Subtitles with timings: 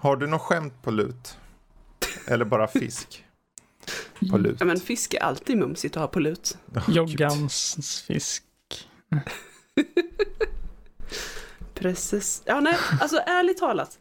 [0.00, 1.38] Har du något skämt på lut?
[2.26, 3.24] Eller bara fisk?
[4.30, 4.56] På lut?
[4.60, 6.58] Ja, men fisk är alltid mumsigt att ha på lut.
[6.74, 6.90] Oh.
[6.90, 8.44] Joggans fisk.
[11.74, 12.42] Precis.
[12.44, 13.98] Ja, nej, alltså ärligt talat.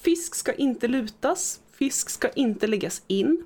[0.00, 1.60] Fisk ska inte lutas.
[1.72, 3.44] Fisk ska inte läggas in.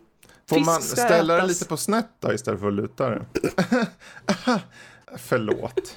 [0.49, 3.27] Får Fisk man ställa den lite på snett då istället för att luta den?
[5.17, 5.97] Förlåt.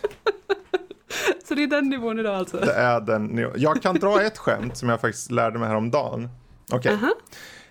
[1.48, 2.58] Så det är den nivån idag alltså.
[2.58, 3.52] Det är den.
[3.56, 6.30] Jag kan dra ett skämt som jag faktiskt lärde mig häromdagen.
[6.72, 6.94] Okej.
[6.94, 7.14] Aha.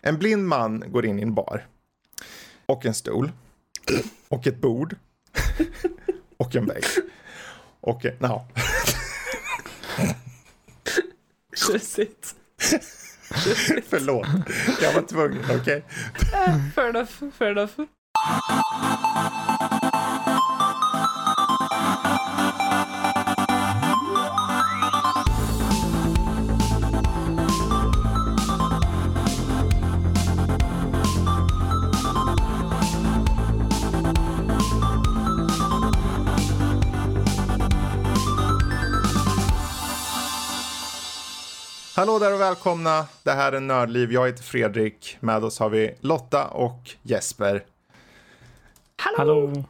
[0.01, 1.67] En blind man går in i en bar.
[2.67, 3.33] Och en stol.
[4.29, 4.97] Och ett bord.
[6.37, 6.85] Och en vägg.
[7.81, 8.17] Och en...
[8.21, 8.49] Ja.
[11.57, 12.35] Tjusigt.
[13.89, 14.27] Förlåt.
[14.83, 15.85] Jag var tvungen, okej?
[16.75, 17.73] Fair enough, fair enough.
[41.97, 43.07] Hallå där och välkomna.
[43.23, 44.13] Det här är Nördliv.
[44.13, 45.17] Jag heter Fredrik.
[45.21, 47.65] Med oss har vi Lotta och Jesper.
[48.97, 49.47] Hallå!
[49.47, 49.65] Hallå.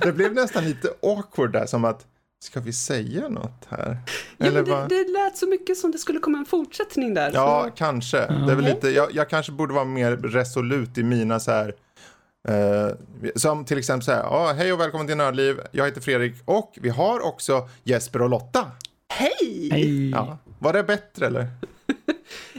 [0.00, 2.06] Det blev nästan lite awkward där, som att
[2.44, 3.98] ska vi säga något här?
[4.36, 4.88] Ja, det, vad?
[4.88, 7.30] det lät så mycket som det skulle komma en fortsättning där.
[7.34, 8.18] Ja, Så, kanske.
[8.18, 11.74] Det är väl lite, jag, jag kanske borde vara mer resolut i mina så här.
[12.48, 12.94] eh,
[13.36, 15.60] som till exempel så här, ja, hej och välkommen till Nördliv.
[15.70, 18.66] Jag heter Fredrik och vi har också Jesper och Lotta.
[19.10, 19.68] Hej!
[19.72, 20.10] Hej.
[20.10, 21.46] Ja, var det bättre eller?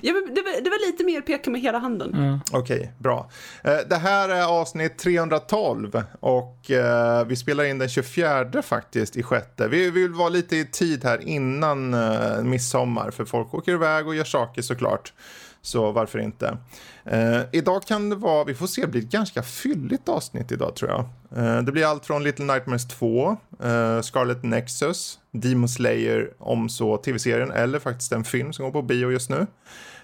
[0.04, 2.40] Ja, men det, var, det var lite mer peka med hela handen.
[2.52, 2.60] Ja.
[2.60, 3.30] Okej, bra.
[3.64, 9.24] Eh, Det här är avsnitt 312 och eh, vi spelar in den 24 faktiskt i
[9.24, 9.68] sjätte.
[9.68, 14.16] Vi vill vara lite i tid här innan eh, midsommar för folk åker iväg och
[14.16, 15.14] gör saker såklart.
[15.62, 16.58] Så varför inte?
[17.06, 20.76] Eh, idag kan det vara, vi får se, det blir ett ganska fylligt avsnitt idag
[20.76, 21.06] tror jag.
[21.36, 26.98] Eh, det blir allt från Little Nightmares 2, eh, Scarlet Nexus, Demon Slayer om så
[26.98, 29.48] tv-serien eller faktiskt en film som går på bio just nu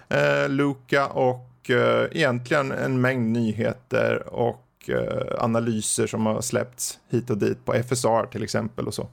[0.08, 1.44] eh, Luca och
[2.10, 4.64] egentligen en mängd nyheter och
[5.38, 9.08] analyser som har släppts hit och dit på FSR till exempel och så.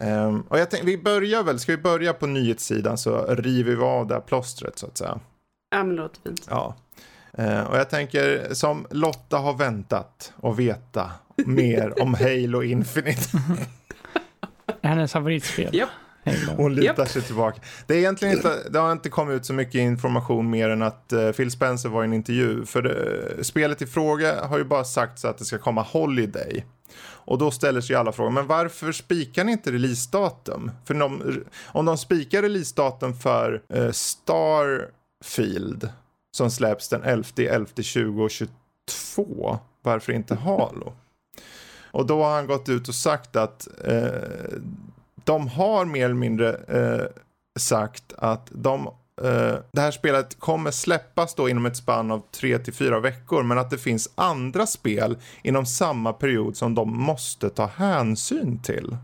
[0.00, 3.82] Ehm, och jag tänkte, vi börjar väl, ska vi börja på nyhetssidan så river vi
[3.82, 5.20] av det här plåstret så att säga.
[5.70, 6.46] Ja, men låter fint.
[6.50, 6.76] Ja.
[7.38, 11.10] Eh, och jag tänker som Lotta har väntat och veta
[11.46, 13.38] mer om Halo Infinite.
[14.82, 15.84] Hennes favoritspel.
[16.24, 16.56] Halo.
[16.56, 17.08] Hon lutar Japp.
[17.08, 17.60] sig tillbaka.
[17.86, 21.12] Det, är egentligen inte, det har inte kommit ut så mycket information mer än att
[21.12, 22.64] eh, Phil Spencer var i en intervju.
[22.66, 26.64] För det, spelet i fråga har ju bara sagt så att det ska komma Holiday.
[27.24, 30.70] Och då ställer sig alla frågan, men varför spikar ni inte releasedatum?
[30.84, 35.88] För de, om de spikar releasedatum för eh, Starfield
[36.32, 40.92] som släpps den 11 11 2022, varför inte Halo?
[41.92, 44.58] Och då har han gått ut och sagt att eh,
[45.24, 47.06] de har mer eller mindre eh,
[47.58, 48.86] sagt att de,
[49.22, 53.42] eh, det här spelet kommer släppas då inom ett spann av tre till fyra veckor
[53.42, 58.96] men att det finns andra spel inom samma period som de måste ta hänsyn till.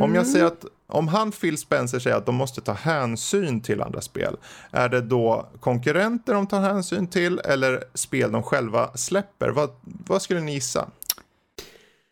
[0.00, 3.82] Om jag säger att om han Phil Spencer säger att de måste ta hänsyn till
[3.82, 4.36] andra spel,
[4.70, 9.48] är det då konkurrenter de tar hänsyn till eller spel de själva släpper?
[9.50, 10.88] Vad, vad skulle ni gissa?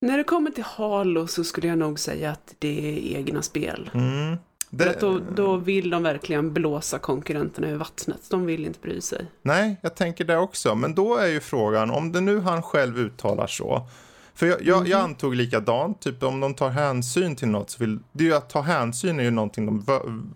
[0.00, 3.90] När det kommer till Halo så skulle jag nog säga att det är egna spel.
[3.94, 4.36] Mm.
[4.70, 8.20] Det, då, då vill de verkligen blåsa konkurrenterna ur vattnet.
[8.30, 9.26] De vill inte bry sig.
[9.42, 10.74] Nej, jag tänker det också.
[10.74, 13.86] Men då är ju frågan, om det nu han själv uttalar så.
[14.34, 17.98] För jag, jag, jag antog likadant, typ om de tar hänsyn till något så vill,
[18.12, 19.84] det är ju att ta hänsyn är ju någonting de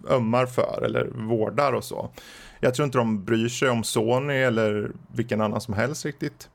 [0.08, 2.10] ömmar för eller vårdar och så.
[2.60, 6.48] Jag tror inte de bryr sig om Sony eller vilken annan som helst riktigt.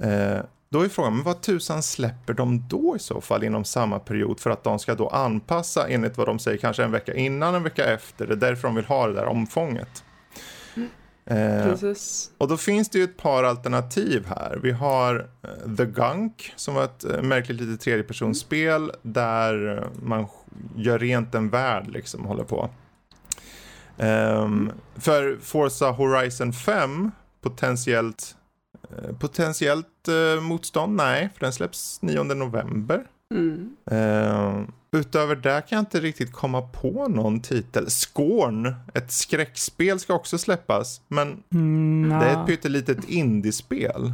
[0.00, 0.38] Eh,
[0.68, 4.40] då är frågan, men vad tusan släpper de då i så fall inom samma period
[4.40, 7.62] för att de ska då anpassa enligt vad de säger kanske en vecka innan, en
[7.62, 8.26] vecka efter.
[8.26, 10.04] Det är därför de vill ha det där omfånget.
[11.26, 12.30] Eh, Precis.
[12.38, 14.58] och då finns det ju ett par alternativ här.
[14.62, 20.26] Vi har eh, The Gunk som var ett eh, märkligt litet tredjepersonsspel där man
[20.76, 22.70] gör rent en värld liksom, håller på.
[23.98, 28.36] Ehm, för Forza Horizon 5 potentiellt
[28.82, 30.96] eh, potentiellt eh, motstånd?
[30.96, 33.06] Nej, för den släpps 9 november.
[33.34, 33.76] Mm.
[33.90, 37.86] Ehm, utöver det kan jag inte riktigt komma på någon titel.
[37.86, 44.12] Scorn, ett skräckspel ska också släppas, men Mm, det är ett pyttelitet indiespel.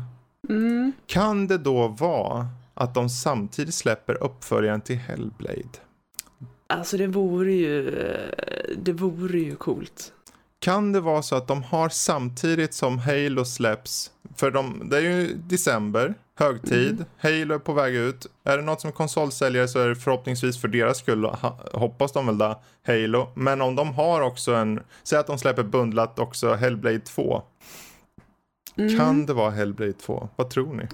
[0.49, 0.93] Mm.
[1.07, 5.63] Kan det då vara att de samtidigt släpper uppföljaren till Hellblade?
[6.67, 7.91] Alltså det vore ju,
[8.77, 10.13] det vore ju coolt.
[10.63, 15.01] Kan det vara så att de har samtidigt som Halo släpps, för de, det är
[15.01, 17.05] ju december, högtid, Mm.
[17.17, 18.27] Halo är på väg ut.
[18.45, 21.25] Är det något som konsolsäljare så är det förhoppningsvis för deras skull,
[21.73, 23.29] hoppas de väl då, Halo.
[23.35, 27.43] Men om de har också en, säg att de släpper bundlat också Hellblade 2.
[28.77, 28.99] Mm.
[28.99, 30.29] Kan det vara Hellblade 2?
[30.37, 30.85] Vad tror ni?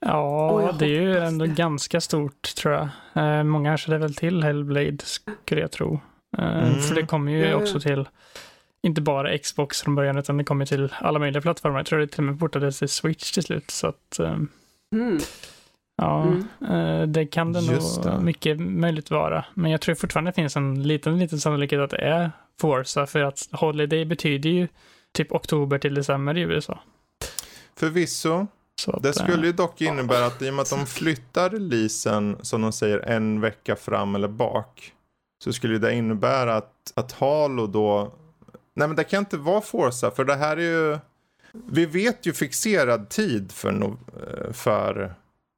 [0.00, 1.52] Ja, jag det är ju ändå det.
[1.52, 2.88] ganska stort tror jag.
[3.38, 4.98] Eh, många känner väl till Hellblade
[5.42, 6.00] skulle jag tro.
[6.38, 6.80] Eh, Mm.
[6.80, 7.56] För det kommer ju ja.
[7.56, 8.08] också till,
[8.86, 11.78] inte bara Xbox från början, utan det kommer till alla möjliga plattformar.
[11.78, 13.70] Jag tror det till och med portades till Switch till slut.
[13.70, 14.36] Så att, eh,
[14.92, 15.18] Mm.
[15.96, 16.46] ja, Mm.
[17.00, 18.20] eh, det kan det Just nog det.
[18.20, 19.44] mycket möjligt vara.
[19.54, 22.30] Men jag tror fortfarande det finns en liten, liten sannolikhet att det är
[22.60, 24.68] Forza, för att Holiday betyder ju
[25.14, 26.78] typ oktober till december i USA.
[27.76, 28.46] Förvisso,
[28.80, 31.50] Så att, det eh, skulle ju dock innebära att i och med att de flyttar
[31.50, 34.92] releasen, som de säger, en vecka fram eller bak.
[35.44, 38.12] Så skulle ju det innebära att, att Halo då...
[38.76, 40.60] Nej men det kan inte vara Forza, för det här är
[40.92, 40.98] ju...
[41.52, 45.14] Vi vet ju fixerad tid för, no, eh, för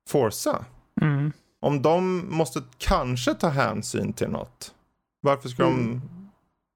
[0.09, 0.65] Forza.
[1.01, 1.33] Mm.
[1.61, 4.75] Om de måste kanske ta hänsyn till något.
[5.21, 5.77] Varför ska, Mm.
[5.93, 6.01] de,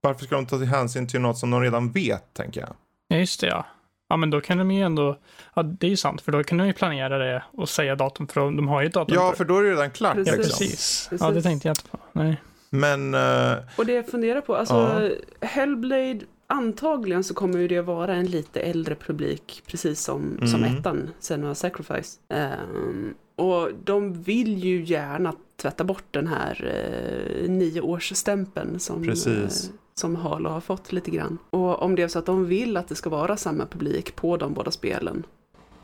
[0.00, 2.70] varför ska de ta hänsyn till något som de redan vet, tänker jag.
[3.08, 3.66] Ja, just det ja.
[4.08, 5.18] Ja, men då kan de ju ändå,
[5.54, 8.26] ja det är ju sant, för då kan de ju planera det och säga datum,
[8.28, 10.14] för de har ju ett datum Ja, för för då är det redan klart.
[10.14, 10.28] Precis.
[10.32, 10.58] Ja, Liksom.
[10.58, 11.08] precis.
[11.20, 11.98] Ja, det tänkte jag inte på.
[12.12, 12.42] Nej.
[12.70, 13.14] Men...
[13.14, 15.10] eh, Och det jag funderar på, alltså
[15.40, 16.20] Hellblade,
[16.52, 20.76] antagligen så kommer ju det vara en lite äldre publik, precis som, som Mm.
[20.76, 22.18] ettan, Senua Sacrifice.
[22.28, 29.48] Ehm, och de vill ju gärna tvätta bort den här uh, nioårsstämpeln som, eh,
[29.94, 31.38] som Halo har fått lite grann.
[31.50, 34.36] Och om det är så att de vill att det ska vara samma publik på
[34.36, 35.26] de båda spelen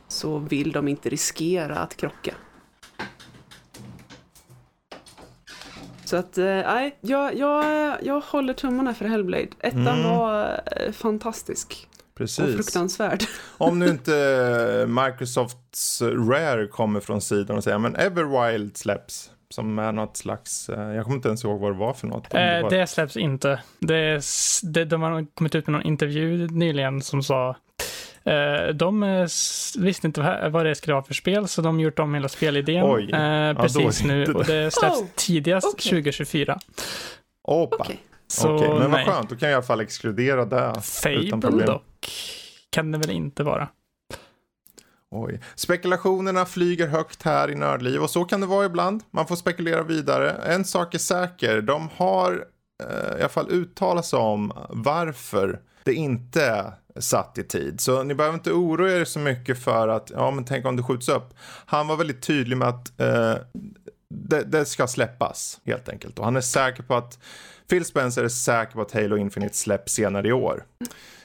[0.08, 2.34] så vill de inte riskera att krocka.
[6.08, 9.48] Så att, eh, nej, jag, jag, jag håller tummarna för Hellblade.
[9.60, 10.02] Ettan Mm.
[10.10, 12.54] var eh, fantastisk och Precis.
[12.54, 13.22] fruktansvärd.
[13.58, 19.30] Om nu inte Microsofts Rare kommer från sidan och säger men Everwild släpps.
[19.50, 22.34] Som är något slags, eh, jag kommer inte ens ihåg vad det var för något.
[22.34, 23.60] Om det Eh, var- det släpps inte.
[23.78, 24.22] Det,
[24.62, 27.56] det, de har kommit ut med någon intervju nyligen som sa eh,
[28.74, 29.26] de eh,
[29.78, 33.10] visste inte vad, det skulle vara för spel, så de gjort om hela spelidén Oj.
[33.12, 34.24] eh, precis det nu.
[34.32, 35.90] Och det släpps Oh, tidigast okej.
[35.90, 36.58] 2024.
[37.48, 37.76] Opa.
[37.80, 38.00] Okej.
[38.26, 39.04] Så Okej, men vad nej.
[39.06, 39.30] skönt.
[39.30, 40.56] Då kan jag i alla fall exkludera det.
[40.70, 41.66] utan Fable problem.
[41.66, 41.84] dock
[42.70, 43.68] kan det väl inte vara.
[45.10, 45.40] Oj.
[45.54, 49.02] Spekulationerna flyger högt här i Nördliv och så kan det vara ibland.
[49.10, 50.30] Man får spekulera vidare.
[50.30, 51.60] En sak är säker.
[51.60, 52.44] De har
[52.84, 57.80] eh, i alla fall uttalat sig om varför det inte satt i tid.
[57.80, 60.82] Så ni behöver inte oroa er så mycket för att, ja men tänk om det
[60.82, 61.34] skjuts upp.
[61.66, 63.34] Han var väldigt tydlig med att eh,
[64.10, 66.18] det, det ska släppas helt enkelt.
[66.18, 67.18] Och han är säker på att,
[67.70, 70.64] Phil Spencer är säker på att Halo Infinite släpps senare i år.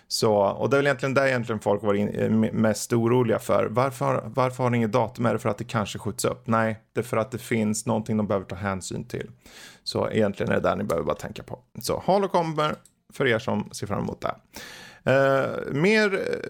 [0.08, 3.66] Så, och det är väl egentligen det egentligen folk var in, eh, mest oroliga för.
[3.66, 5.26] Varför, har- varför har ni inget datum?
[5.26, 6.48] Är det för att det kanske skjuts upp?
[6.48, 9.30] Nej, det är för att det finns någonting de behöver ta hänsyn till.
[9.84, 11.60] Så egentligen är det där ni behöver bara tänka på.
[11.82, 12.76] Så Halo kommer
[13.14, 14.36] för er som ser fram emot det.
[15.06, 16.10] Eh, mer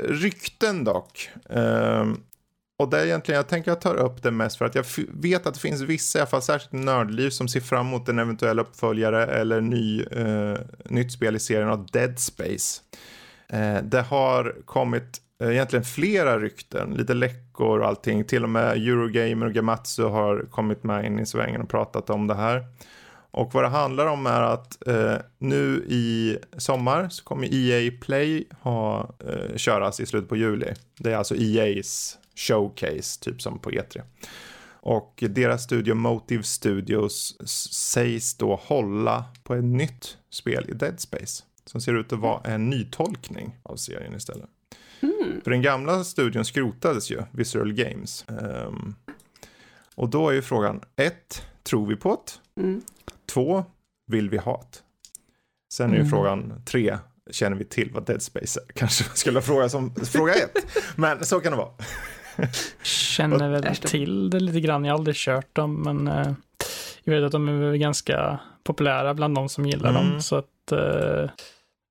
[0.09, 1.29] rykten dock.
[1.49, 2.05] Eh,
[2.79, 5.47] och det är egentligen, jag tänker jag tar upp det mest för att jag vet
[5.47, 8.59] att det finns vissa, i alla fall särskilt nördliv, som ser fram emot en eventuell
[8.59, 12.81] uppföljare eller ny, eh, nytt spel i serien av Dead Space.
[13.49, 18.23] Eh, det har kommit eh, egentligen flera rykten, lite läckor och allting.
[18.23, 22.27] Till och med Eurogamer och Gamatsu har kommit med in i svängen och pratat om
[22.27, 22.65] det här.
[23.33, 28.47] Och vad det handlar om är att eh, nu i sommar så kommer EA Play
[28.61, 30.73] ha eh, köras i slutet på juli.
[30.97, 34.01] Det är alltså EA's showcase, typ som på E3.
[34.85, 37.37] Och deras studio Motive Studios
[37.71, 41.43] sägs då hålla på ett nytt spel i Dead Space.
[41.65, 44.49] Som ser ut att vara en nytolkning av serien istället.
[44.99, 45.41] Mm.
[45.43, 48.25] För den gamla studion skrotades ju, Visual Games.
[48.29, 48.95] Ehm,
[49.95, 52.61] och då är ju frågan, ett, tror vi på det?
[52.61, 52.81] Mm.
[53.33, 53.65] Två,
[54.07, 54.77] vill vi ha det?
[55.73, 56.09] Sen är ju Mm.
[56.09, 56.97] frågan tre,
[57.31, 58.73] känner vi till vad Dead Space är?
[58.73, 60.65] Kanske skulle fråga som fråga ett.
[60.95, 61.69] Men så kan det vara.
[62.83, 64.85] Känner väl till det lite grann.
[64.85, 66.33] Jag har aldrig kört dem, men eh,
[67.03, 70.09] jag vet att de är ganska populära bland de som gillar Mm.
[70.11, 70.21] dem.
[70.21, 71.29] Så att eh,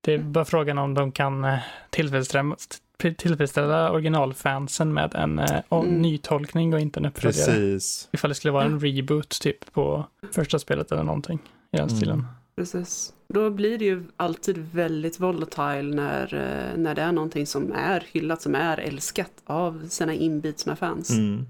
[0.01, 1.59] det är bara frågan om de kan eh,
[1.89, 2.55] tillfredsställa,
[2.97, 6.01] tillfredsställa originalfansen med en eh, Mm.
[6.01, 7.45] nytolkning och inte en uppföljare.
[7.45, 8.09] Precis.
[8.11, 11.39] Ifall det skulle vara en reboot typ på första spelet eller någonting
[11.71, 11.95] i den Mm.
[11.97, 12.25] stilen.
[12.55, 13.13] Precis.
[13.33, 18.03] Då blir det ju alltid väldigt volatile när, eh, när det är någonting som är
[18.11, 21.09] hyllat, som är älskat av sina inbitna fans.
[21.09, 21.45] Mm.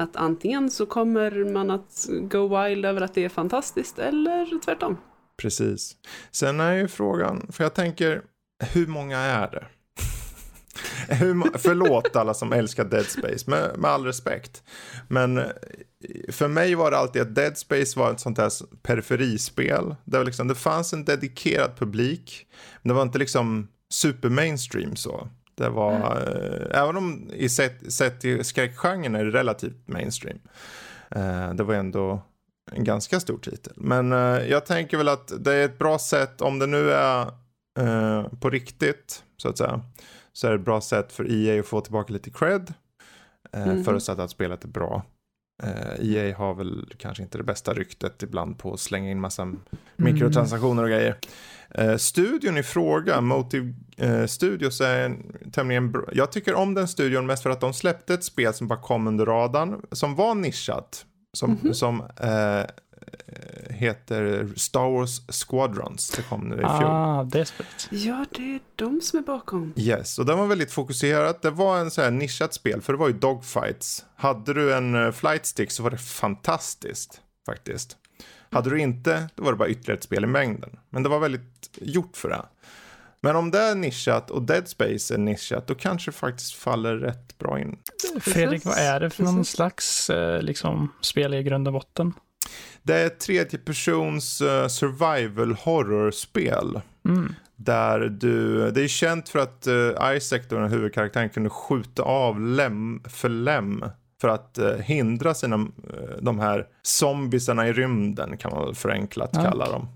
[0.00, 4.96] Att antingen så kommer man att go wild över att det är fantastiskt eller tvärtom.
[5.36, 5.96] Precis.
[6.30, 8.22] Sen är ju frågan, för jag tänker,
[8.72, 9.64] hur många är det?
[11.08, 14.62] Hur, förlåt alla som älskar Dead Space, med, med all respekt.
[15.08, 15.44] Men eh,
[16.28, 18.50] för mig var det alltid att Dead Space var ett sånt här
[18.82, 19.94] periferispel.
[20.04, 22.46] Där liksom, det fanns en dedikerad publik,
[22.82, 25.28] men det var inte liksom super mainstream så.
[25.54, 30.38] Det var, eh, även om i sett, sett i skräckgenren är det relativt mainstream.
[31.10, 32.22] Eh, det var ändå
[32.72, 33.72] en ganska stor titel.
[33.76, 37.20] Men eh, jag tänker väl att det är ett bra sätt, om det nu är
[37.78, 39.80] eh, på riktigt, så att säga,
[40.36, 42.74] så är det ett bra sätt för EA att få tillbaka lite cred.
[43.52, 43.84] Eh, Mhm.
[43.84, 45.02] Förutsatt att spelet är bra.
[45.62, 49.52] Eh, EA har väl kanske inte det bästa ryktet ibland på att slänga in massa
[49.96, 51.16] mikrotransaktioner och grejer.
[51.70, 56.04] Eh, studion i fråga, Motive eh, Studios, är en tämligen bra.
[56.12, 59.06] Jag tycker om den studion mest för att de släppte ett spel som bara kom
[59.06, 61.06] under radarn, som var nischat.
[61.36, 62.64] Som, som eh,
[63.70, 66.10] heter Star Wars Squadrons.
[66.10, 66.84] Det kom nu i fjol.
[66.84, 67.88] Ah, det spelet.
[67.90, 69.72] Ja, det är de som är bakom.
[69.76, 71.36] Yes, och den var väldigt fokuserad.
[71.42, 74.04] Det var en så här nischat spel, för det var ju dogfights.
[74.16, 77.96] Hade du en uh, flight stick så var det fantastiskt, faktiskt.
[78.50, 80.78] Hade du inte, då var det bara ytterligare ett spel i mängden.
[80.90, 82.42] Men det var väldigt gjort för det.
[83.20, 86.96] Men om det är nischat och Dead Space är nischat, då kanske det faktiskt faller
[86.96, 87.78] rätt bra in.
[88.20, 92.12] Fredrik, vad är det för någon slags eh, liksom, spel i grund och botten?
[92.82, 96.80] Det är ett tredjepersons uh, survival horror-spel.
[97.08, 97.34] Mm.
[97.56, 102.40] Där du, det är känt för att uh, Isaac, då, den huvudkaraktären, kunde skjuta av
[102.40, 103.84] lem för lem.
[104.20, 109.30] För att eh, hindra sina, eh, de här zombisarna i rymden kan man väl förenklat
[109.32, 109.42] Ja.
[109.42, 109.88] kalla dem.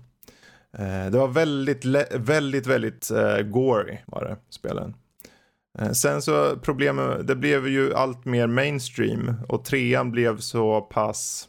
[0.77, 4.93] Eh, det var väldigt, väldigt, väldigt eh, gory var det, spelen.
[5.79, 11.47] Eh, sen så problemet, det blev ju allt mer mainstream och trean blev så pass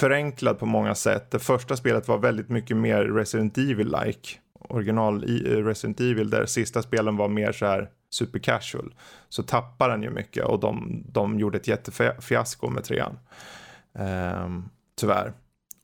[0.00, 1.30] förenklad på många sätt.
[1.30, 4.38] Det första spelet var väldigt mycket mer Resident Evil-like.
[4.68, 8.94] Original eh, Resident Evil där sista spelen var mer så här super casual.
[9.28, 13.18] Så tappar den ju mycket och de, de gjorde ett jättefiasko med trean.
[13.94, 14.68] Ehm,
[15.00, 15.32] tyvärr.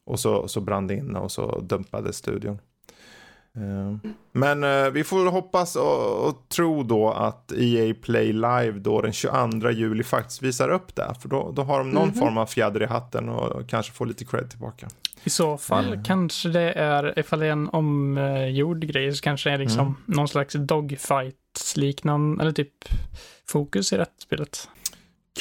[0.06, 2.58] Och så, så brann det in och så dumpade studion.
[3.56, 4.00] Ehm,
[4.32, 9.12] men eh, vi får hoppas och, och tro då att EA Play Live då den
[9.12, 11.14] 22 juli faktiskt visar upp det.
[11.20, 12.14] För då, då har de någon Mhm.
[12.18, 14.88] form av fjäder i hatten och kanske får lite cred tillbaka.
[15.25, 16.04] I så fall Mm.
[16.04, 19.94] kanske det är, ifall det är en omgjord grej, så kanske det är liksom Mm.
[20.06, 22.84] någon slags dogfight-liknande, eller typ
[23.48, 24.68] fokus i det spelet.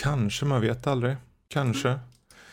[0.02, 1.16] Kanske, man vet aldrig.
[1.48, 1.90] Kanske.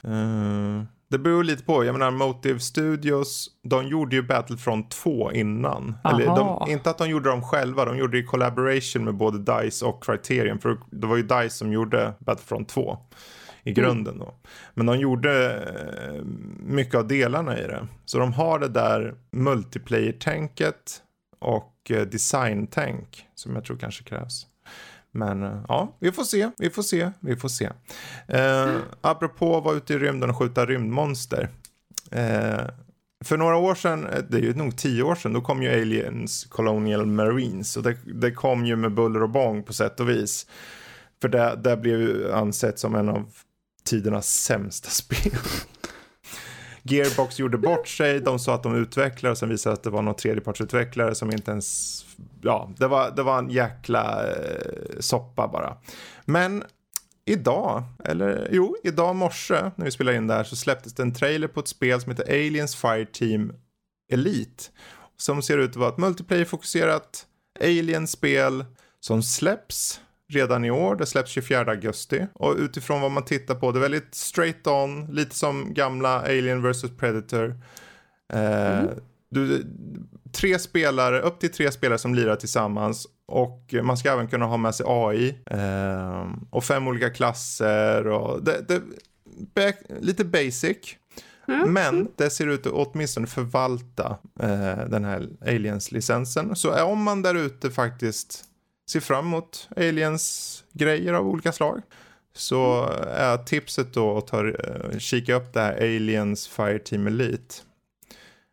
[0.04, 1.84] Eh, det beror lite på.
[1.84, 5.94] Jag menar, Motive Studios, de gjorde ju Battlefront 2 innan.
[6.04, 6.64] Eller Aha.
[6.66, 9.84] de, inte att de gjorde dem själva, de gjorde det i collaboration med både DICE
[9.86, 10.58] och Criterion.
[10.58, 12.98] För det var ju DICE som gjorde Battlefront 2
[13.64, 14.34] i grunden då.
[14.74, 16.24] Men de gjorde eh,
[16.58, 17.88] mycket av delarna i det.
[18.04, 21.02] Så de har det där multiplayer-tänket
[21.38, 24.46] och eh, design-tänk som jag tror kanske krävs.
[25.12, 27.70] Men eh, ja, vi får se, vi får se, vi får se.
[28.28, 31.48] Eh, apropå att vara ute i rymden och skjuta rymdmonster.
[32.10, 32.66] Eh,
[33.24, 35.80] för några år sedan, eh, det är ju nog tio år sedan, då kom ju
[35.80, 37.76] Aliens Colonial Marines.
[37.76, 40.46] Och det, det kom ju med buller och bång på sätt och vis.
[41.20, 43.30] För det, det blev ju ansett som en av
[43.84, 45.38] tidernas sämsta spel.
[46.82, 50.02] Gearbox gjorde bort sig, de sa att de utvecklade och sen visade att det var
[50.02, 52.04] någon tredjepartsutvecklare som inte ens,
[52.42, 55.76] ja, det var, det var en jäkla eh, soppa bara.
[56.24, 56.64] Men
[57.24, 61.14] idag, eller jo, idag morse när vi spelar in det här så släpptes det en
[61.14, 63.52] trailer på ett spel som heter Aliens Fireteam
[64.12, 64.64] Elite.
[65.16, 67.26] Som ser ut att vara ett multiplayer-fokuserat
[67.60, 68.64] Alien-spel
[69.00, 70.96] som släpps redan i år.
[70.96, 72.26] Det släpps 24 augusti.
[72.34, 76.62] Och utifrån vad man tittar på, det är väldigt straight on, lite som gamla Alien
[76.62, 77.60] vs Predator.
[78.32, 78.90] Eh, mm
[79.32, 79.66] du,
[80.32, 83.06] tre spelare, upp till tre spelare som lirar tillsammans.
[83.26, 85.38] Och man ska även kunna ha med sig AI.
[85.46, 88.06] Eh, och fem olika klasser.
[88.06, 88.82] Och det, det,
[89.54, 90.96] back, lite basic.
[91.66, 96.56] Men det ser ut att åtminstone förvalta eh, den här Aliens-licensen.
[96.56, 98.44] Så om man där ute faktiskt
[98.90, 101.82] ser fram emot Aliens-grejer av olika slag
[102.34, 107.54] så är tipset då att ta, eh, kika upp det här Aliens Fireteam Elite.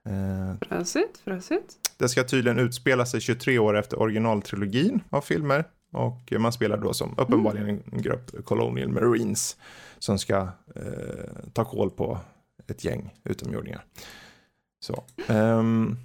[0.10, 1.76] Eh, Fräsigt, fräsigt.
[1.98, 5.64] det ska tydligen utspela sig 23 år efter originaltrilogin av filmer.
[5.92, 9.58] Och man spelar då som uppenbarligen en grupp Colonial Marines
[10.00, 10.38] som ska
[10.76, 10.84] eh,
[11.54, 12.20] ta koll på
[12.68, 13.84] ett gäng utomjordingar.
[14.86, 15.04] Så.
[15.28, 15.98] ehm,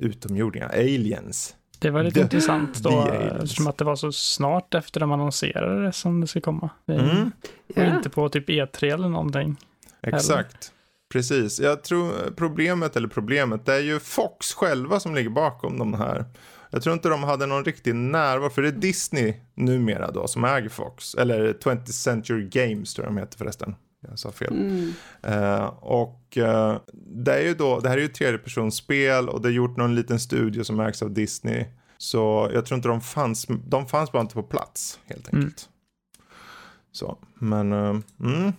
[0.00, 1.56] utomjordingar, aliens.
[1.78, 5.84] Det var lite The- intressant då, eftersom att det var så snart efter de annonserade
[5.84, 6.70] det som det ska komma.
[6.86, 7.32] Mm,
[7.68, 7.96] Och Ja.
[7.96, 9.56] inte på typ E3 eller någonting.
[10.02, 10.72] exakt.
[11.14, 11.60] Precis.
[11.60, 16.24] Jag tror problemet, eller problemet, det är ju Fox själva som ligger bakom de här.
[16.70, 20.44] Jag tror inte de hade någon riktig närvaro, för det är Disney numera då som
[20.44, 21.14] äger Fox.
[21.14, 23.74] Eller 20th Century Games tror jag de heter förresten.
[24.08, 24.52] Jag sa fel.
[24.52, 24.92] Mm.
[25.28, 26.76] Uh, och uh,
[27.24, 30.20] det är ju då, det här är ju tredjepersonsspel och det är gjort någon liten
[30.20, 31.64] studio som ägs av Disney.
[31.98, 35.44] Så jag tror inte de fanns, de fanns bara inte på plats helt Mm.
[35.44, 35.68] enkelt.
[36.92, 38.52] Så, men, uh, mm.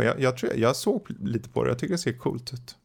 [0.00, 2.76] För jag, jag tror jag såg lite på det, jag tycker det ser coolt ut.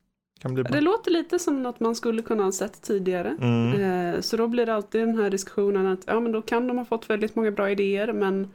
[0.71, 3.37] Det låter lite som något man skulle kunna ha sett tidigare.
[3.41, 3.81] Mm.
[4.13, 6.77] Eh, Så då blir det alltid den här diskussionen att ja men då kan de
[6.77, 8.47] ha fått väldigt många bra idéer men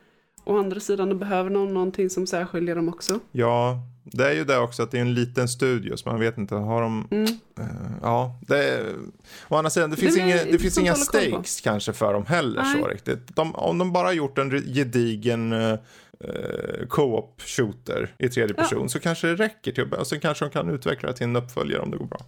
[0.45, 3.21] å andra sidan då behöver någon någonting som särskiljer dem också.
[3.33, 6.39] Ja, det är ju det också att det är en liten studio så man vet
[6.39, 7.25] inte, har de, Mm.
[7.61, 7.67] eh,
[8.03, 8.85] ja, det är,
[9.49, 12.63] å andra sidan, det finns, Det inga, det finns inga stakes kanske för dem heller
[12.63, 12.83] Nej.
[12.83, 13.37] så riktigt.
[13.37, 15.79] De, om de bara gjort en gedigen eh,
[16.25, 18.63] eh, co-op shooter i tredje Ja.
[18.63, 21.25] person så kanske det räcker till att och sen kanske de kan utveckla det till
[21.25, 22.21] en uppföljare om det går bra.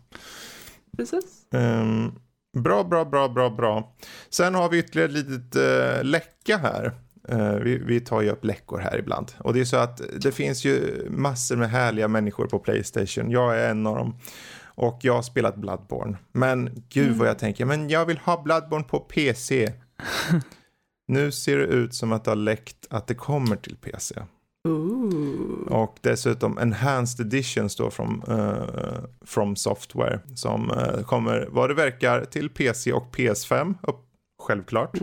[0.96, 1.24] Precis.
[1.54, 2.12] Ehm,
[2.58, 3.96] bra, bra, bra, bra, bra.
[4.30, 6.92] Sen har vi ytterligare ett litet uh, läcka här.
[7.28, 9.32] Eh, vi, vi tar ju upp läckor här ibland.
[9.38, 13.30] Och det är så att det finns ju massor med härliga människor på Playstation.
[13.30, 14.16] Jag är en av dem.
[14.74, 16.16] Och jag har spelat Bloodborne.
[16.32, 19.72] Men gud vad jag tänker, men jag vill ha Bloodborne på PC.
[21.08, 24.14] nu ser det ut som att det har läckt att det kommer till PC.
[24.68, 25.72] Ooh.
[25.72, 32.24] Och dessutom Enhanced Editions då från uh, From Software som uh, kommer, vad det verkar,
[32.24, 34.04] till PC och PS5, upp,
[34.42, 34.98] självklart.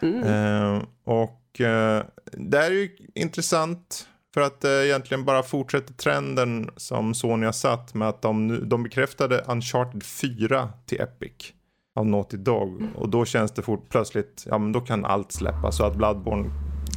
[0.00, 0.80] Mm.
[1.04, 7.46] Och uh, det är ju intressant för att det egentligen bara fortsätter trenden som Sony
[7.46, 11.52] har satt med att de, nu, de bekräftade Uncharted 4 till Epic
[11.94, 15.72] av Naughty Dog och då känns det fort, plötsligt, ja men då kan allt släppa
[15.72, 16.50] så att Bloodborne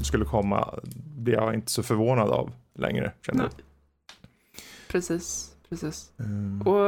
[0.04, 0.80] skulle komma
[1.18, 3.12] blir jag inte så förvånad av längre.
[3.25, 3.51] Känner jag.
[4.88, 5.54] Precis.
[5.70, 6.12] Precis.
[6.20, 6.62] Mm.
[6.68, 6.86] Och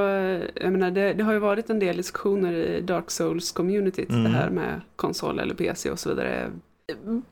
[0.64, 4.24] jag menar, det, det har ju varit en del diskussioner i Dark Souls-communityt, Mm.
[4.24, 6.52] det här med konsol eller PC och så vidare.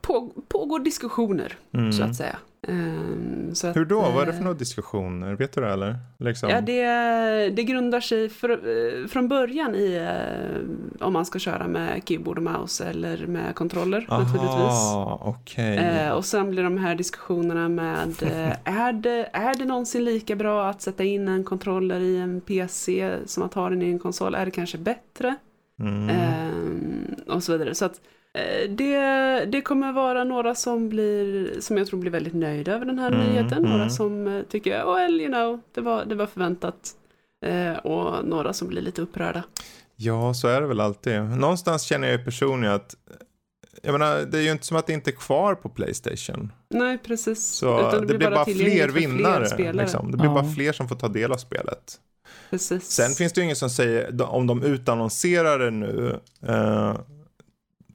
[0.01, 1.91] På, pågår diskussioner, Mm.
[1.91, 2.37] så att säga.
[3.63, 4.01] Att, Hur då?
[4.01, 5.33] Vad är det för eh, några diskussioner?
[5.35, 5.95] Vet du det eller?
[6.17, 6.49] Liksom.
[6.49, 6.85] Ja, det,
[7.49, 12.37] det grundar sig för, eh, från början i eh, om man ska köra med keyboard
[12.37, 14.51] och mouse eller med kontroller naturligtvis.
[14.51, 15.77] Aha, okej.
[15.77, 18.23] Eh, och sen blir de här diskussionerna med
[18.63, 23.17] är, det, är det någonsin lika bra att sätta in en kontroller i en PC
[23.25, 24.35] som att ha den i en konsol?
[24.35, 25.35] Är det kanske bättre?
[25.79, 26.09] Mm.
[26.09, 27.75] Eh, och så vidare.
[27.75, 28.01] Så att
[28.69, 28.99] det,
[29.45, 33.11] det kommer vara några som blir, som jag tror blir väldigt nöjda över den här
[33.11, 33.57] Mm, nyheten.
[33.57, 33.71] mm.
[33.71, 36.91] Några som eh, tycker, oh, well, you know, det var, det var förväntat.
[37.45, 39.43] Eh, och några som blir lite upprörda.
[39.95, 41.21] Ja, så är det väl alltid.
[41.23, 42.95] Någonstans känner jag ju personligen att
[43.81, 46.51] jag menar, det är ju inte som att det inte är kvar på Playstation.
[46.69, 47.45] Nej, precis.
[47.47, 49.45] Så Utan det, blir bara tillgängligt fler vinnare.
[49.49, 49.73] spelare.
[49.73, 50.11] liksom.
[50.11, 50.33] Det blir Ja.
[50.33, 51.95] bara fler som får ta del av spelet.
[52.49, 52.83] Precis.
[52.91, 56.95] Sen finns det ju ingen som säger, om de utannonserar det nu eh,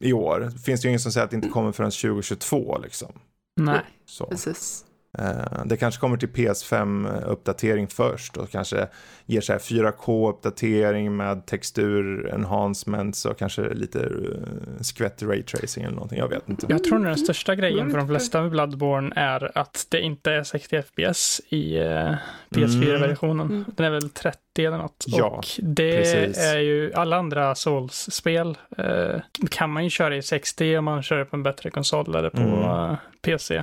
[0.03, 3.13] i år, finns det ju ingen som säger att det inte kommer förrän 2022 liksom.
[3.61, 3.81] Nej.
[4.07, 4.27] Så.
[4.27, 4.85] precis.
[5.19, 8.89] Eh, det kanske kommer till PS5-uppdatering först och kanske
[9.27, 14.37] ger så här 4K-uppdatering med textur enhancements och kanske lite uh,
[14.81, 16.19] skvätt raytracing eller någonting.
[16.19, 16.67] Jag vet inte.
[16.69, 17.91] Jag tror nog den största grejen Mm.
[17.91, 22.15] för de flesta med Bloodborne är att det inte är 60 FPS i eh,
[22.51, 23.47] PS4-versionen.
[23.47, 23.65] Mm.
[23.77, 25.05] Den är väl 30 eller något.
[25.07, 26.39] Ja, och det precis.
[26.39, 29.21] är ju alla andra Souls-spel eh,
[29.51, 32.31] kan man ju köra i 60 om man kör det på en bättre konsol eller
[32.31, 32.63] på Mm.
[32.63, 33.63] eh, PC.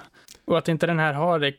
[0.49, 1.53] Och att inte den här har det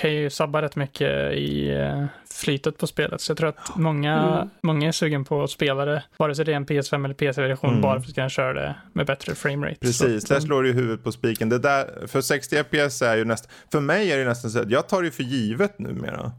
[0.00, 3.20] kan ju sabba rätt mycket i eh, flytet på spelet.
[3.20, 4.48] Så jag tror att många, Mm.
[4.62, 7.70] många är sugen på att spela det, vare sig det är en PS5 eller PC-version,
[7.70, 7.82] Mm.
[7.82, 9.80] bara för att kunna köra det med bättre framerate.
[9.80, 11.48] Precis, Så där slår du ju huvudet på spiken.
[11.48, 14.70] Det där, för 60 FPS är ju nästan, för mig är det nästan så att
[14.70, 16.32] jag tar det för givet numera.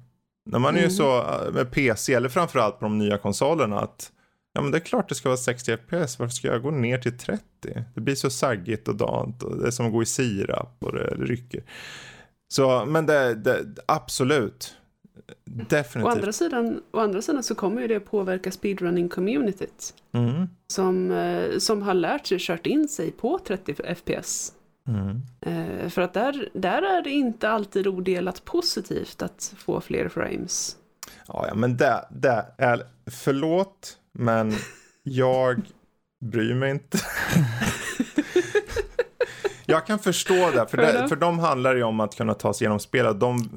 [0.50, 0.92] När man är ju Mm.
[0.92, 4.12] så äh, med PC, eller framförallt på de nya konsolerna, att
[4.54, 6.98] ja men det är klart det ska vara 60 FPS, varför ska jag gå ner
[6.98, 7.44] till 30?
[7.96, 10.94] Det blir så saggigt och dant och det är som att gå i sirap och
[10.94, 11.64] det rycker.
[12.48, 14.76] Så, men det, det absolut.
[15.30, 15.32] Å
[15.70, 16.14] Definitivt.
[16.14, 19.94] andra, sidan, å andra sidan så kommer ju det påverka speedrunning-communityt.
[20.12, 20.48] Mm.
[20.68, 24.54] Som, eh, som har lärt sig kört in sig på 30 FPS.
[24.88, 25.22] Mm.
[25.42, 30.78] Eh, för att där, där är det inte alltid odelat positivt att få fler frames.
[31.28, 34.56] Ja, ja, men det, det är, förlåt, men
[35.04, 35.62] jag
[36.22, 36.98] bryr mig inte.
[39.66, 42.66] jag kan förstå det, för, det, för de handlar ju om att kunna ta sig
[42.66, 43.20] igenom spelet.
[43.20, 43.50] De,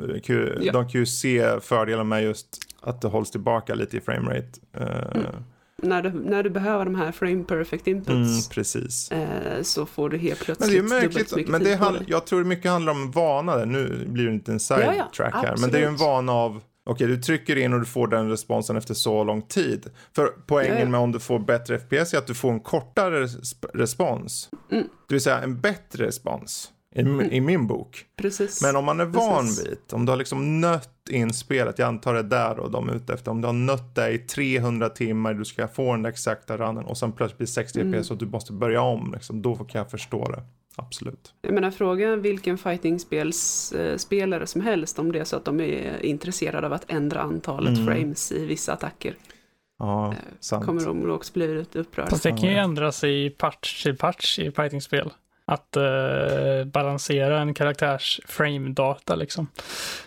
[0.60, 0.72] Ja.
[0.72, 4.48] de kan ju se fördelar med just att det hålls tillbaka lite i framerate.
[4.80, 5.26] Uh, Mm.
[5.84, 9.10] När, du, när du behöver de här frame perfect mm, inputs precis.
[9.12, 11.78] eh, så får du helt Men plötsligt det är ju dubbelt mycket men det tid
[11.78, 12.04] på dig.
[12.06, 13.66] jag tror mycket handlar om vana där.
[13.66, 16.32] Nu blir det inte en Ja, ja, sidetrack här, men det är ju en vana
[16.32, 19.90] av Okej, du trycker in och du får den responsen efter så lång tid.
[20.14, 23.54] För poängen med om du får bättre FPS är att du får en kortare res-
[23.74, 24.50] respons.
[24.70, 24.84] Mm.
[25.08, 26.68] Det vill säga en bättre respons.
[26.94, 27.00] I,
[27.36, 28.04] i min bok.
[28.16, 28.62] Precis.
[28.62, 32.14] Men om man är van vid, om du har liksom nött in spelet, jag antar
[32.14, 35.34] det där och de är ute efter, om du har nött det i 300 timmar,
[35.34, 38.02] du ska få den exakta runnen och sen plötsligt blir 60 Mm.
[38.02, 40.42] FPS och du måste börja om, liksom, då kan jag förstå det.
[40.76, 41.34] Absolut.
[41.42, 46.66] Jag menar fråga vilken fightingspelare som helst om det är så att de är intresserade
[46.66, 47.86] av att ändra antalet Mm.
[47.86, 49.14] frames i vissa attacker.
[49.78, 50.66] Ja, Eh, sant.
[50.66, 52.10] Kommer de också bli upprörda.
[52.10, 55.10] Fast det kan ju ändras i patch till patch i fightingspel.
[55.44, 59.46] Att eh, balansera en karaktärs frame-data liksom.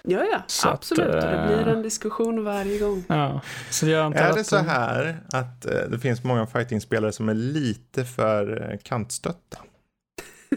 [0.03, 1.11] Ja, ja, Så att, absolut.
[1.11, 3.03] det eh, blir en diskussion varje gång.
[3.07, 6.47] Ja, så jag antar Är att det så de- här att eh, det finns många
[6.47, 9.57] fightingspelare som är lite för eh, kantstötta?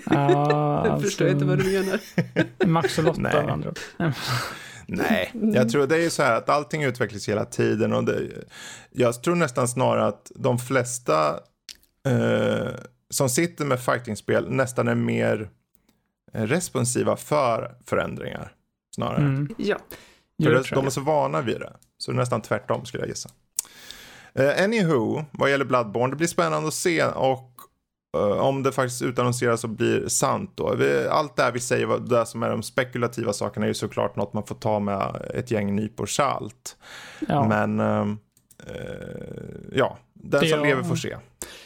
[0.07, 2.01] Ja, Jag förstår inte vad du menar.
[2.67, 3.45] Max och Lotta Nej.
[3.45, 3.73] med andra.
[4.87, 8.29] Nej, jag tror det är så här att allting utvecklas hela tiden och det,
[8.91, 11.41] jag tror nästan snarare att de flesta
[12.07, 12.69] eh,
[13.11, 15.51] som sitter med fightingspel nästan är mer
[16.33, 18.53] eh, responsiva för förändringar
[18.95, 19.23] snarare.
[19.23, 19.49] Mm.
[19.57, 19.77] Ja,
[20.43, 21.73] För det de är så vana vid det.
[21.99, 23.29] Så det är nästan tvärtom skulle jag gissa.
[24.39, 27.58] Uh, anywho, vad gäller Bloodborne, det blir spännande att se och
[28.40, 30.77] om det faktiskt utannonseras och blir sant då.
[31.11, 34.33] Allt det här vi säger, det som är de spekulativa sakerna är ju såklart något
[34.33, 36.77] man får ta med ett gäng nypor salt.
[37.29, 37.49] Ja.
[37.49, 38.18] Men ehm,
[38.66, 38.75] eh,
[39.73, 41.16] ja, den Det som jag- lever får se.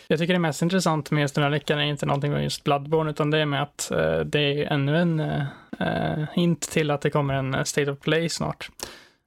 [0.09, 2.65] Jag tycker det mest intressant med just den här veckan är inte någonting med just
[2.65, 5.43] Bloodborne, utan det är med att eh, det är ännu en eh,
[5.81, 8.71] eh, hint till att det kommer en eh, State of Play snart.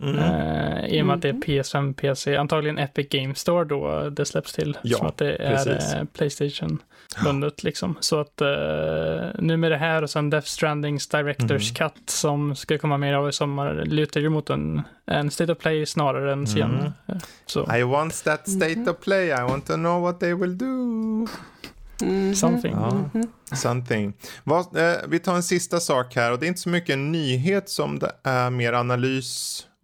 [0.04, 0.16] Mm.
[0.18, 1.42] Eh, I och med att det är Mhm.
[1.42, 4.78] PS5, PC, antagligen Epic Game Store då det släpps till.
[4.84, 7.96] Ja, som att det är eh, Playstation-bundet liksom.
[8.00, 8.48] Så att eh,
[9.40, 11.76] nu med det här och sen Death Strandings Directors Mhm.
[11.90, 15.58] Cut som ska komma mer av i sommar lutar ju mot en, en State of
[15.58, 16.62] Play snarare än sen.
[16.62, 16.86] Mm.
[17.08, 18.90] eh, Så, I want that state Mhm.
[18.90, 21.28] of play, I want to know what they will do.
[22.02, 22.36] Mhm.
[22.36, 22.74] Something.
[22.74, 22.92] Ja.
[23.14, 23.28] Mhm.
[23.56, 24.14] Something.
[24.44, 27.12] Vad, eh, vi tar en sista sak här och det är inte så mycket en
[27.12, 29.75] nyhet som det är mer analys eh,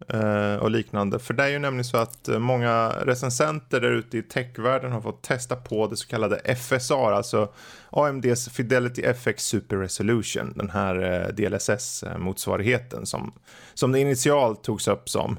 [0.60, 1.18] och liknande.
[1.18, 5.00] För det är ju nämligen så att eh, många recensenter där ute i techvärlden har
[5.00, 7.48] fått testa på det så kallade FSR, alltså
[7.90, 13.32] AMDs Fidelity FX Super Resolution, den här eh, DLSS-motsvarigheten som,
[13.74, 15.38] som det initialt togs upp som.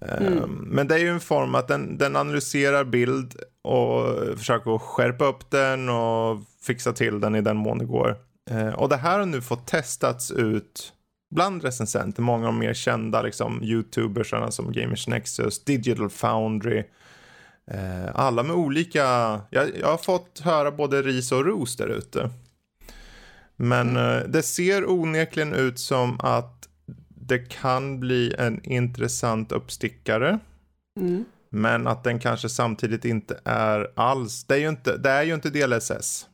[0.00, 0.50] Eh, Mm.
[0.50, 5.50] Men det är ju en form att den, den analyserar bild och försöker skärpa upp
[5.50, 8.16] den och fixa till den i den mån det går.
[8.50, 10.92] Eh, och det här har nu fått testats ut
[11.30, 16.84] bland recensenter, många av de mer kända liksom, YouTubers sådana som Gamers Nexus, Digital Foundry.
[17.70, 19.00] Eh, alla med olika,
[19.50, 22.30] jag, jag har fått höra både ris och ros där ute.
[23.56, 26.68] Men eh, det ser onekligen ut som att
[27.08, 30.38] det kan bli en intressant uppstickare.
[31.00, 31.24] Mm.
[31.50, 35.34] Men att den kanske samtidigt inte är alls, det är ju inte, det är ju
[35.34, 36.26] inte DLSS.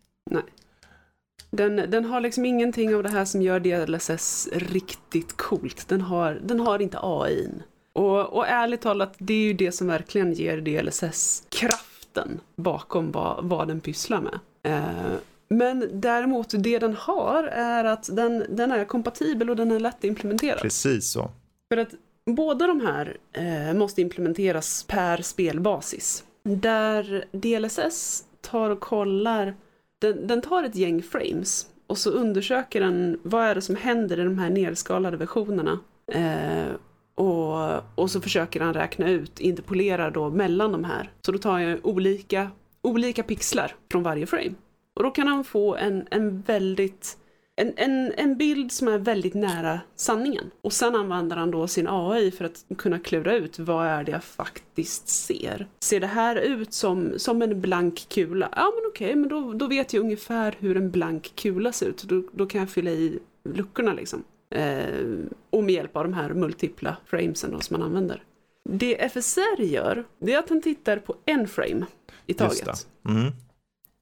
[1.57, 5.89] Den, den har liksom ingenting av det här som gör DLSS riktigt coolt.
[5.89, 7.49] Den har, den har inte AI.
[7.93, 13.45] Och, och ärligt talat, det är ju det som verkligen ger DLSS kraften bakom vad,
[13.45, 14.39] vad den pysslar med.
[14.63, 15.17] Eh,
[15.49, 20.05] men däremot, det den har är att den, den är kompatibel och den är lätt
[20.05, 20.61] implementerad.
[20.61, 21.31] Precis så.
[21.73, 21.91] För att
[22.27, 26.25] båda de här eh, måste implementeras per spelbasis.
[26.43, 29.55] Där DLSS tar och kollar,
[29.99, 34.21] den, den tar ett gäng frames och så undersöker den vad är det som händer
[34.21, 35.79] i de här nedskalade versionerna.
[36.13, 36.75] Eh,
[37.15, 41.11] och, och så försöker han räkna ut, interpolera då mellan de här.
[41.21, 42.51] Så då tar jag olika,
[42.83, 44.55] olika pixlar från varje frame.
[44.95, 47.19] Och då kan han få en, en väldigt
[47.57, 50.51] en, en, en bild som är väldigt nära sanningen.
[50.61, 54.13] Och sen använder han då sin AI för att kunna klura ut vad är det
[54.13, 55.67] jag faktiskt ser.
[55.81, 58.49] Ser det här ut som, som en blank kula?
[58.57, 62.03] Ja men okej, men då, då vet jag ungefär hur en blank kula ser ut.
[62.03, 64.25] Då, då kan jag fylla i luckorna liksom.
[64.51, 65.05] Eh,
[65.51, 68.23] och med hjälp av de här multipla framesen då som man använder.
[68.69, 71.87] Det FSR gör, det är att han tittar på en frame
[72.27, 72.87] i Just taget.
[73.03, 73.11] det.
[73.11, 73.33] Mm.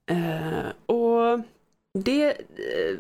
[0.07, 1.41] Eh, och
[1.99, 2.99] det, eh,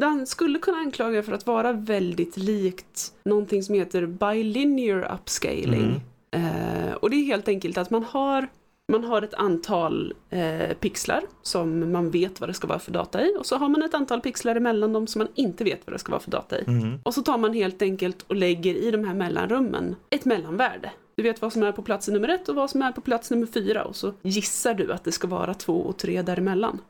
[0.00, 6.00] den skulle kunna anklaga för att vara väldigt likt någonting som heter bilinear upscaling.
[6.30, 8.48] Eh, och det är helt enkelt att man har,
[8.92, 13.22] man har ett antal eh, pixlar som man vet vad det ska vara för data
[13.22, 15.94] i och så har man ett antal pixlar emellan dem som man inte vet vad
[15.94, 16.64] det ska vara för data i.
[16.66, 16.98] Mm.
[17.02, 20.90] Och så tar man helt enkelt och lägger i de här mellanrummen ett mellanvärde.
[21.14, 23.30] Du vet vad som är på plats nummer ett och vad som är på plats
[23.30, 26.80] nummer fyra och så gissar du att det ska vara två och tre däremellan.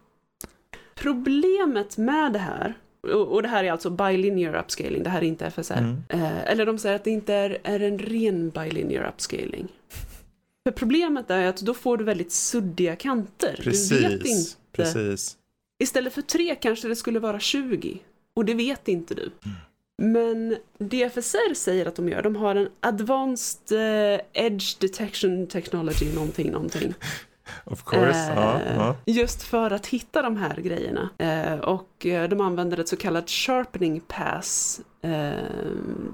[1.00, 5.26] Problemet med det här, Och, och det här är alltså bilinear upscaling, det här är
[5.26, 5.72] inte FSR.
[5.72, 6.02] Mm.
[6.08, 9.68] Eh, eller de säger att det inte är, är en ren bilinear upscaling.
[10.66, 13.60] För problemet är att då får du väldigt suddiga kanter.
[13.64, 14.18] Du vet inte.
[14.18, 15.36] Precis, precis.
[15.82, 17.98] Istället för 3 kanske det skulle vara 20.
[18.34, 19.30] Och det vet inte du.
[20.02, 26.50] Men DFSR säger att de gör, de har en Advanced eh, Edge Detection Technology, någonting,
[26.50, 26.94] någonting.
[27.64, 28.32] Of course.
[28.36, 28.96] ja, Eh, ja.
[29.04, 31.08] Just för att hitta de här grejerna.
[31.18, 34.80] Eh, och eh, de använder ett så kallat sharpening pass.
[35.02, 35.10] Eh,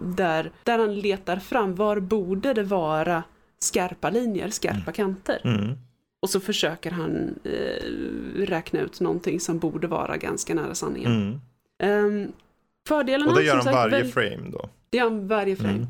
[0.04, 3.22] där, där han letar fram, var borde det vara
[3.58, 5.40] skarpa linjer, skarpa kanter.
[5.44, 5.78] Mm.
[6.22, 7.86] Och så försöker han eh,
[8.46, 11.12] räkna ut någonting som borde vara ganska nära sanningen.
[11.12, 11.40] Mm.
[12.22, 12.32] Ehm,
[12.88, 14.68] fördelarna, Och det gör de sagt, varje väl- frame då.
[14.90, 15.86] Det gör han varje frame.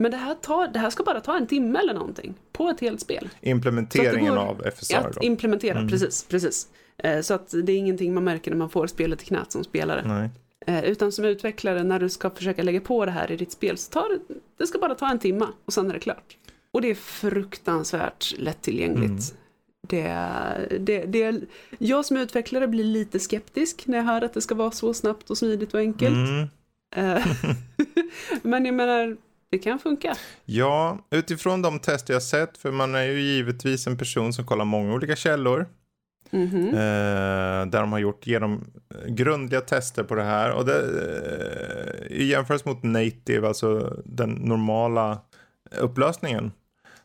[0.00, 0.10] Mm.
[0.10, 2.80] Men det här, tar, det här ska bara ta en timme eller någonting på ett
[2.80, 3.28] helt spel.
[3.40, 5.22] Implementeringen av FSR Att då.
[5.22, 5.88] implementera, Mm.
[5.90, 6.68] precis, precis.
[6.98, 9.64] Eh, Så att det är ingenting man märker när man får spelet i knät som
[9.64, 10.02] spelare.
[10.06, 10.30] Nej.
[10.66, 13.78] Eh, Utan som utvecklare, när du ska försöka lägga på det här i ditt spel,
[13.78, 16.36] så tar det, det ska bara ta en timma och sen är det klart.
[16.72, 19.34] Och det är fruktansvärt lättillgängligt.
[19.88, 20.06] Det,
[20.80, 21.40] det, det,
[21.78, 25.30] jag som utvecklare blir lite skeptisk när jag hör att det ska vara så snabbt
[25.30, 26.14] och smidigt och enkelt.
[26.16, 26.48] Mm.
[27.16, 27.26] Eh,
[28.42, 29.16] Men jag menar,
[29.50, 30.16] det kan funka.
[30.44, 34.64] Ja, utifrån de tester jag sett, för man är ju givetvis en person som kollar
[34.64, 35.68] många olika källor.
[36.30, 36.68] Mhm.
[36.68, 38.64] Eh, där de har gjort genom
[39.06, 40.52] grundliga tester på det här.
[40.52, 45.20] Och det, eh, I jämförelse mot native, alltså den normala
[45.78, 46.52] upplösningen,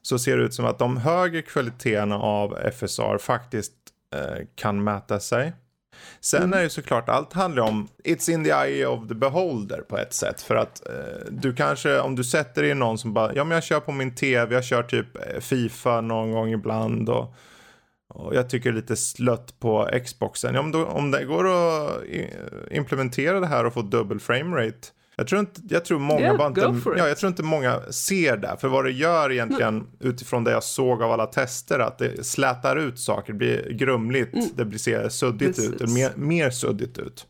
[0.01, 3.73] så ser det ut som att de högre kvaliteterna av FSR faktiskt
[4.15, 5.53] eh, kan mäta sig.
[6.21, 6.60] Sen Mm.
[6.60, 10.13] är det såklart, allt handlar om it's in the eye of the beholder på ett
[10.13, 10.41] sätt.
[10.41, 13.55] För att eh, du kanske, om du sätter dig i någon som bara, ja men
[13.55, 17.36] jag kör på min tv, jag kör typ eh, Fifa någon gång ibland och,
[18.10, 20.55] och jag tycker lite slött på Xboxen.
[20.55, 22.03] Ja, men då, om det går att
[22.71, 24.88] implementera det här och få dubbel framerate.
[25.15, 28.56] Jag tror inte, jag tror många Yeah, inte, ja, jag tror inte många ser det.
[28.60, 32.75] För vad det gör egentligen utifrån det jag såg av alla tester, att det slätar
[32.75, 35.69] ut saker, det blir grumligt, det blir ser suddigt Precis.
[35.69, 37.28] ut, eller mer, mer suddigt ut.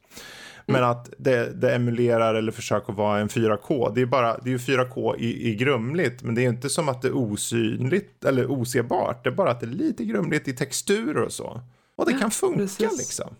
[0.68, 3.92] Men att det, det emulerar eller försöker vara en 4K.
[3.96, 6.90] Det är, bara, det är ju 4K i, i grumligt, men det är inte som
[6.90, 9.24] att det är osynligt eller osebart.
[9.24, 11.62] Det är bara att det är lite grumligt i texturer och så.
[11.96, 12.98] Och det kan funka precis.
[12.98, 13.36] liksom.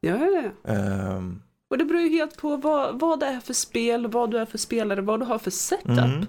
[0.00, 0.72] Ja, ja, ja.
[0.72, 4.38] Ehm, Och det beror ju helt på vad, vad det är för spel, vad du
[4.38, 5.98] är för spelare, vad du har för setup.
[5.98, 6.26] mm.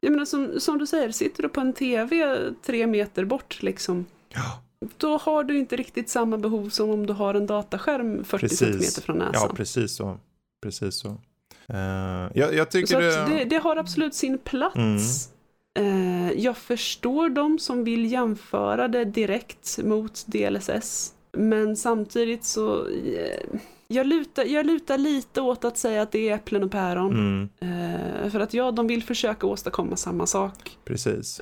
[0.00, 4.06] Jag menar som, som du säger, sitter du på en tv tre meter bort liksom,
[4.28, 4.62] Ja,
[4.96, 8.58] då har du inte riktigt samma behov som om du har en dataskärm 40 Precis.
[8.58, 9.56] centimeter från ja, näsan.
[9.56, 10.18] precis så.
[10.62, 11.08] Precis så.
[11.68, 13.36] Ehm, jag, jag tycker Så det...
[13.38, 15.28] det, det har absolut sin plats.
[15.78, 21.12] Eh, jag förstår de som vill jämföra det direkt mot DLSS.
[21.32, 23.58] Men samtidigt så, eh,
[23.92, 27.12] jag, lutar, jag lutar lite åt att säga att det är äpplen och päron.
[27.12, 30.78] Mm, Eh, för att ja, de vill försöka åstadkomma samma sak.
[30.84, 31.40] precis.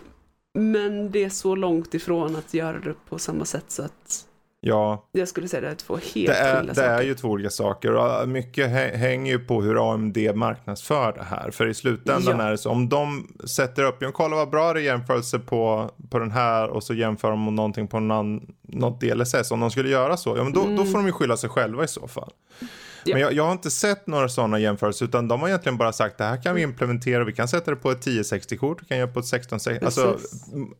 [0.54, 4.26] Men det är så långt ifrån att göra det på samma sätt så att
[4.62, 7.06] Ja, jag skulle säga det är två helt det är, skilda det är saker.
[7.06, 11.50] ju två olika saker och mycket hä- hänger ju på hur AMD marknadsför det här.
[11.50, 12.44] För i slutändan Ja.
[12.44, 15.90] är det så, om de sätter upp, jag kolla vad bra det är jämförelse på,
[16.10, 19.50] på den här och så jämför de med någonting på någon, något DLSS.
[19.50, 21.84] Om de skulle göra så, ja men då, då får de ju skylla sig själva
[21.84, 22.32] i så fall.
[22.60, 22.70] Mm.
[23.04, 23.14] Ja.
[23.14, 26.18] Men jag, jag har inte sett några sådana jämförelser utan de har egentligen bara sagt
[26.18, 29.08] det här kan vi implementera, vi kan sätta det på ett 1060-kort, vi kan göra
[29.08, 30.18] på ett 1660, alltså,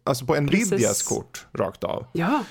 [0.04, 1.02] alltså på Nvidias Precis.
[1.08, 2.06] kort rakt av.
[2.12, 2.42] Ja,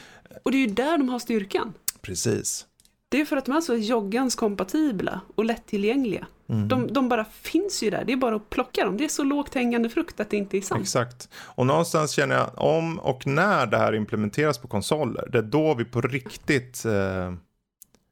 [0.50, 1.74] och det är ju där de har styrkan.
[2.02, 2.66] Precis.
[3.10, 6.28] Det är för att de är så joggans kompatibla och lättillgängliga.
[6.50, 6.68] Mm.
[6.68, 8.98] De, de bara finns ju där, det är bara att plocka dem.
[8.98, 10.82] Det är så lågt hängande frukt att det inte är sant.
[10.82, 11.30] Exakt.
[11.36, 15.74] Och någonstans känner jag om och när det här implementeras på konsoler, det är då
[15.74, 17.34] vi på riktigt eh,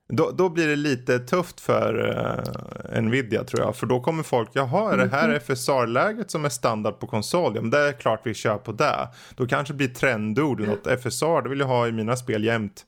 [0.07, 2.17] då, då blir det lite tufft för
[2.93, 3.75] eh, Nvidia tror jag.
[3.75, 5.37] För då kommer folk, jaha är det här Mhm.
[5.39, 7.51] FSR-läget som är standard på konsol?
[7.55, 9.07] Ja men det är klart vi kör på det.
[9.35, 10.87] Då kanske det blir trendord något.
[10.87, 12.85] FSR, det vill jag ha i mina spel jämt.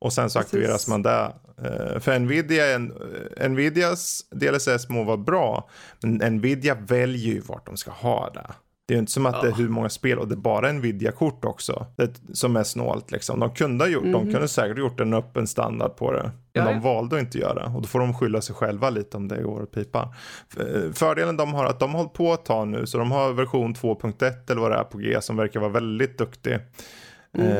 [0.00, 0.54] Och sen så Precis.
[0.54, 1.32] aktiveras man det.
[1.64, 2.92] Eh, för Nvidia, en,
[3.36, 5.68] eh, Nvidias DLSS må vara bra.
[6.02, 8.46] Men Nvidia väljer ju vart de ska ha det.
[8.86, 9.56] Det är ju inte som att det är Ja.
[9.56, 11.86] hur många spel och det är bara Nvidia-kort också.
[11.96, 13.40] Det, som är snålt liksom.
[13.40, 14.32] De kunde ha gjort, de Mhm.
[14.32, 16.22] kunde säkert gjort en öppen standard på det.
[16.22, 16.80] Men Ja, de ja.
[16.80, 17.66] valde att inte göra.
[17.66, 20.08] Och då får de skylla sig själva lite om det går åt pipan.
[20.56, 22.86] F- Fördelen de har är att de har hållit på ett tag nu.
[22.86, 26.18] Så de har version 2.1 eller vad det är på G som verkar vara väldigt
[26.18, 26.52] duktig.
[26.52, 26.60] Eh,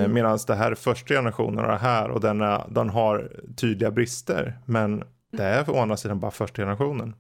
[0.02, 0.12] Mhm.
[0.14, 3.90] Medan det här är första generationen av det här och den, är, den har tydliga
[3.90, 4.58] brister.
[4.64, 7.14] Men det är å andra sidan bara första generationen.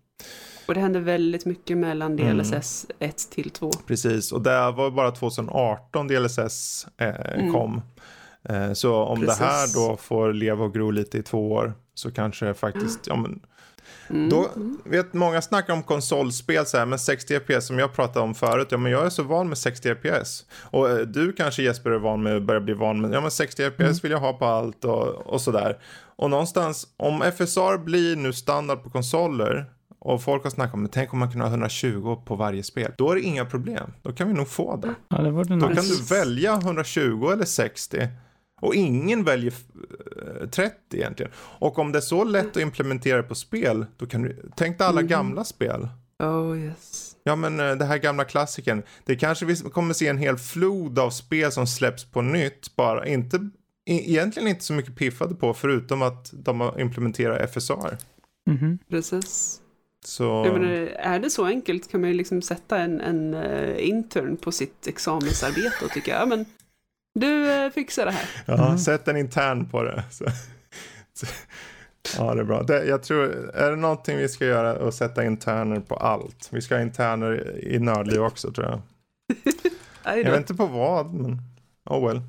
[0.66, 2.38] Och det händer väldigt mycket mellan Mm.
[2.38, 3.70] DLSS 1 till 2.
[3.86, 7.52] Precis, och det var bara 2018 DLSS eh, Mm.
[7.52, 7.82] kom.
[8.48, 9.38] Eh, så om Precis.
[9.38, 13.16] det här då får leva och gro lite i två år så kanske faktiskt, ja
[13.16, 13.40] men
[14.10, 14.28] Mm.
[14.28, 14.48] då,
[14.84, 18.68] vet många snackar om konsolspel så här, men 60 FPS som jag pratade om förut,
[18.70, 20.44] ja men jag är så van med 60 FPS.
[20.70, 23.70] Och eh, du kanske Jesper är van med, börjar bli van med, ja men 60
[23.70, 25.78] FPS vill jag ha på allt och, och sådär.
[26.16, 29.66] Och någonstans, om FSR blir nu standard på konsoler
[30.04, 32.92] och folk har snackat om det, tänk om man kunde ha 120 på varje spel.
[32.98, 33.90] Då är det inga problem.
[34.02, 34.94] Då kan vi nog få det.
[35.08, 35.74] Ja, det vore Då nice.
[35.74, 38.08] kan du välja 120 eller 60.
[38.62, 39.52] Och ingen väljer
[40.42, 41.32] eh, 30 egentligen.
[41.36, 44.86] Och om det är så lätt att implementera på spel, då kan du, tänk dig
[44.86, 45.08] alla Mhm.
[45.08, 45.88] gamla spel.
[46.22, 47.16] Oh yes.
[47.24, 48.82] Ja men eh, det här gamla klassiken.
[49.04, 52.76] Det kanske vi kommer se en hel flod av spel som släpps på nytt.
[52.76, 53.36] Bara inte,
[53.90, 57.96] e- egentligen inte så mycket piffade på förutom att de har implementerat FSR.
[58.50, 58.78] Mhm.
[58.90, 59.60] Precis.
[60.06, 60.24] Så...
[60.24, 64.36] Jag menar, är det så enkelt kan man ju liksom sätta en, en eh, intern
[64.36, 66.44] på sitt examensarbete och tycka, ja men
[67.14, 68.28] du eh, fixar det här.
[68.46, 68.78] Ja, Mm.
[68.78, 70.04] sätt en intern på det.
[70.10, 70.24] Så.
[71.14, 71.26] Så.
[72.18, 72.62] Ja, det är bra.
[72.62, 76.48] Det, jag tror, är det någonting vi ska göra och sätta interner på allt?
[76.52, 78.80] Vi ska ha interner i nördliv också tror jag.
[80.24, 81.38] Jag vet inte på vad, men
[81.90, 82.20] oh well.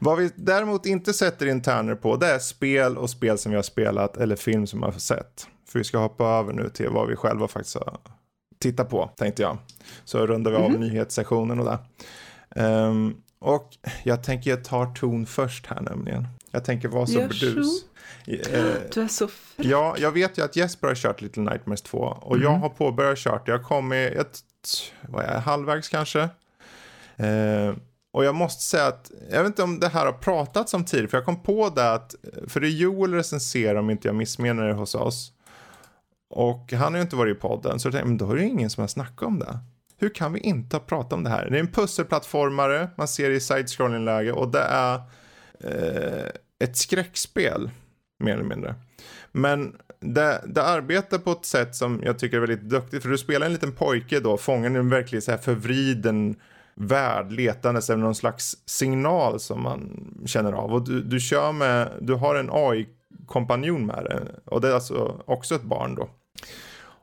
[0.00, 3.62] Vad vi däremot inte sätter interner på, det är spel och spel som vi har
[3.62, 5.48] spelat eller film som vi har sett.
[5.74, 7.96] För vi ska hoppa över nu till vad vi själva faktiskt har
[8.58, 9.58] tittat på, tänkte jag.
[10.04, 10.80] Så rundar vi av Mhm.
[10.80, 11.78] nyhetssessionen och det.
[12.62, 13.70] Ehm, och
[14.04, 16.28] jag tänker jag tar ton först här nämligen.
[16.50, 17.84] Jag tänker vara så burdus.
[18.26, 19.68] Eh, Du är så fri.
[19.70, 22.60] Ja, jag vet ju att Jesper har kört Little Nightmares 2 och jag Mm.
[22.60, 23.48] har påbörjat kört.
[23.48, 24.38] Jag kom i ett,
[25.08, 26.20] vad är halvvägs kanske.
[27.16, 27.74] Eh,
[28.12, 31.08] och jag måste säga att, jag vet inte om det här har pratats om tidigare,
[31.08, 32.14] för jag kom på det att,
[32.48, 35.32] för det är Joel recenserar om inte jag missmenar det hos oss.
[36.36, 38.44] Och han har ju inte varit i podden, så jag tänkte, men då är det
[38.44, 39.58] ingen som har snackat om det.
[39.98, 41.50] Hur kan vi inte prata om det här?
[41.50, 44.94] Det är en pusselplattformare, man ser det i side-scrolling-läge och det är
[45.60, 46.28] eh,
[46.64, 47.70] ett skräckspel,
[48.18, 48.74] mer eller mindre.
[49.32, 53.02] Men det, det arbetar på ett sätt som jag tycker är väldigt duktigt.
[53.02, 56.36] För du spelar en liten pojke då, fången i en verkligen så här förvriden
[56.74, 60.72] värld letandes efter någon slags signal som man känner av.
[60.72, 64.20] Och du, du kör med, du har en AI-kompanjon med dig.
[64.44, 66.08] Och det är alltså också ett barn då.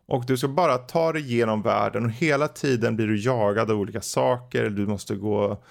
[0.06, 3.78] Och du ska bara ta dig igenom världen och hela tiden blir du jagad av
[3.78, 4.70] olika saker.
[4.70, 5.64] Du måste gå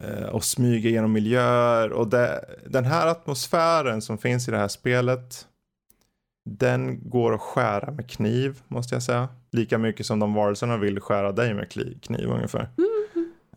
[0.00, 1.92] eh, och smyga genom miljöer.
[1.92, 5.46] Och det, den här atmosfären som finns i det här spelet
[6.44, 9.28] den går att skära med kniv, måste jag säga.
[9.50, 11.70] Lika mycket som de varelserna vill skära dig med
[12.02, 12.68] kniv ungefär.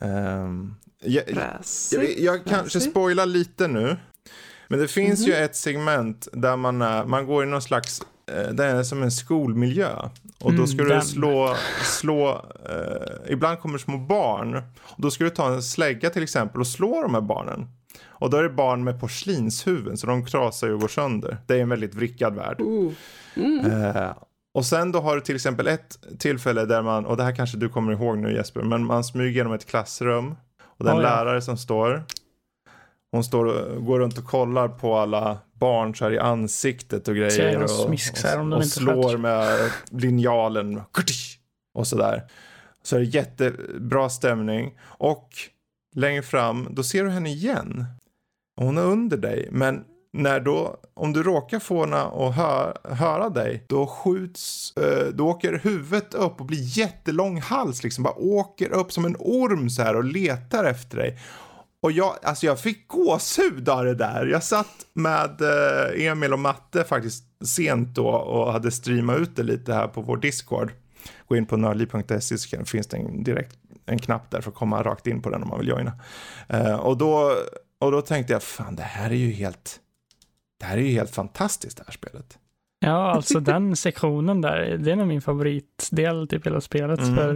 [0.01, 2.19] Ehm, jag, jag, Fräsigt.
[2.19, 3.97] jag kanske spoilar lite nu.
[4.67, 8.05] Men det finns ju ett segment där man, är, man går i någon slags, eh,
[8.53, 9.89] det är som en skolmiljö.
[10.39, 11.01] Och då Mm, ska du den.
[11.01, 12.29] slå, slå
[12.69, 14.55] eh, ibland kommer små barn.
[14.81, 17.67] Och då ska du ta en slägga till exempel och slå de här barnen.
[18.07, 21.37] Och då är det barn med porslinshuvuden så de krasar ju och går sönder.
[21.47, 22.61] Det är en väldigt vrickad värld.
[22.61, 22.91] Oh.
[23.35, 23.65] Mm.
[23.95, 24.11] Eh,
[24.53, 27.57] och sen då har du till exempel ett tillfälle där man, och det här kanske
[27.57, 30.35] du kommer ihåg nu Jesper, men man smyger genom ett klassrum.
[30.77, 31.09] Och den Ja, ja.
[31.09, 32.03] lärare som står,
[33.11, 37.15] hon står och går runt och kollar på alla barn så här i ansiktet och
[37.15, 37.63] grejer.
[37.63, 40.81] Och, smisk och, och inte slår med linjalen.
[41.73, 42.23] Och sådär.
[42.83, 44.77] Så är det jättebra stämning.
[44.83, 45.29] Och
[45.95, 47.85] längre fram, då ser du henne igen.
[48.57, 52.73] Och hon är under dig, men när då, om du råkar få henne att hö,
[52.83, 58.17] höra dig, då skjuts, eh, då åker huvudet upp och blir jättelång hals liksom, bara
[58.17, 61.19] åker upp som en orm så här och letar efter dig.
[61.85, 64.25] Och jag, alltså jag fick gåshud av det där.
[64.25, 69.43] Jag satt med eh, Emil och Matte faktiskt sent då och hade streamat ut det
[69.43, 70.71] lite här på vår Discord.
[71.27, 74.83] Gå in på nördliv.se så finns det en, direkt, en knapp där för att komma
[74.83, 75.91] rakt in på den om man vill joina.
[76.49, 77.31] Eh, och, då,
[77.79, 79.79] och då tänkte jag, fan det här är ju helt,
[80.59, 82.37] det här är ju helt fantastiskt det här spelet.
[82.79, 86.99] Ja, alltså den sektionen där, det är nog min favoritdel typ hela spelet.
[86.99, 87.15] Mm.
[87.15, 87.33] För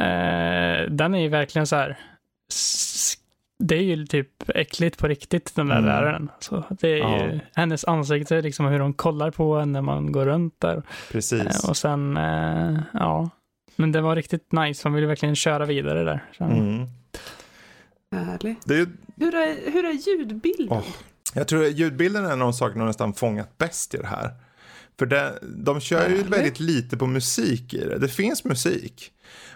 [0.00, 1.98] eh, den är ju verkligen så här,
[3.58, 5.86] det är ju typ äckligt på riktigt den där Mm.
[5.88, 6.30] läraren.
[6.40, 7.24] Så det är Ja.
[7.26, 10.82] ju hennes ansikte, liksom hur hon kollar på en när man går runt där.
[11.12, 11.64] Precis.
[11.64, 13.30] Eh, och sen, eh, ja.
[13.76, 16.24] Men det var riktigt nice, man ville verkligen köra vidare där.
[16.38, 16.86] Så, Mm.
[18.12, 18.66] Härligt.
[18.66, 18.86] Det är ju
[19.16, 20.68] Hur är, hur är ljudbilden?
[20.70, 20.84] Åh,
[21.34, 24.30] Jag tror att ljudbilden är någon sak de nästan fångat bäst i det här.
[24.98, 26.26] För det, de kör ju Härligt.
[26.26, 27.98] väldigt lite på musik i det.
[27.98, 29.12] Det finns musik.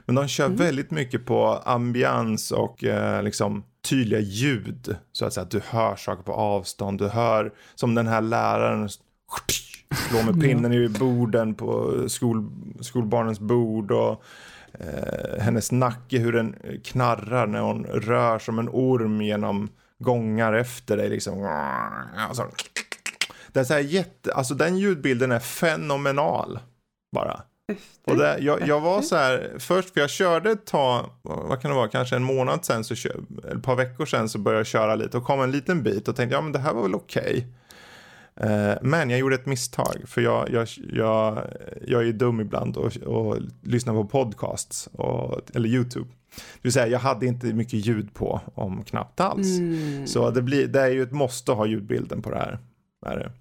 [0.06, 0.56] Men de kör Mm.
[0.56, 4.96] väldigt mycket på ambians och eh, liksom tydliga ljud.
[5.12, 6.98] Så att säga att du hör saker på avstånd.
[6.98, 8.88] Du hör som den här läraren
[10.08, 12.50] slår med pinnen i borden på skol,
[12.80, 13.92] skolbarnens bord.
[13.92, 14.24] Och
[14.72, 19.68] eh, hennes nacke hur den knarrar när hon rör som en orm genom
[19.98, 21.44] gångar efter dig liksom.
[22.16, 22.48] Alltså,
[23.52, 26.58] det är så här jätte, alltså den ljudbilden är fenomenal
[27.12, 27.42] bara.
[28.04, 31.70] Och det, jag, jag var så här, först för jag körde ett tag, vad kan
[31.70, 33.20] det vara, kanske en månad sen, så kör,
[33.52, 36.16] ett par veckor sen så började jag köra lite och kom en liten bit och
[36.16, 37.22] tänkte ja men det här var väl okej.
[37.22, 37.44] Okay.
[38.40, 41.44] Eh, men jag gjorde ett misstag för jag, jag, jag,
[41.86, 46.08] jag är dum ibland och, och lyssnar på podcasts och, eller YouTube.
[46.34, 49.58] Det vill säga jag hade inte mycket ljud på om knappt alls.
[49.58, 50.06] Mm.
[50.06, 52.58] Så det, blir, det är ju ett måste ha ljudbilden på det här.
[53.06, 53.32] Är det.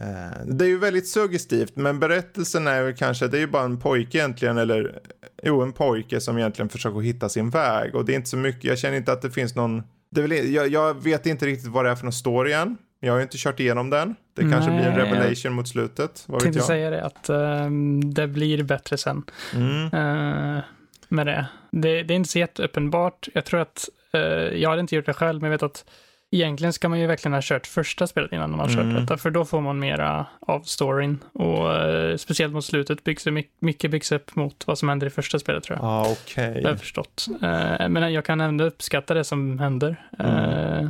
[0.00, 3.64] Eh, det är ju väldigt suggestivt, men berättelsen är ju kanske, det är ju bara
[3.64, 4.98] en pojke egentligen, eller
[5.42, 7.94] jo, en pojke som egentligen försöker hitta sin väg.
[7.94, 10.52] Och det är inte så mycket, jag känner inte att det finns någon, det väl,
[10.52, 12.76] jag, jag, vet inte riktigt vad det är för någon story än.
[13.00, 14.14] Jag har ju inte kört igenom den.
[14.36, 16.24] Det kanske Nej, blir en revelation mot slutet.
[16.26, 19.22] Vad tänkte säga det, att um, det blir bättre sen.
[19.54, 19.84] Mm.
[19.84, 20.62] Uh,
[21.08, 21.46] med det.
[21.70, 22.02] det.
[22.02, 22.14] det.
[22.14, 23.28] är inte så jätteuppenbart.
[23.34, 24.20] Jag tror att, uh,
[24.58, 25.84] jag hade inte gjort det själv, men jag vet att
[26.34, 28.94] Egentligen ska man ju verkligen ha kört första spelet innan man har kört mm.
[28.94, 31.18] detta, för då får man mera av storyn.
[31.32, 35.10] Och eh, speciellt mot slutet byggs det mycket byggs upp mot vad som händer i
[35.10, 35.86] första spelet tror jag.
[35.86, 36.54] Ah, okay.
[36.54, 37.26] Det har jag förstått.
[37.42, 39.96] Eh, men jag kan ändå uppskatta det som händer.
[40.18, 40.84] Mm.
[40.84, 40.88] Eh,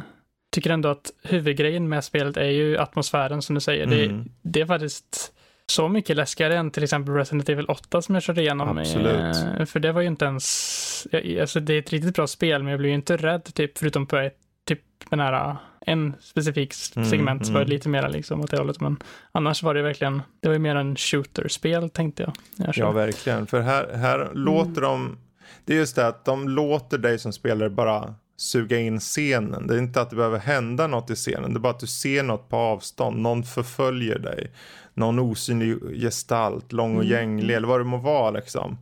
[0.52, 3.84] tycker ändå att huvudgrejen med spelet är ju atmosfären som du säger.
[3.84, 3.98] Mm.
[4.42, 5.32] Det, det är faktiskt
[5.66, 8.78] så mycket läskigare än till exempel Resident Evil 8 som jag körde igenom.
[8.78, 9.70] Absolut.
[9.70, 11.06] För det var ju inte ens,
[11.40, 14.06] alltså det är ett riktigt bra spel men jag blev ju inte rädd typ förutom
[14.06, 14.38] på ett
[15.10, 17.70] den här, en specifik mm, segment mm, var mm.
[17.70, 18.96] lite mer liksom åt det hållet, men
[19.32, 22.32] annars var det verkligen, det var ju mer en shooterspel tänkte jag.
[22.56, 24.38] jag ja, verkligen, för här, här mm.
[24.38, 25.18] låter de,
[25.64, 29.66] det är just det att de låter dig som spelare bara suga in scenen.
[29.66, 31.86] Det är inte att det behöver hända något i scenen, det är bara att du
[31.86, 34.50] ser något på avstånd, någon förföljer dig,
[34.94, 37.56] någon osynlig gestalt, lång och gänglig mm.
[37.56, 38.78] eller vad det må vara liksom.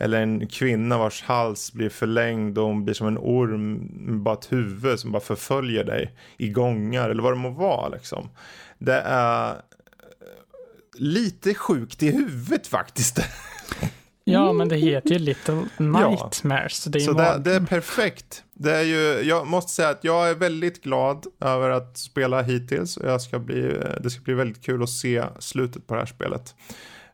[0.00, 4.34] Eller en kvinna vars hals blir förlängd och hon blir som en orm med bara
[4.34, 8.28] ett huvud som bara förföljer dig i gångar eller vad det må vara liksom.
[8.78, 9.56] Det är
[10.94, 13.18] lite sjukt i huvudet faktiskt.
[14.30, 16.86] Ja, men det heter ju Little Nightmares.
[16.86, 16.92] Ja.
[16.92, 18.44] Det så det, det, är perfekt.
[18.54, 22.96] Det, är ju, jag måste säga att jag är väldigt glad över att spela hittills.
[22.96, 26.06] Och jag ska bli, det ska bli väldigt kul att se slutet på det här
[26.06, 26.54] spelet.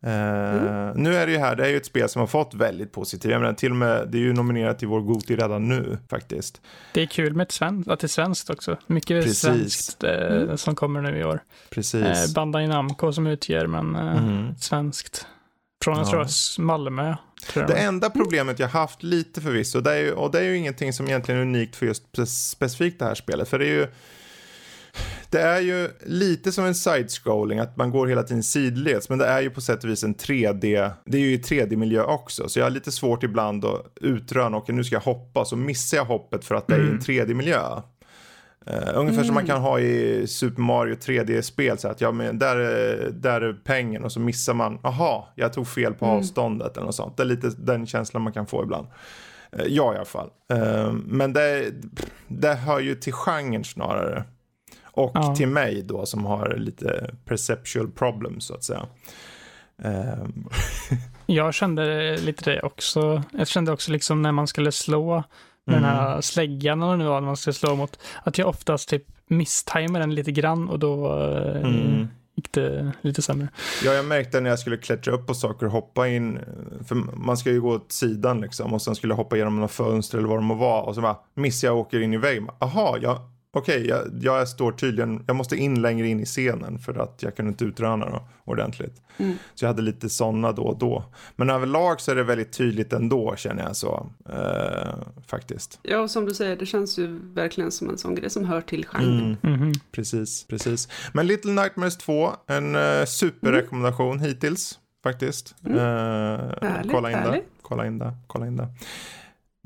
[0.07, 1.02] Mm.
[1.02, 3.32] Nu är det ju här, det är ju ett spel som har fått väldigt positivt.
[3.32, 6.61] Jag menar, till och med, det är ju nominerat till vår Goti redan nu faktiskt.
[6.92, 8.76] Det är kul med ett sven att det är svenskt också.
[8.86, 9.40] Mycket Precis.
[9.40, 10.57] svenskt eh, mm.
[10.57, 11.42] som kommer nu i år.
[11.70, 12.05] Precis.
[12.05, 14.55] Eh, Bandai Namco som utger, men eh, mm.
[14.59, 15.26] svenskt.
[15.84, 17.14] Från, jag tror Malmö.
[17.52, 20.57] Tror det enda problemet jag haft lite förvisso, det är ju, och det är ju
[20.57, 22.02] ingenting som egentligen är unikt för just
[22.50, 23.86] specifikt det här spelet, för det är ju
[25.30, 29.26] det är ju lite som en side-scrolling, att man går hela tiden sidleds, men det
[29.26, 32.59] är ju på sätt och vis en 3D, det är ju i 3D-miljö också, så
[32.59, 36.05] jag har lite svårt ibland att utröna, okej nu ska jag hoppa, så missar jag
[36.05, 37.80] hoppet för att det är en 3D-miljö.
[38.70, 39.24] Uh, ungefär mm.
[39.24, 39.47] som man mm.
[39.47, 44.05] kan ha i Super Mario 3D-spel, så att ja, men där, är, där är pengen
[44.05, 46.16] och så missar man, aha, jag tog fel på mm.
[46.16, 47.16] avståndet eller något sånt.
[47.16, 48.86] Det är lite den känslan man kan få ibland.
[49.59, 50.30] Uh, jag i alla fall.
[50.53, 51.72] Uh, men det,
[52.28, 54.24] det hör ju till genren snarare.
[54.95, 55.34] Och ja.
[55.34, 58.86] till mig då som har lite perceptual problems så att säga.
[59.76, 60.49] Um.
[61.26, 63.22] jag kände lite det också.
[63.32, 65.24] Jag kände också liksom när man skulle slå
[65.66, 65.90] med mm.
[65.90, 70.01] den här släggan eller nu var man skulle slå mot, att jag oftast typ misstajmar
[70.01, 72.09] den lite grann och då eh, mm.
[72.36, 73.49] gick det lite sämre.
[73.84, 76.38] Ja, jag märkte när jag skulle klättra upp på saker och hoppa in,
[76.88, 79.68] för man ska ju gå åt sidan liksom och sen skulle jag hoppa genom några
[79.68, 82.16] fönster eller vad det må vara och så bara missar jag och åker in i
[82.16, 82.49] väggen.
[82.61, 83.18] Jaha, jag
[83.55, 87.22] okej, okay, jag, jag, står tydligen, jag måste in längre in i scenen för att
[87.22, 89.02] jag kunde inte utröna det ordentligt.
[89.16, 89.36] Mm.
[89.55, 91.05] Så jag hade lite sådana då och då.
[91.36, 94.94] Men överlag så är det väldigt tydligt ändå känner jag så, eh,
[95.26, 95.78] faktiskt.
[95.82, 98.61] Ja, och som du säger, det känns ju verkligen som en sån grej som hör
[98.61, 99.36] till genren.
[99.42, 99.55] Mm.
[99.55, 99.80] Mm -hmm.
[99.92, 100.88] Precis, precis.
[101.12, 105.55] Men Little Nightmares 2, en eh, superrekommendation hittills faktiskt.
[105.66, 105.78] Mm.
[105.78, 107.44] Eh, härligt, kolla in härligt.
[107.44, 108.68] det, kolla in det, kolla in det.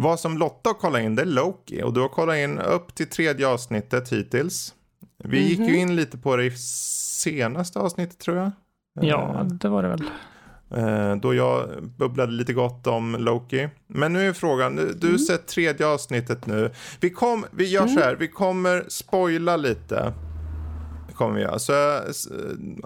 [0.01, 2.95] Vad som Lotta har kollat in det är Loki och du har kollat in upp
[2.95, 4.75] till tredje avsnittet hittills.
[5.25, 5.49] Vi mm -hmm.
[5.49, 5.75] gick ju mhm.
[5.75, 6.51] in lite på det i
[7.21, 8.51] senaste avsnittet tror jag.
[9.01, 10.05] Ja, eh, det var det väl.
[10.71, 13.69] Eh, då jag bubblade lite gott om Loki.
[13.87, 15.19] Men nu är frågan, du har mm.
[15.19, 16.71] sett tredje avsnittet nu.
[17.01, 17.95] Vi, kom, vi gör mm.
[17.95, 20.13] så här, vi kommer spoila lite
[21.19, 21.59] kommer vi göra.
[21.59, 21.73] Så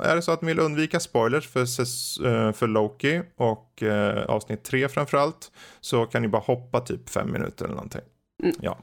[0.03, 4.65] är det så att ni vill undvika spoilers för, eh, för Loki och eh, avsnitt
[4.65, 8.01] tre framförallt så kan ni bara hoppa typ fem minuter eller någonting.
[8.43, 8.57] Mm.
[8.61, 8.79] Ja.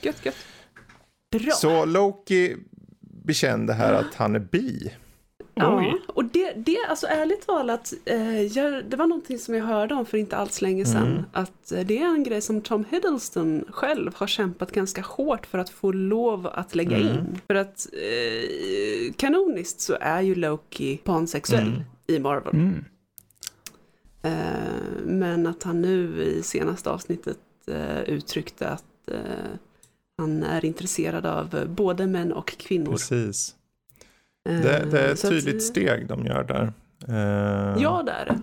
[0.00, 0.36] Gött, gött.
[1.32, 1.52] Bra.
[1.52, 2.56] Så Loki
[3.24, 4.94] bekände här att han är bi.
[5.56, 6.00] Ja, Oj.
[6.06, 10.06] och det, det alltså ärligt talat, eh, jag, det var någonting som jag hörde om
[10.06, 11.06] för inte alls länge sedan.
[11.06, 11.24] Mm.
[11.32, 15.58] Att eh, det är en grej som Tom Hiddleston själv har kämpat ganska hårt för
[15.58, 17.08] att få lov att lägga Mm.
[17.08, 17.40] in.
[17.46, 21.82] För att eh, kanoniskt så är ju Loki pansexuell Mm.
[22.06, 22.54] i Marvel.
[22.54, 22.84] Mm.
[24.22, 29.18] Eh, men att han nu i senaste avsnittet eh, uttryckte att eh,
[30.18, 32.90] han är intresserad av både män och kvinnor.
[32.92, 33.54] Precis.
[34.48, 36.72] Eh, Det, det är ett så att- tydligt steg de gör där.
[37.08, 38.38] Eh, Ja, det är det.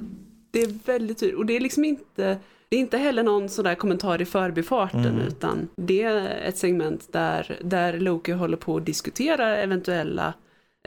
[0.51, 1.37] Det är väldigt tydligt.
[1.37, 2.37] Och det är liksom inte,
[2.69, 5.19] det är inte heller någon sån där kommentar i förbifarten, Mm.
[5.27, 10.33] utan det är ett segment där, där Loki håller på att diskutera eventuella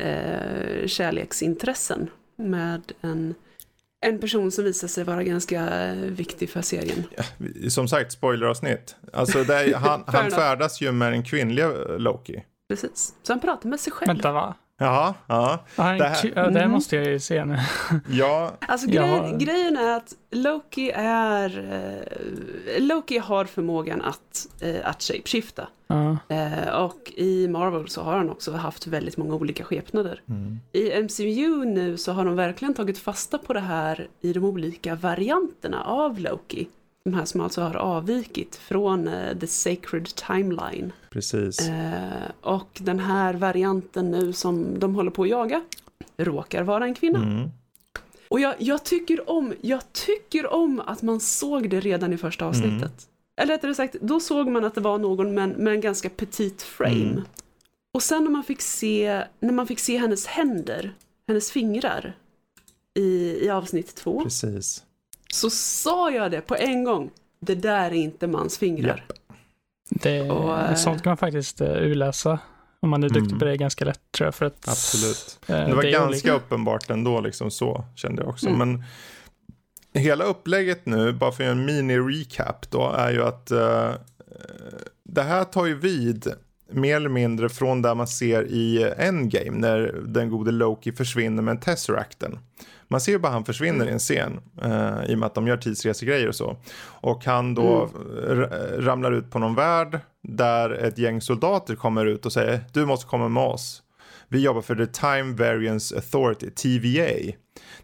[0.00, 3.34] eh, kärleksintressen med en,
[4.06, 7.04] en person som visar sig vara ganska eh, viktig för serien.
[7.68, 8.96] Som sagt, spoileravsnitt.
[9.12, 9.38] Alltså,
[9.74, 12.44] han, han färdas ju med den kvinnliga Loki.
[12.68, 13.14] Precis.
[13.22, 14.08] Så han pratar med sig själv.
[14.08, 14.54] Vänta, va?
[14.78, 16.70] Ja, ja, Det här- ja, det Mm.
[16.70, 17.56] måste jag ju se nu.
[18.10, 18.52] ja.
[18.60, 21.58] Alltså Jag grej, har- grejen är att Loki är...
[22.76, 25.68] Eh, Loki har förmågan att, eh, att shapeshifta.
[25.86, 26.16] Ja.
[26.28, 30.20] Eh, och i Marvel så har han också haft väldigt många olika skepnader.
[30.28, 30.60] Mm.
[30.72, 34.94] I MCU nu så har de verkligen tagit fasta på det här i de olika
[34.94, 36.68] varianterna av Loki.
[37.04, 40.92] De här som alltså har avvikit från eh, the sacred timeline.
[41.10, 41.68] Precis.
[41.68, 45.62] Eh, och den här varianten nu som de håller på att jaga
[46.16, 47.18] råkar vara en kvinna.
[47.18, 47.50] Mm.
[48.28, 52.46] Och jag, jag, tycker om, jag tycker om att man såg det redan i första
[52.46, 52.82] avsnittet.
[52.82, 52.92] Mm.
[53.36, 56.62] Eller rättare sagt, då såg man att det var någon med, med en ganska petit
[56.62, 57.10] frame.
[57.10, 57.22] Mm.
[57.92, 60.94] Och sen när man, fick se, när man fick se hennes händer,
[61.28, 62.16] hennes fingrar
[62.94, 64.84] i, i avsnitt två, Precis.
[65.34, 67.10] Så sa jag det på en gång.
[67.40, 69.04] Det där är inte mans fingrar.
[69.90, 72.38] Det, Och, eh, sånt kan man faktiskt uh, urläsa.
[72.80, 73.38] Om man är duktig Mm.
[73.38, 74.34] på det ganska lätt tror jag.
[74.34, 75.38] För att, Absolut.
[75.46, 76.32] eh, Det var är ganska olika.
[76.32, 78.46] uppenbart ändå, liksom så kände jag också.
[78.48, 78.58] Mm.
[78.58, 78.84] Men
[80.02, 83.90] hela upplägget nu, bara för en mini-recap då, är ju att eh,
[85.04, 86.32] det här tar ju vid
[86.70, 91.60] mer eller mindre från där man ser i Endgame när den gode Loki försvinner med
[91.62, 92.38] Tesseracten.
[92.94, 95.46] Man ser ju bara han försvinner i en scen eh, i och med att de
[95.46, 96.56] gör tidsresegrejer och så.
[96.86, 97.90] Och han då
[98.28, 102.86] r- ramlar ut på någon värld där ett gäng soldater kommer ut och säger du
[102.86, 103.82] måste komma med oss.
[104.28, 107.32] Vi jobbar för The Time Variance Authority, TVA.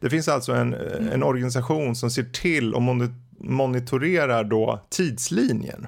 [0.01, 0.75] Det finns alltså en,
[1.13, 5.87] en organisation som ser till och moni- monitorerar då tidslinjen.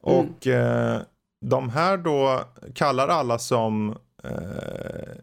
[0.00, 0.98] Och eh,
[1.46, 2.40] de här då
[2.74, 5.14] kallar alla som eh,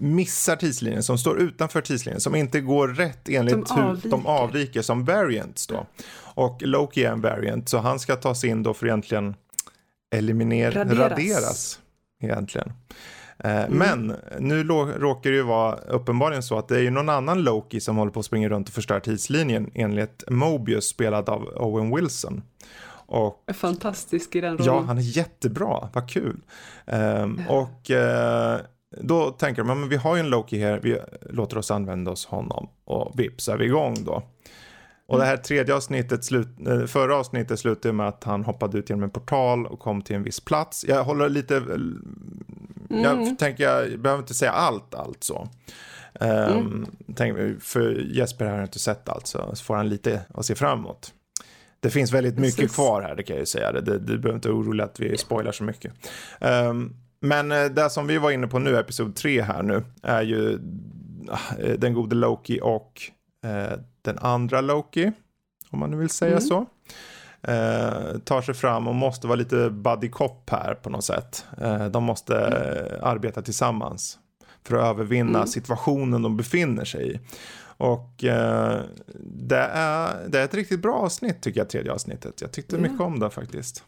[0.00, 4.82] missar tidslinjen, som står utanför tidslinjen, som inte går rätt enligt De hur de avviker
[4.82, 5.86] som variants då.
[6.20, 9.34] Och Loki är en variant, så han ska tas in då för egentligen
[10.14, 10.98] eliminera, Raderas.
[11.10, 11.80] raderas.
[12.22, 12.72] egentligen.
[13.38, 17.42] Eh, Men nu råkar det ju vara uppenbarligen så att det är ju någon annan
[17.42, 21.94] Loki som håller på att springa runt och förstöra tidslinjen enligt Mobius spelad av Owen
[21.96, 22.42] Wilson.
[23.12, 24.66] Och Fantastisk i den rollen.
[24.74, 25.88] Ja, han är jättebra.
[25.92, 26.40] Vad kul.
[26.86, 28.60] Ehm, och eh,
[28.96, 30.98] då tänker de, "Ja, men vi har ju en Loki här, vi
[31.30, 32.68] låter oss använda oss honom.
[32.84, 34.22] Och vips är vi igång då.
[35.06, 38.90] Och det här tredje avsnittet, slut, eh, förra avsnittet slutade med att han hoppade ut
[38.90, 40.84] genom en portal och kom till en viss plats.
[40.88, 41.62] Jag håller lite,
[42.88, 45.48] jag tänker, jag behöver inte säga allt, allt så.
[46.20, 46.86] Um,
[47.16, 51.14] tänk, för Jesper har inte sett allt så får han lite att se framåt.
[51.80, 52.74] Det finns väldigt mycket Precis.
[52.74, 53.72] kvar här, det kan jag ju säga.
[53.80, 55.92] Du behöver inte orolig att vi spoilar så mycket.
[56.40, 60.22] Ehm, men eh, det som vi var inne på nu, episod 3 här nu, är
[60.22, 60.52] ju
[61.58, 63.02] eh, den gode Loki och
[63.44, 65.12] eh, den andra Loki,
[65.70, 66.40] om man nu vill säga Mm.
[66.40, 66.66] så.
[67.42, 71.44] Eh, tar sig fram och måste vara lite buddy cop här på något sätt.
[71.60, 74.18] Eh, de måste eh, arbeta tillsammans
[74.64, 75.46] för att övervinna Mm.
[75.46, 77.20] situationen de befinner sig i.
[77.76, 78.80] Och eh,
[79.24, 82.40] det, är, det är ett riktigt bra avsnitt tycker jag, tredje avsnittet.
[82.40, 82.82] Jag tyckte Ja.
[82.82, 83.84] mycket om det faktiskt.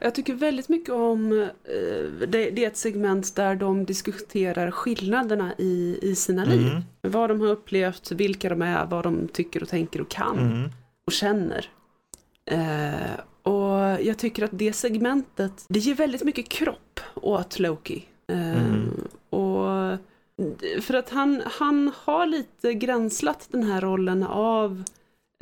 [0.00, 5.52] Jag tycker väldigt mycket om, eh, det, det är ett segment där de diskuterar skillnaderna
[5.58, 6.68] i, i sina liv.
[6.68, 6.82] Mm.
[7.02, 10.70] Vad de har upplevt, vilka de är, vad de tycker och tänker och kan Mm.
[11.06, 11.68] och känner.
[12.50, 18.04] Eh, och jag tycker att det segmentet, det ger väldigt mycket kropp åt Loki.
[18.32, 18.90] Eh, Mm.
[19.30, 19.66] och
[20.80, 24.82] för att han, han har lite gränslat den här rollen av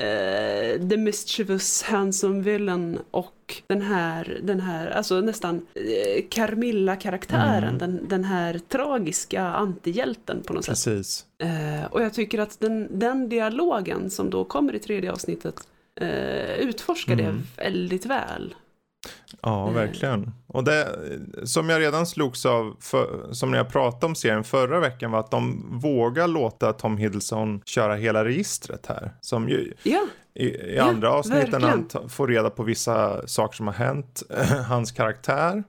[0.03, 7.79] eh, the mischievous handsome villain och den här, den här alltså nästan eh, Carmilla-karaktären, Mm.
[7.79, 10.73] den, den här tragiska antihjälten på något sätt.
[10.73, 11.27] Precis.
[11.39, 15.55] Eh, och jag tycker att den, den dialogen som då kommer i tredje avsnittet
[16.59, 17.43] utforskar Mm.
[17.57, 18.55] det väldigt väl.
[19.43, 20.31] Ja, verkligen.
[20.47, 20.89] Och det
[21.45, 25.21] som jag redan slogs av, för, som när jag pratade om serien förra veckan, var
[25.21, 29.13] att de vågar låta Tom Hiddleston köra hela registret här.
[29.21, 30.01] Som ju, Ja,
[30.35, 34.23] i, i Ja, andra avsnitten han får reda på vissa saker som har hänt,
[34.69, 35.65] hans karaktär.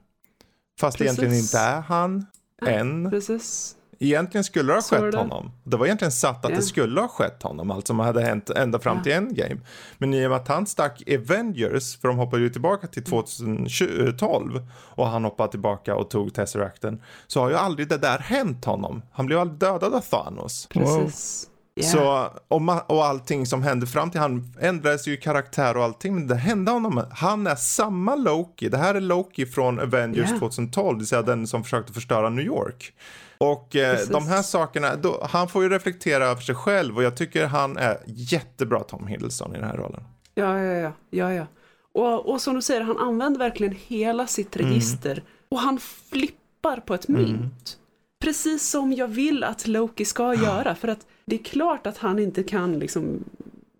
[0.80, 1.18] Fast Precis.
[1.18, 2.26] egentligen inte är han,
[2.66, 3.10] än.
[3.10, 3.76] precis.
[3.98, 5.18] Egentligen skulle det ha skett det.
[5.18, 5.50] honom.
[5.64, 6.56] Det var egentligen satt att Ja.
[6.56, 9.02] det skulle ha skett honom, allt som hade hänt ända fram Ja.
[9.02, 9.56] till Endgame.
[9.98, 14.66] Men i och med att han stack Avengers, för de hoppade ju tillbaka till 2012
[14.94, 19.02] och han hoppade tillbaka och tog Tesseracten, så har ju aldrig det där hänt honom.
[19.12, 20.66] Han blev aldrig dödad av Thanos.
[20.70, 21.48] Precis.
[21.74, 21.84] Ja.
[21.84, 26.14] Så, och, och allting som hände fram till han ändrades ju i karaktär och allting,
[26.14, 27.04] men det hände honom.
[27.10, 28.68] Han är samma Loki.
[28.68, 30.38] Det här är Loki från Avengers Ja.
[30.38, 32.92] 2012, det vill säga den som försökte förstöra New York.
[33.38, 37.16] Och eh, de här sakerna, då, han får ju reflektera över sig själv och jag
[37.16, 40.04] tycker han är jättebra Tom Hiddleston i den här rollen.
[40.34, 40.92] Ja, ja, ja.
[41.10, 41.46] ja, ja.
[41.92, 45.22] Och, och som du säger, han använder verkligen hela sitt register.
[45.48, 47.78] Och han flippar på ett mynt.
[48.20, 50.74] Precis som jag vill att Loki ska göra.
[50.74, 53.24] För att det är klart att han inte kan liksom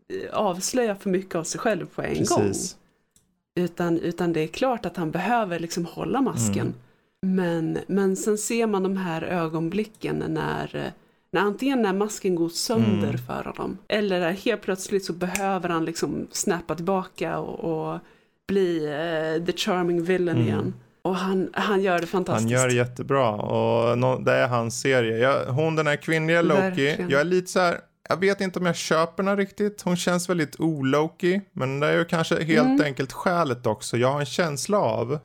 [0.08, 2.42] eh, avslöja för mycket av sig själv på en gång.
[2.42, 2.76] Precis.
[3.54, 6.66] Utan, utan det är klart att han behöver liksom hålla masken.
[6.66, 6.74] Mm.
[7.22, 10.92] Men, men sen ser man de här ögonblicken när,
[11.30, 13.18] när antingen när masken går sönder Mm.
[13.26, 13.78] för honom.
[13.88, 17.98] Eller när helt plötsligt så behöver han liksom snappa tillbaka och, och
[18.48, 20.48] bli eh, the charming villain Mm.
[20.48, 20.74] igen.
[21.02, 22.50] Och han, han gör det Han fantastiskt.
[22.50, 25.18] gör det jättebra och nå- det är hans serie.
[25.18, 27.10] Jag, hon den här kvinnliga Loki, Verkligen.
[27.10, 29.82] jag är lite så här, jag vet inte om jag köper den riktigt.
[29.82, 32.80] Hon känns väldigt o-Loki, men det är ju kanske helt Mm.
[32.84, 33.96] enkelt skälet också.
[33.96, 35.18] Jag har en känsla av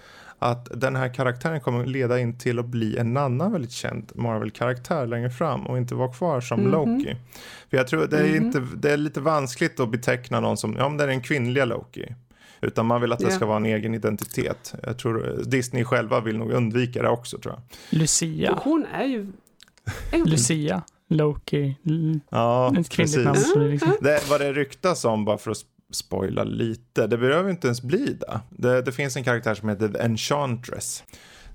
[0.44, 5.08] att den här karaktären kommer leda in till att bli en annan väldigt känd Marvel-karaktär
[5.08, 6.72] längre fram och inte vara kvar som Mhm.
[6.72, 7.16] Loki.
[7.70, 8.36] För jag tror det är, Mhm.
[8.46, 11.66] inte, det är lite vanskligt att beteckna någon som, ja men det är den kvinnliga
[11.66, 12.06] Loki.
[12.62, 13.32] Utan man vill att det Ja.
[13.32, 14.74] ska vara en egen identitet.
[14.84, 17.62] Jag tror eh, Disney själva vill nog undvika det också tror jag.
[18.00, 18.52] Lucia.
[18.54, 19.20] Och hon är ju...
[20.12, 20.82] är hon- Lucia.
[21.08, 21.76] Loki.
[21.86, 23.56] L- Ja, Ett kvinnligt precis.
[23.56, 23.70] namn.
[23.72, 25.58] Liksom, Det, vad det ryktas om, bara för att
[25.92, 28.40] spoila lite, det behöver inte ens bli det.
[28.50, 31.04] Det, det finns en karaktär som heter The Enchantress.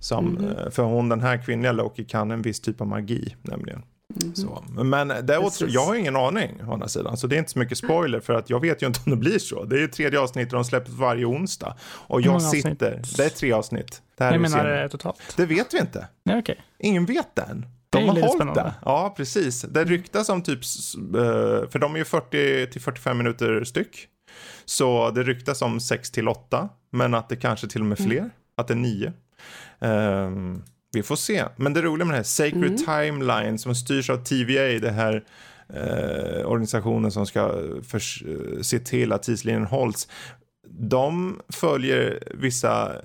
[0.01, 3.83] Som, eh, För hon, den här kvinnliga Loki, kan en viss typ av magi nämligen.
[4.25, 4.35] Mhm.
[4.35, 4.65] Så.
[4.69, 5.75] Men Precis.
[5.75, 8.35] jag har ingen aning å andra sidan, så det är inte så mycket spoiler för
[8.35, 9.65] att jag vet ju inte om det blir så.
[9.65, 11.77] Det är ju tredje avsnittet de släpps varje onsdag.
[11.83, 13.17] Och jag sitter, avsnitt?
[13.17, 14.03] det är tre avsnitt.
[14.19, 14.83] Det här jag menar serien.
[14.85, 15.35] eh, totalt.
[15.37, 16.09] Det vet vi inte.
[16.25, 16.61] Nej, okej.
[16.79, 17.67] Ingen vet än.
[17.91, 18.75] De har hållit det.
[18.85, 19.63] Ja, precis.
[19.63, 24.09] Det ryktas om typ, eh, för de är ju 40 till 45 minuter styck.
[24.69, 28.31] Så det ryktas om 6 till 8, men att det kanske till och med fler,
[28.57, 29.13] att det är 9.
[29.81, 30.63] Ehm,
[30.93, 31.45] vi får se.
[31.57, 35.25] Men det roliga med det här Sacred Timeline som styrs av TVA, det här
[35.69, 37.53] eh, organisationen som ska
[37.83, 40.09] förs- eh, se till att tidslinjen hålls.
[40.69, 43.01] De följer vissa eh,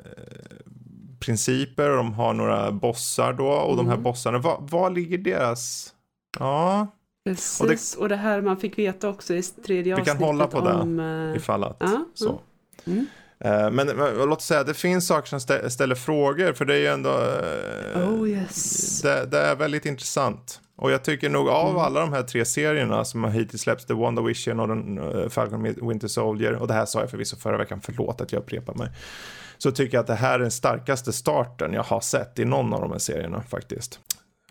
[1.19, 4.03] principer och de har några bossar då och de här Mm.
[4.03, 5.93] bossarna, vad, vad ligger deras...
[6.39, 6.87] Ja,
[7.25, 10.61] Precis, och det, här man fick veta också i tredje Vi kan avsnittet hålla på
[10.61, 10.99] det, om...
[10.99, 12.41] eh, ifall att Ja, så.
[12.85, 13.05] Mm.
[13.39, 16.73] Eh, Men, men låt oss säga, det finns saker som stä- ställer frågor för det
[16.75, 17.09] är ju ändå...
[17.09, 19.01] eh, Oh yes.
[19.01, 20.59] det, det är väldigt intressant.
[20.75, 21.81] Och jag tycker nog av Mm.
[21.81, 25.63] alla de här tre serierna som har hittills släppts, The WandaVision och den, uh, Falcon
[25.63, 28.89] Winter Soldier, och det här sa jag förvisso förra veckan, förlåt att jag upprepar mig.
[29.57, 32.73] Så tycker jag att det här är den starkaste starten jag har sett i någon
[32.73, 33.99] av de här serierna faktiskt.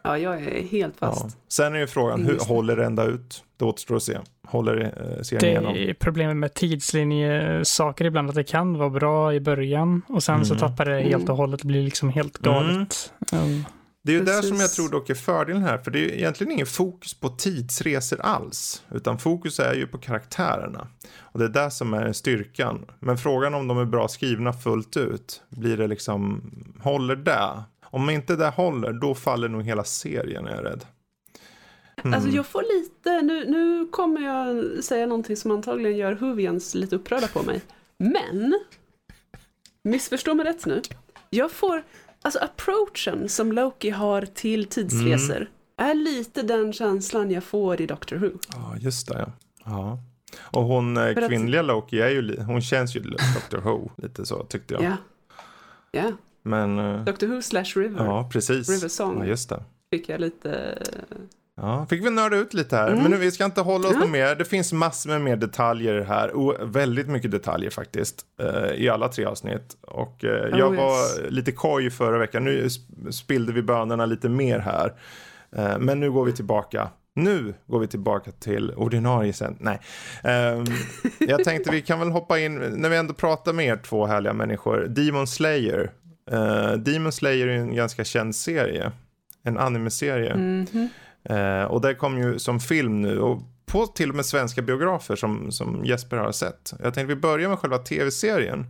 [0.02, 1.24] Ja, jag är helt fast.
[1.24, 1.30] Ja.
[1.48, 2.44] Sen är ju frågan, hur det.
[2.44, 3.44] håller det ända ut?
[3.56, 4.18] Det återstår att se.
[4.46, 5.74] Håller uh, serien Det igenom?
[5.90, 10.54] är problemet med tidslinjesaker ibland, att det kan vara bra i början och sen så
[10.54, 10.60] Mm.
[10.68, 13.12] tappar det helt och hållet och blir liksom helt galet.
[13.32, 13.64] Mm.
[14.02, 16.12] Det är ju där som jag tror dock är fördelen här, för det är ju
[16.18, 20.86] egentligen ingen fokus på tidsresor alls, utan fokus är ju på karaktärerna.
[21.20, 22.86] Och det är där som är styrkan.
[23.00, 26.42] Men frågan om de är bra skrivna fullt ut, blir det liksom,
[26.82, 27.62] håller det?
[27.90, 30.84] Om inte det håller, då faller nog hela serien är jag rädd.
[32.04, 32.14] Mm.
[32.14, 36.96] Alltså jag får lite, nu, nu kommer jag säga någonting som antagligen gör Huvians lite
[36.96, 37.60] upprörda på mig.
[37.98, 38.60] Men,
[39.82, 40.82] missförstå mig rätt nu.
[41.30, 41.82] Jag får,
[42.22, 45.48] alltså approachen som Loki har till tidsresor Mm.
[45.76, 48.30] är lite den känslan jag får i Doctor Who.
[48.52, 49.18] Ja, just det.
[49.18, 49.32] Ja.
[49.64, 49.98] ja.
[50.40, 53.58] Och hon eh, För att- kvinnliga Loki är ju, hon känns ju Dr.
[53.58, 54.82] Who, lite så tyckte jag.
[54.82, 54.96] Ja.
[55.92, 56.12] Ja,
[56.42, 58.68] Men, eh, Doctor Who slash River ja precis.
[58.70, 59.18] River Song.
[59.18, 59.62] Ja, just det.
[59.90, 60.78] fick jag lite,
[61.56, 62.88] Ja, fick vi nörda ut lite här.
[62.88, 63.02] Mm.
[63.02, 64.34] Men nu, vi ska inte hålla oss något mer.
[64.34, 66.30] Det finns massor med mer detaljer här.
[66.36, 68.24] Och väldigt mycket detaljer faktiskt.
[68.40, 69.76] eh, I alla tre avsnitt.
[69.80, 71.30] Och eh, jag Oh, var yes.
[71.30, 72.44] lite koj förra veckan.
[72.44, 74.94] Nu sp- spillde vi bönorna lite mer här.
[75.56, 76.90] Eh, men nu går vi tillbaka.
[77.14, 79.56] Nu går vi tillbaka till ordinarie sänd.
[79.60, 79.80] Nej.
[80.24, 80.64] Um,
[81.18, 84.32] jag tänkte vi kan väl hoppa in, när vi ändå pratar med er två härliga
[84.32, 84.86] människor.
[84.88, 85.90] Demon Slayer.
[86.32, 88.92] Uh, Demon Slayer är en ganska känd serie.
[89.42, 90.32] En anime-serie.
[90.32, 91.62] Mm -hmm.
[91.62, 93.18] uh, och det kom ju som film nu.
[93.18, 96.72] Och på till och med svenska biografer som, som Jesper har sett.
[96.82, 98.66] Jag tänkte vi börjar med själva tv-serien.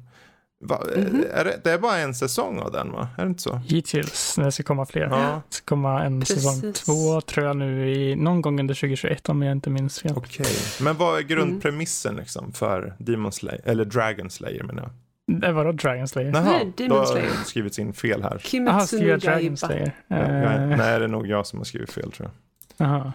[0.64, 1.32] Va, mm -hmm.
[1.32, 3.08] är det, det, är bara en säsong av den va?
[3.18, 3.56] Är det inte så?
[3.56, 5.00] Hittills, det ska komma fler.
[5.00, 5.42] Ja.
[5.48, 6.36] Det ska komma en Precis.
[6.36, 10.12] säsong två tror jag nu i någon gång under 2021 om jag inte minns fel.
[10.16, 10.84] Okej, okay.
[10.84, 12.20] men vad är grundpremissen mm.
[12.20, 14.90] liksom för Demon Slayer, eller Dragon Slayer menar jag?
[15.38, 16.32] Det var då Dragon Slayer?
[16.32, 17.28] Jaha, Nej, Demon Slayer.
[17.28, 18.38] då har skrivits in fel här.
[18.38, 19.92] Kimetsu no Dragon Slayer.
[20.08, 20.76] Ja, uh...
[20.76, 22.30] Nej, det är nog jag som har skrivit fel tror
[22.78, 22.86] jag.
[22.86, 23.12] Aha.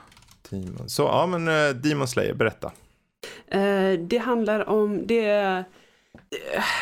[0.49, 0.89] Demon.
[0.89, 2.72] Så ja, men uh, Demon Slayer, berätta.
[3.55, 5.66] Uh, det handlar om, det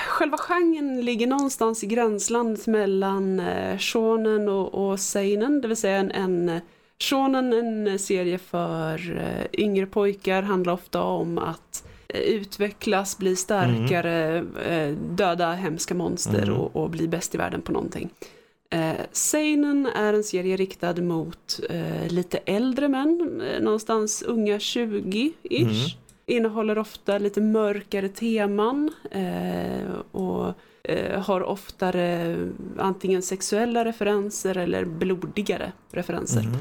[0.07, 5.97] själva genren ligger någonstans i gränslandet mellan eh, shonen och, och seinen, det vill säga
[5.97, 6.61] en, en
[6.99, 14.37] shonen, en serie för eh, yngre pojkar, handlar ofta om att eh, utvecklas, bli starkare,
[14.65, 15.15] mm.
[15.15, 16.55] döda hemska monster mm.
[16.55, 18.09] och, och, bli bäst i världen på någonting.
[18.69, 25.61] Eh, Seinen är en serie riktad mot eh, lite äldre män, någonstans unga 20-ish.
[25.61, 30.53] Mm innehåller ofta lite mörkare teman eh, och
[30.83, 32.37] eh, har oftare
[32.77, 36.41] antingen sexuella referenser eller blodigare referenser.
[36.41, 36.55] Mm.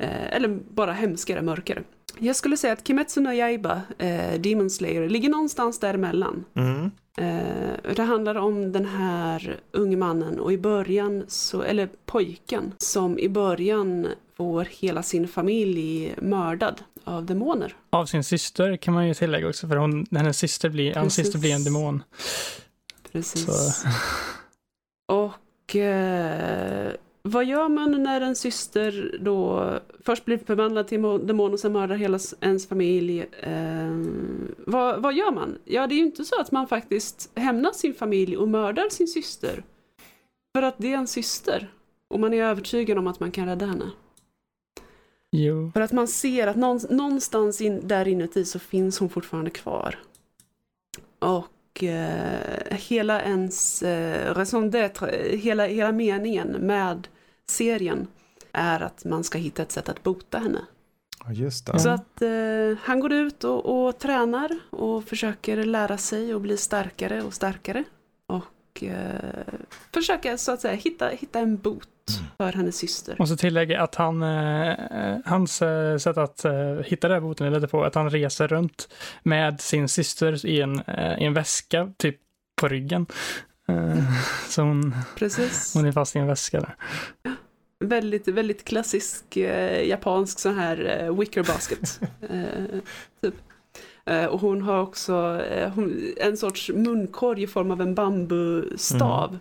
[0.00, 1.82] Eh, eller bara hemskare, mörkare.
[2.18, 6.44] Jag skulle säga att Kimetsu no Yaiba, eh, Demon Slayer, ligger någonstans däremellan.
[6.54, 6.90] Mm.
[7.16, 13.18] Eh, det handlar om den här unge mannen och i början, så, eller pojken, som
[13.18, 14.06] i början
[14.36, 17.76] får hela sin familj mördad av demoner.
[17.90, 21.38] Av sin syster kan man ju tillägga också, för hon, hennes syster blir, hans syster
[21.38, 22.02] blir en demon.
[23.12, 23.84] Precis.
[25.08, 26.92] Och eh,
[27.22, 29.70] vad gör man när en syster då
[30.04, 33.20] först blir förvandlad till demon och sen mördar hela ens familj?
[33.20, 34.04] Eh,
[34.58, 35.58] vad, vad gör man?
[35.64, 39.08] Ja, det är ju inte så att man faktiskt hämnar sin familj och mördar sin
[39.08, 39.62] syster.
[40.54, 41.72] För att det är en syster.
[42.08, 43.90] Och man är övertygad om att man kan rädda henne.
[45.32, 45.70] Jo.
[45.74, 46.56] För att man ser att
[46.90, 49.98] någonstans in, där inuti så finns hon fortfarande kvar.
[51.18, 51.46] Och
[51.82, 57.08] eh, hela ens eh, raison d'être, hela, hela meningen med
[57.46, 58.06] serien
[58.52, 60.60] är att man ska hitta ett sätt att bota henne.
[61.32, 61.78] Just det.
[61.78, 66.56] Så att eh, han går ut och, och tränar och försöker lära sig och bli
[66.56, 67.84] starkare och starkare.
[68.26, 68.44] Och
[68.78, 69.54] eh,
[69.94, 71.88] försöker så att säga hitta, hitta en bot
[72.36, 73.16] för hennes syster.
[73.18, 76.52] Och så tillägga att han, eh, hans eh, sätt att eh,
[76.84, 78.88] hitta den här boten är lite på att han reser runt
[79.22, 82.16] med sin syster i en, eh, i en väska, typ
[82.60, 83.06] på ryggen.
[83.68, 84.12] Eh,
[84.48, 85.74] så hon, Precis.
[85.74, 86.74] hon är fast i en väska där.
[87.84, 92.00] Väldigt, väldigt klassisk eh, japansk sån här eh, wicker basket.
[93.22, 93.34] typ.
[94.30, 95.42] Och hon har också
[95.74, 99.28] hon, en sorts munkorg i form av en bambustav.
[99.28, 99.40] Mm.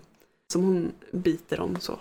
[0.54, 2.00] Som hon biter om så.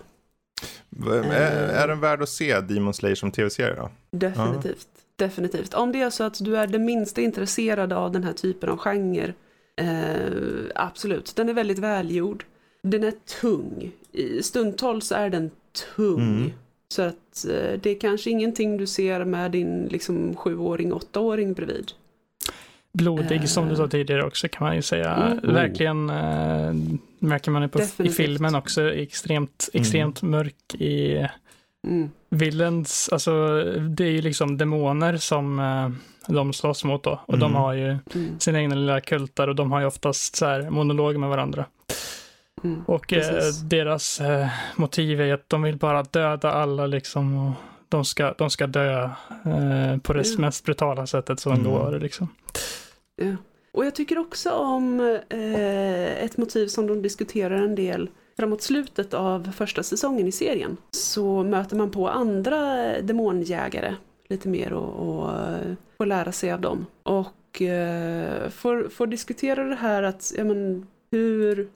[1.06, 3.90] Är, är den värd att se Demon Slayer som tv-serie då?
[4.10, 4.88] Definitivt.
[4.94, 5.26] Ja.
[5.26, 5.74] Definitivt.
[5.74, 8.76] Om det är så att du är det minsta intresserad av den här typen av
[8.76, 9.34] genre,
[9.76, 11.36] eh, absolut.
[11.36, 12.44] Den är väldigt välgjord.
[12.82, 13.92] Den är tung.
[14.42, 15.50] Stundtals är den
[15.96, 16.20] tung.
[16.20, 16.50] Mm.
[16.88, 21.92] Så att eh, det är kanske ingenting du ser med din liksom sjuåring, åttaåring bredvid.
[22.98, 25.14] Blodig uh, som du sa tidigare också kan man ju säga.
[25.14, 25.54] Mm.
[25.54, 26.74] Verkligen uh,
[27.18, 28.94] märker man det på, i filmen också.
[28.94, 29.82] Extremt, mm.
[29.82, 30.30] extremt mm.
[30.30, 31.26] mörk i
[31.86, 32.10] mm.
[32.28, 35.90] Villains, alltså det är ju liksom demoner som uh,
[36.28, 37.20] de slåss mot då.
[37.26, 37.40] Och mm.
[37.40, 38.38] de har ju mm.
[38.38, 41.64] sina egna lilla kultar och de har ju oftast så här monologer med varandra.
[42.64, 47.36] Mm, och eh, deras eh, motiv är att de vill bara döda alla liksom.
[47.36, 47.54] Och
[47.88, 49.02] de ska, de ska dö
[49.44, 51.64] eh, på det mest brutala sättet som mm.
[51.64, 51.98] går.
[52.00, 52.28] Liksom.
[53.18, 53.36] Ja.
[53.72, 59.14] Och jag tycker också om eh, ett motiv som de diskuterar en del framåt slutet
[59.14, 60.76] av första säsongen i serien.
[60.90, 63.94] Så möter man på andra demonjägare
[64.28, 65.30] lite mer och, och
[65.96, 66.86] får lära sig av dem.
[67.02, 71.68] Och eh, får, får diskutera det här att, ja men hur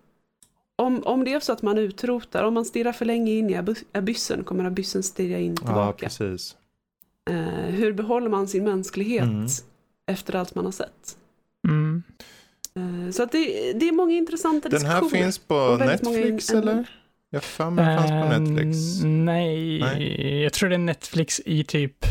[0.76, 3.74] om, om det är så att man utrotar, om man stirrar för länge in i
[3.92, 5.80] abyssen kommer abyssen stirra in tillbaka.
[5.80, 6.56] Ja, precis.
[7.30, 9.46] Eh, hur behåller man sin mänsklighet mm.
[10.06, 11.16] efter allt man har sett?
[11.68, 12.02] Mm.
[12.76, 16.90] Eh, så att det, det är många intressanta Den här finns på Netflix eller?
[17.30, 18.76] Jag för mig den fanns på ehm, Netflix.
[19.02, 22.06] nej, nej, jag tror det är Netflix i typ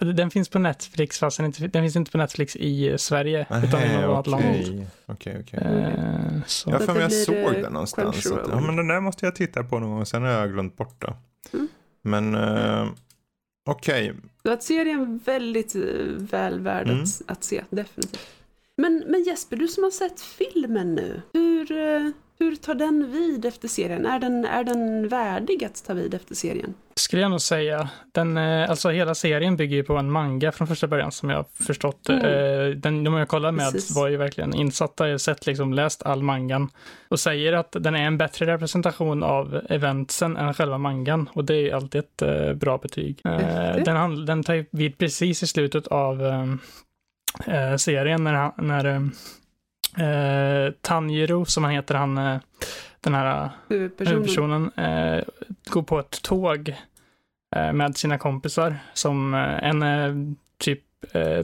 [0.00, 3.46] den finns på Netflix fast den, inte, den finns inte på Netflix i Sverige.
[3.50, 4.62] Aha, utan i något okay.
[4.62, 4.86] land.
[5.06, 5.60] Okej, okej.
[5.60, 8.26] Uh, jag för mig jag såg den någonstans.
[8.26, 10.06] Att, ja, men den där måste jag titta på någon gång.
[10.06, 11.14] Sen har jag glömt bort det.
[11.52, 11.68] Mm.
[12.02, 12.88] Men uh,
[13.68, 14.14] Okej.
[14.42, 15.82] Så att serien är väldigt eh,
[16.16, 17.02] väl värd Mm.
[17.02, 18.20] att, att se, definitivt.
[18.76, 23.44] Men, men Jesper, du som har sett filmen nu, hur, eh, hur tar den vid
[23.44, 24.06] efter serien?
[24.06, 26.74] Är den, är den värdig att ta vid efter serien?
[26.94, 27.88] Skulle jag nog säga.
[28.12, 31.36] Den, eh, alltså hela serien bygger ju på en manga från första början som jag
[31.36, 32.08] har förstått.
[32.08, 32.24] Mm.
[32.24, 33.96] Eh, Den, de jag kollar med Precis.
[33.96, 36.70] var ju verkligen insatta, jag sett liksom, läst all mangan
[37.08, 41.54] och säger att den är en bättre representation av eventsen än själva mangan och det
[41.54, 43.20] är ju alltid ett bra betyg.
[43.84, 46.22] Den, den tar vid precis i slutet av
[47.46, 49.02] eh, eh, serien när, han- när eh,
[50.66, 52.38] eh, Tanjiro, som han heter, han, eh,
[53.00, 54.14] den här Huvudpersonen?
[54.14, 55.24] huvudpersonen eh,
[55.70, 56.74] går på ett tåg
[57.56, 60.14] eh, med sina kompisar som eh, en eh,
[60.58, 60.82] typ,
[61.12, 61.40] eh,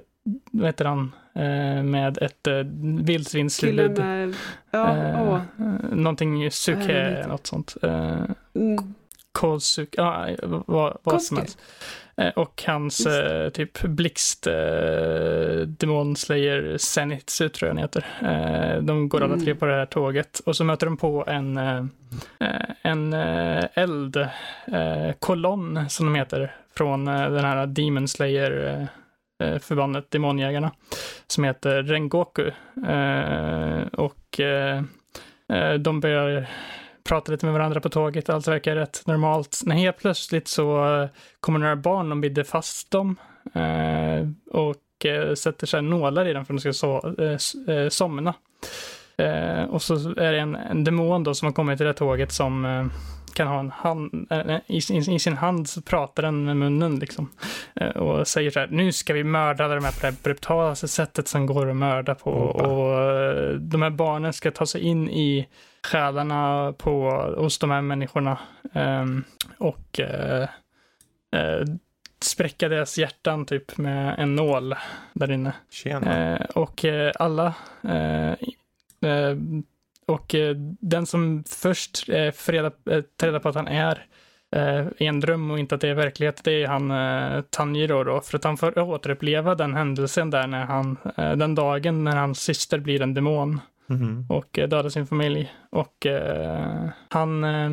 [0.52, 2.54] vad heter han, eh, med ett eh,
[3.02, 3.98] vildsvinshuvud.
[3.98, 4.34] med...
[4.70, 5.40] Ja, Eh, åh.
[5.58, 5.64] eh,
[5.96, 7.76] någonting Suke, något sånt.
[7.82, 8.20] Eh,
[8.54, 8.94] Mm.
[9.32, 10.28] Kosuke, ja,
[10.66, 11.58] vad, vad som helst.
[12.16, 14.52] Eh, och hans eh, typ blixt eh,
[15.66, 18.04] demonslayer Zenitsu tror jag han heter.
[18.22, 19.44] Eh, de går alla Mm.
[19.44, 21.84] tre på det här tåget och så möter de på en, eh,
[22.40, 28.86] eh, en eh, eld, eh, kolonn som de heter, från den här Demon Slayer
[29.60, 30.70] förbandet, demonjägarna,
[31.26, 32.50] som heter Rengoku.
[33.92, 34.40] Och
[35.78, 36.46] de börjar
[37.04, 39.60] prata lite med varandra på tåget, allt verkar rätt normalt.
[39.64, 41.08] När helt plötsligt så eh,
[41.40, 43.16] kommer några barn, de binder fast dem
[43.54, 47.00] eh, och eh, sätter sig nålar i dem för att de ska so
[47.90, 48.34] somna.
[49.68, 52.32] Och så är det en, en demon då som har kommit till det här tåget
[52.32, 52.90] som
[53.34, 54.32] kan ha en hand,
[54.66, 57.30] i, sin- i sin hand så pratar den med munnen liksom.
[57.94, 61.28] Och säger så här, nu ska vi mörda alla de här på det brutalaste sättet
[61.28, 62.30] som går att mörda på.
[62.30, 65.48] Och de här barnen ska ta sig in i
[65.86, 68.38] själarna på, hos de här människorna.
[68.72, 69.24] ehm,
[69.58, 70.48] och eh,
[71.32, 71.64] eh,
[72.20, 74.74] spräcka deras hjärtan typ med en nål
[75.12, 75.52] där inne.
[76.12, 76.84] Eh, och
[77.18, 77.54] alla
[80.06, 80.34] och
[80.80, 84.06] den som först eh, får reda, på att han är
[84.98, 88.20] i en dröm och inte att det är verklighet, det är han eh, Tanjiro då,
[88.20, 92.78] för att han får återuppleva den händelsen där när han, den dagen när hans syster
[92.78, 94.26] blir en demon Mhm.
[94.28, 95.52] och eh, dödar sin familj.
[95.70, 97.70] Och eh, han, eh,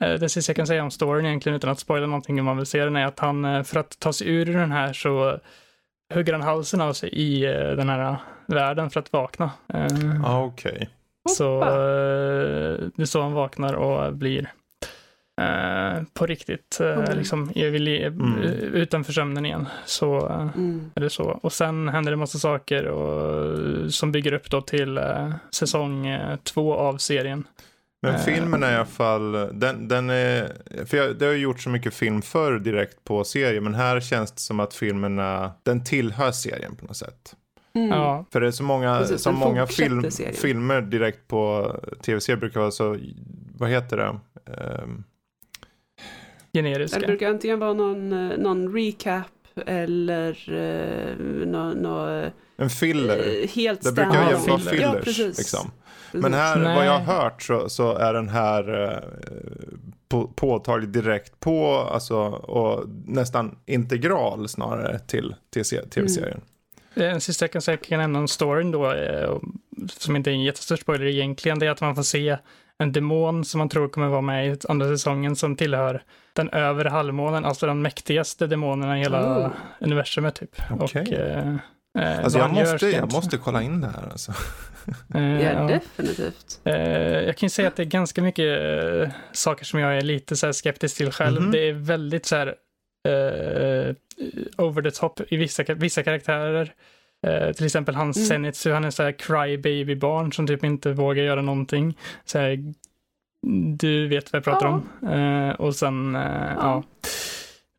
[0.00, 2.56] eh, det sista jag kan säga om storyn egentligen utan att spoila någonting om man
[2.56, 5.38] vill se den är att han, för att ta sig ur den här så
[6.14, 7.40] hugger han halsen av sig i
[7.76, 9.50] den här världen för att vakna.
[10.24, 10.88] Ah, Okej.
[11.28, 11.68] så Hoppa.
[11.70, 14.52] eh, det är så han vaknar och blir
[15.40, 17.18] eh, på riktigt Mm.
[17.18, 18.42] liksom Mm.
[18.74, 19.66] utanför sömnen igen.
[19.86, 20.90] Så eh, Mm.
[20.94, 21.24] eller så.
[21.24, 26.06] Och sen händer det massa saker och, som bygger upp då till eh, säsong
[26.44, 27.44] två av serien.
[28.02, 30.52] Men filmen är i alla fall, den, den är,
[30.86, 34.00] för jag, det har ju gjort så mycket film förr direkt på serien, men här
[34.00, 37.34] känns det som att filmerna, den tillhör serien på något sätt.
[37.74, 37.88] Mm.
[37.88, 41.72] Ja, För det är så många, Precis, som den många film, filmer direkt på
[42.02, 42.96] tv-serier brukar vara så,
[43.58, 44.18] vad heter det?
[44.52, 45.04] Ehm,
[46.56, 47.00] generiska.
[47.00, 49.26] Det brukar antingen vara någon, eh, någon recap
[49.66, 53.42] eller uh, någon, någon en filler.
[53.42, 54.82] eh, helt Det brukar ju vara filler.
[54.82, 55.04] Ja, fillers.
[55.04, 55.38] precis.
[55.38, 55.70] liksom.
[56.12, 56.76] Men här, Nej.
[56.76, 58.98] vad jag har hört så, så är den här eh,
[60.08, 66.40] på, påtaglig direkt på, alltså, och nästan integral snarare till, till se- tv-serien.
[66.94, 69.38] En sista jag kan säga, kan nämna om storyn då, eh,
[69.88, 72.36] som inte är en jättestor spoiler egentligen, det är att man får se
[72.78, 76.02] en demon som man tror kommer vara med i andra säsongen som tillhör
[76.36, 79.50] den övre halvmånen, alltså den mäktigaste demonen i hela Oh.
[79.80, 80.50] universumet typ.
[80.80, 81.02] Okej.
[81.02, 81.54] Och, eh,
[81.98, 84.32] eh, Alltså jag måste, jag måste kolla in det här alltså.
[85.14, 85.62] Eh, Ja, ja.
[85.62, 86.60] definitivt.
[86.64, 86.76] Eh,
[87.20, 90.36] jag kan ju säga att det är ganska mycket eh, saker som jag är lite
[90.36, 91.40] så här skeptisk till själv.
[91.42, 91.50] Mhm.
[91.50, 92.54] Det är väldigt så här
[94.58, 96.72] over the top i vissa, vissa karaktärer.
[97.26, 98.28] Eh, till exempel hans Mm.
[98.28, 101.98] Zenitsu, han är så här crybaby-barn som typ inte vågar göra någonting.
[102.24, 102.58] Så här,
[103.76, 104.82] du vet vad jag pratar Ja.
[105.02, 105.08] om.
[105.48, 106.82] Eh, och sen, eh, ja.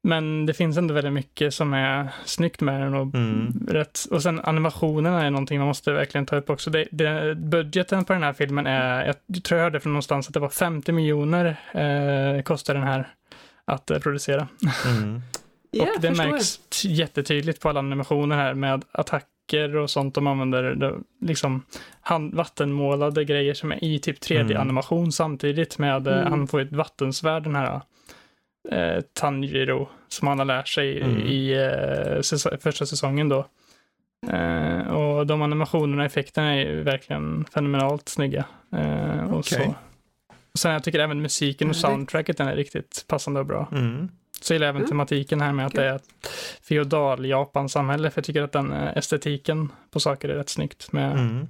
[0.04, 3.68] Men det finns ändå väldigt mycket som är snyggt med den och Mm.
[3.70, 4.00] rätt.
[4.12, 6.70] Och sen animationerna är någonting man måste verkligen ta upp också.
[6.70, 10.34] Det, det, budgeten på den här filmen är, jag tror jag hörde från någonstans att
[10.34, 13.08] det var 50 miljoner eh, kostar den här
[13.66, 14.48] att eh, producera.
[14.86, 15.22] Mm.
[15.80, 18.84] Och det förstår märks t- jättetydligt på alla animationer här med
[19.48, 20.96] attacker och sånt de använder.
[21.22, 21.66] Liksom
[22.02, 26.32] hand, vattenmålade grejer som är i typ 3D-animation samtidigt med, eh, Mm.
[26.32, 27.82] han får ett vattensvärd den här
[28.72, 31.18] eh, Tanjiro som han har lärt sig Mm.
[31.22, 33.46] i eh, säso- första säsongen då.
[34.32, 38.46] Eh, och de animationerna och effekterna är verkligen fenomenalt snygga.
[38.76, 39.66] Eh, och Okej.
[39.66, 39.74] så.
[40.54, 43.68] Och sen jag tycker även musiken och soundtracket den är riktigt passande och bra.
[43.72, 44.10] Mm.
[44.42, 44.90] Så gillar jag även Mm.
[44.90, 45.82] tematiken här med att Kul.
[45.82, 46.10] det är ett
[46.62, 51.12] feodal Japan-samhälle, för jag tycker att den eh, estetiken på saker är rätt snyggt med
[51.12, 51.48] Mm.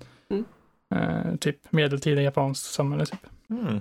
[0.95, 3.05] eh, typ medeltida japanskt samhälle.
[3.05, 3.19] Typ.
[3.49, 3.79] Mm.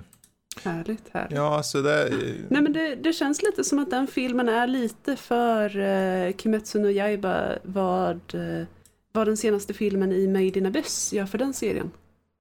[0.63, 1.37] Härligt, härligt.
[1.37, 2.09] Ja, alltså det...
[2.49, 6.79] Nej men det, det känns lite som att den filmen är lite för uh, Kimetsu
[6.79, 8.65] no Yaiba vad, eh,
[9.11, 11.91] vad den senaste filmen i Made in Abyss gör för den serien.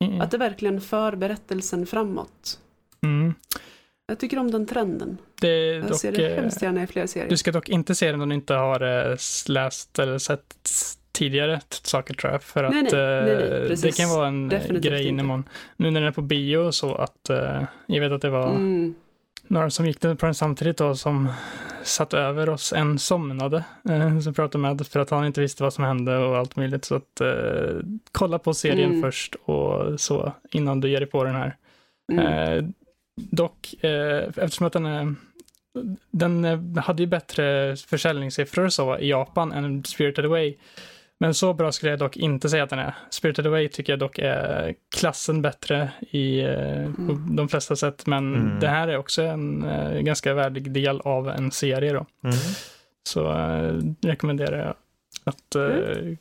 [0.05, 0.21] Mm.
[0.21, 2.61] Att det verkligen för berättelsen framåt.
[3.03, 3.35] Mm.
[4.09, 5.19] Jag tycker om den trenden.
[5.41, 7.29] Det är Jag dock, ser det eh, hemskt gärna i fler serier.
[7.29, 9.17] Du ska dock inte se den om du inte har eh,
[9.49, 10.55] läst eller sett
[11.13, 12.43] tidigare saker tror jag.
[12.43, 15.25] För att Nej, nej, nej, nej, eh, det kan vara en Definitivt grej inte.
[15.25, 17.31] man, nu när den är på bio så att
[17.87, 18.95] jag vet att det var Mm.
[19.47, 21.29] några som gick på den samtidigt då som
[21.83, 22.73] satt över oss.
[22.73, 26.37] En somnade eh, som pratade med för att han inte visste vad som hände och
[26.37, 26.85] allt möjligt.
[26.85, 27.77] Så att eh,
[28.13, 29.03] kolla på serien Mm.
[29.03, 31.57] först och så innan du ger dig på den här.
[32.13, 32.27] Mm.
[32.27, 32.65] Eh,
[33.17, 35.14] dock, eh, eftersom att den är
[36.11, 40.55] den eh, hade ju bättre försäljningssiffror så i Japan än Spirited Away.
[41.21, 42.95] Men så bra skulle jag dock inte säga att den är.
[43.11, 47.37] Spirited Away tycker jag dock är klassen bättre i eh, på Mm.
[47.37, 48.07] de flesta sätt.
[48.07, 48.61] Men Mm.
[48.61, 52.07] det här är också en eh, ganska värdig del av en serie då.
[52.25, 52.37] Mm.
[53.09, 54.75] Så eh, rekommenderar jag
[55.25, 56.12] att eh,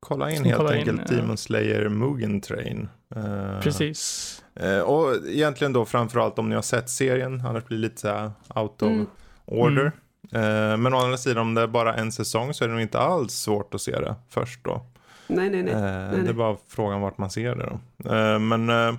[0.00, 1.06] Kolla in helt Kolla enkelt.
[1.08, 2.88] Demon Slayer Mugen Train.
[3.16, 4.42] Eh, precis.
[4.54, 8.08] eh, och egentligen då framförallt om ni har sett serien, annars blir det lite så
[8.08, 9.06] här out of Mm.
[9.44, 9.92] order.
[10.32, 12.82] Eh, men å andra sidan om det är bara en säsong så är det nog
[12.82, 14.86] inte alls svårt att se det först då.
[15.26, 15.74] Nej, nej, nej.
[15.74, 16.20] Eh, nej.
[16.22, 17.64] Det är bara frågan vart man ser det
[18.04, 18.10] då.
[18.14, 18.94] Eh, men eh,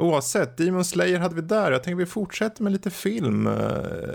[0.00, 1.72] oavsett, Demon Slayer hade vi där.
[1.72, 3.46] Jag tänker vi fortsätter med lite film.
[3.46, 3.52] Eh,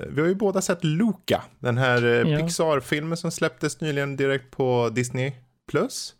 [0.09, 2.39] vi har ju båda sett Luca, den här eh, Ja.
[2.39, 5.33] Pixar-filmen som släpptes nyligen direkt på Disney+.
[5.69, 6.15] Plus.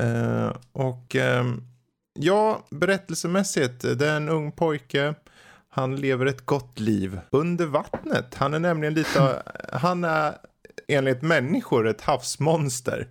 [0.00, 1.62] Eh, och ehm,
[2.14, 5.14] ja, berättelsemässigt, det är en ung pojke.
[5.68, 8.34] Han lever ett gott liv under vattnet.
[8.34, 9.42] Han är nämligen lite,
[9.72, 10.34] han är
[10.88, 13.08] enligt människor ett havsmonster.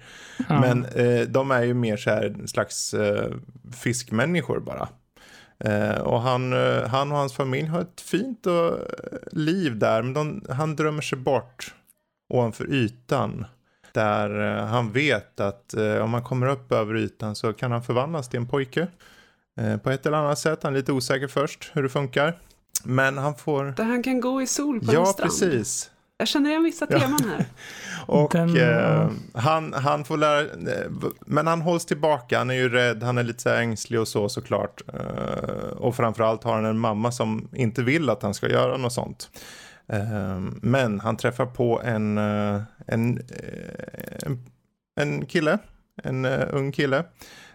[0.49, 0.61] Ja.
[0.61, 3.31] Men eh, de är ju mer så här en slags eh,
[3.73, 4.87] fiskmänniskor bara.
[5.59, 10.01] Eh, och han, eh, han och hans familj har ett fint och, eh, liv där.
[10.01, 11.73] Men de, han drömmer sig bort
[12.33, 13.45] ovanför ytan.
[13.93, 17.83] Där eh, han vet att eh, om han kommer upp över ytan så kan han
[17.83, 18.87] förvandlas till en pojke.
[19.59, 20.59] Eh, på ett eller annat sätt.
[20.63, 22.37] Han är lite osäker först hur det funkar.
[22.83, 23.63] Men han får...
[23.77, 25.29] Där han kan gå i sol på en Ja, strand.
[25.31, 25.89] precis.
[26.17, 26.99] Jag känner igen vissa Ja.
[26.99, 27.45] teman här.
[28.07, 30.47] Och Den- eh, han, han får lära,
[31.25, 34.07] men han hålls tillbaka, han är ju rädd, han är lite så här ängslig och
[34.07, 34.81] så såklart.
[34.93, 38.93] Eh, och framförallt har han en mamma som inte vill att han ska göra något
[38.93, 39.29] sånt.
[39.87, 44.45] Eh, men han träffar på en, eh, en, eh, en,
[44.95, 45.57] en kille,
[46.03, 47.03] en uh, ung kille,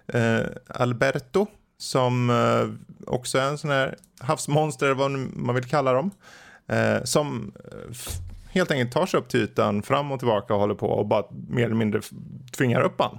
[0.07, 1.47] eh, Alberto,
[1.79, 2.69] som eh,
[3.07, 6.11] också är en sån här havsmonster, vad man vill kalla dem.
[6.67, 7.97] Eh, som eh,
[8.51, 11.25] helt enkelt tar sig upp till ytan fram och tillbaka och håller på och bara
[11.49, 12.01] mer eller mindre
[12.57, 13.19] tvingar upp han.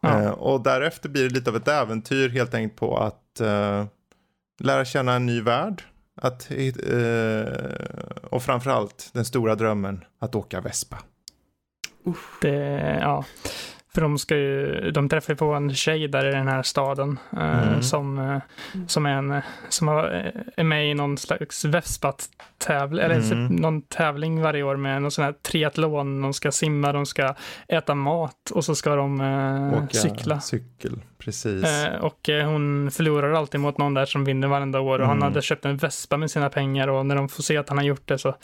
[0.00, 0.22] Ja.
[0.22, 3.84] Eh, och därefter blir det lite av ett äventyr helt enkelt på att eh,
[4.60, 5.82] lära känna en ny värld.
[6.16, 7.46] Att, eh,
[8.30, 10.98] och framförallt den stora drömmen att åka vespa.
[12.40, 13.24] Det, ja.
[13.94, 17.18] För de ska ju, de träffar ju på en tjej där i den här staden
[17.32, 17.82] eh, Mm.
[17.82, 18.38] som, eh,
[18.86, 23.46] som är en, som har, eh, är med i någon slags Vespat-tävling, eller Mm.
[23.46, 26.22] någon tävling varje år med någon sån här triathlon.
[26.22, 27.34] De ska simma, de ska
[27.68, 29.20] äta mat och så ska de
[29.74, 30.40] Åka cykla.
[30.40, 31.64] cykel, precis.
[32.00, 35.22] Och hon förlorar alltid mot någon där som vinner varenda år och han Mm.
[35.28, 37.84] hade köpt en vespa med sina pengar och när de får se att han har
[37.84, 38.34] gjort det så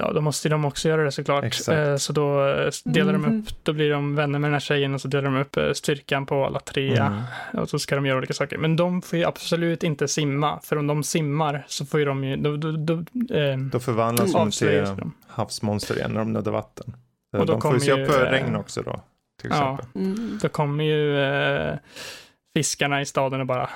[0.00, 1.44] Ja, då måste de också göra det såklart.
[1.44, 1.68] Exakt.
[1.78, 3.40] Eh, så då eh, delar de Mhm.
[3.40, 5.72] upp, då blir de vänner med den här tjejen och så delar de upp eh,
[5.72, 6.96] styrkan på alla tre.
[6.96, 7.22] Mm.
[7.54, 8.58] Och så ska de göra olika saker.
[8.58, 12.24] Men de får ju absolut inte simma, för om de simmar så får ju de
[12.24, 12.94] ju, då, då, då,
[13.34, 15.12] eh, Då förvandlas de till de.
[15.28, 16.96] havsmonster igen när de nuddar vatten.
[17.32, 19.00] Och då de får ju se upp för regn också då.
[19.40, 19.72] Till Ja.
[19.80, 20.02] exempel.
[20.02, 20.38] Mm.
[20.42, 21.74] Då kommer ju eh,
[22.56, 23.68] fiskarna i staden och bara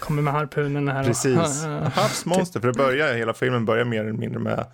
[0.00, 1.04] kommer med harpunen här.
[1.04, 1.64] Precis.
[1.94, 4.64] Havsmonster, för det börjar, hela filmen börjar mer eller mindre med,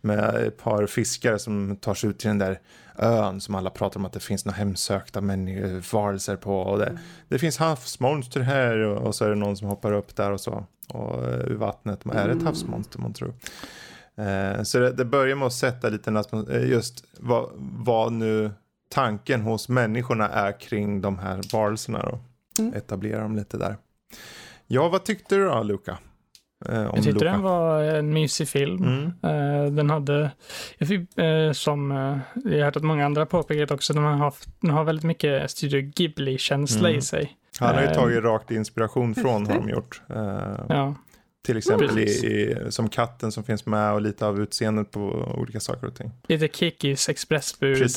[0.00, 2.60] med ett par fiskare som tar sig ut till den där
[2.98, 5.20] ön som alla pratar om att det finns några hemsökta
[5.92, 6.60] varelser på.
[6.60, 6.98] Och det,
[7.28, 10.40] det finns havsmonster här och, och så är det någon som hoppar upp där och
[10.40, 10.64] så.
[10.88, 12.46] Och eh, ur vattnet, är det ett Mm.
[12.46, 13.34] havsmonster man tror?
[14.16, 16.10] Eh, så det, det börjar med att sätta lite
[16.50, 18.50] eh, just vad, vad nu
[18.88, 22.18] tanken hos människorna är kring de här varelserna då.
[22.62, 22.74] Mm.
[22.74, 23.76] Etablera dem lite där.
[24.66, 25.98] Ja, vad tyckte du då Luca?
[26.68, 27.24] Eh, om Jag tyckte Luca?
[27.24, 28.82] den var en mysig film.
[28.84, 29.04] Mm.
[29.66, 30.30] Eh, den hade,
[30.78, 34.12] jag fick, eh, som eh, jag har hört att många andra påpekat också, den har,
[34.12, 36.98] haft, den har väldigt mycket Studio Ghibli-känsla Mm.
[36.98, 37.36] i sig.
[37.60, 40.02] Han har ju Eh, tagit rakt inspiration från har de gjort.
[40.08, 40.16] Eh,
[40.68, 40.94] Ja.
[41.46, 45.00] Till exempel i, i, som katten som finns med och lite av utseendet på
[45.38, 46.10] olika saker och ting.
[46.28, 47.88] Lite Kikis expressbud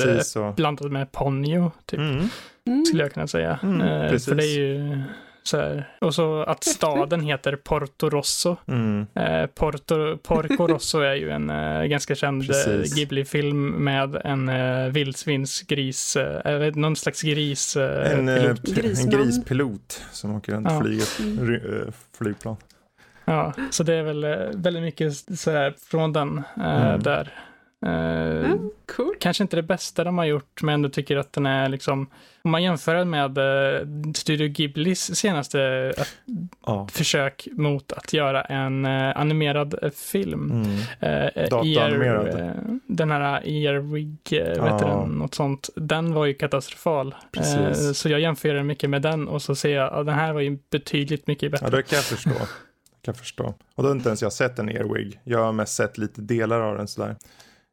[0.56, 2.30] blandat med Ponyo, typ, Mm.
[2.68, 2.86] Mm.
[2.86, 3.60] skulle jag kunna säga.
[3.64, 4.28] Mm, Eh, precis.
[4.30, 5.02] för det är ju
[5.44, 5.90] så här.
[6.02, 8.56] Och så att staden heter Porto Rosso.
[8.68, 9.06] Mm.
[9.16, 12.96] Eh, Porto, Porco Rosso är ju en eh, ganska känd eh, Precis.
[12.96, 17.76] Ghibli-film med en eh, vildsvinsgris, eh, eller någon slags gris.
[17.78, 18.26] Eh, En,
[18.56, 19.00] pilot.
[19.00, 20.78] en grispilot som åker runt Ja.
[20.78, 21.92] och flyger Mm.
[22.18, 22.58] flygplan.
[23.26, 27.04] Ja, så det är väl eh, väldigt mycket så här från den eh, Mm.
[27.04, 27.34] där.
[27.86, 29.16] Mm, cool.
[29.20, 32.08] Kanske inte det bästa de har gjort, men jag ändå tycker att den är liksom,
[32.42, 35.94] om man jämför den med eh, Studio Ghiblis senaste
[36.66, 36.88] Ja.
[36.92, 40.52] försök mot att göra en animerad film.
[40.52, 40.70] Mm.
[41.00, 41.50] Eh,
[42.88, 44.78] den här Earwig, heter Ja.
[44.78, 45.70] den, något sånt.
[45.76, 47.16] Den var ju katastrofal.
[47.32, 47.98] Precis.
[47.98, 50.42] Så jag jämför den mycket med den och så ser jag att den här var
[50.42, 51.66] ju betydligt mycket bättre.
[51.66, 52.30] Ja, det kan jag förstå.
[52.30, 53.54] Kan jag förstå.
[53.76, 55.20] Och då har inte ens jag sett en Earwig.
[55.24, 57.16] Jag har mest sett lite delar av den sådär.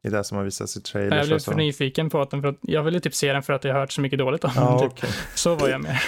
[0.03, 1.51] I det som har visats i jag trailers blev och så.
[1.51, 3.72] för nyfiken på att den, för att jag ville typ se den för att jag
[3.72, 4.64] har hört så mycket dåligt om den.
[4.64, 4.92] Ja, typ.
[4.92, 5.11] okej.
[5.34, 5.98] Så var jag med.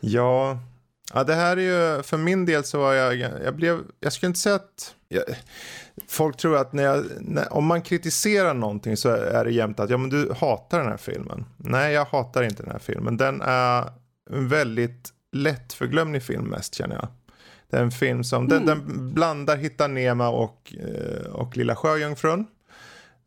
[0.00, 0.58] Ja.
[1.14, 4.28] ja, det här är ju, för min del så var jag, jag blev, jag skulle
[4.28, 5.22] inte säga att, jag,
[6.08, 9.90] folk tror att när jag, när, om man kritiserar någonting så är det jämt att,
[9.90, 11.44] ja men du hatar den här filmen.
[11.56, 13.16] Nej, jag hatar inte den här filmen.
[13.16, 13.84] Den är
[14.30, 17.08] en väldigt lättförglömlig film mest känner jag.
[17.70, 22.46] Det är en film som, den, den blandar Hitta Nema och, eh, och Lilla Sjöjungfrun.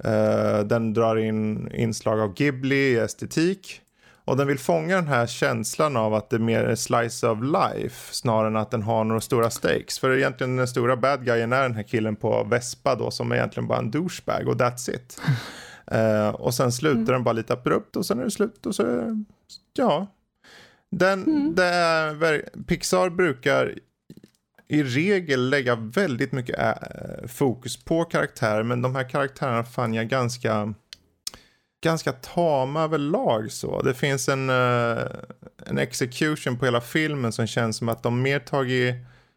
[0.03, 3.79] Eh, den drar in inslag av Ghibli i estetik.
[4.25, 7.39] Och den vill fånga den här känslan av att det är mer är slice of
[7.41, 9.99] life snarare än att den har några stora stakes.
[9.99, 13.35] För egentligen den stora bad guyen är den här killen på Vespa då som är
[13.35, 15.21] egentligen bara en douchebag och that's it.
[15.87, 18.83] Eh, och sen slutar den bara lite abrupt och sen är det slut och så
[19.73, 20.07] ja.
[20.89, 23.73] Den, det är, Pixar brukar
[24.73, 26.77] i regel lägga väldigt mycket
[27.27, 30.73] fokus på karaktärer men de här karaktärerna fann jag ganska
[31.83, 33.81] ganska tama överlag så.
[33.81, 38.95] Det finns en, en execution på hela filmen som känns som att de mer tagit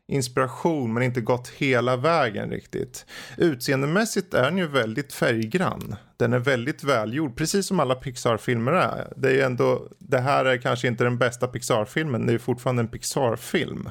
[0.09, 3.07] inspiration men inte gått hela vägen riktigt.
[3.37, 5.97] Utseendemässigt är den ju väldigt färggrann.
[6.17, 9.13] Den är väldigt välgjord, precis som alla Pixar-filmer är.
[9.17, 12.83] Det är ju ändå, det här är kanske inte den bästa Pixar-filmen, det är fortfarande
[12.83, 13.89] en Pixar-film.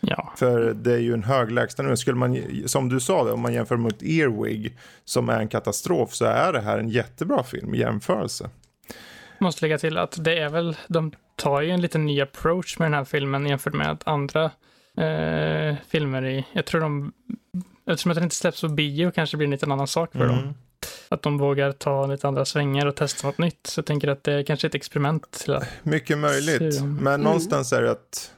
[0.00, 1.96] Ja, För det är ju en hög lägstanivå.
[1.96, 6.14] Skulle man, som du sa, det, om man jämför mot Earwig som är en katastrof
[6.14, 8.50] så är det här en jättebra film i jämförelse.
[9.38, 12.86] måste lägga till att det är väl, de tar ju en liten ny approach med
[12.86, 14.44] den här filmen jämfört med att andra
[14.96, 17.12] eh, filmer i, jag tror de,
[17.86, 20.26] eftersom att den inte släpps på bio kanske det blir en liten annan sak för
[20.26, 20.38] dem.
[20.38, 20.54] Mm.
[21.08, 23.66] Att de vågar ta lite andra svängar och testa något nytt.
[23.66, 26.80] Så jag tänker att det är kanske ett experiment till att, Mycket möjligt.
[26.82, 27.20] Men Mm.
[27.20, 28.32] någonstans är det att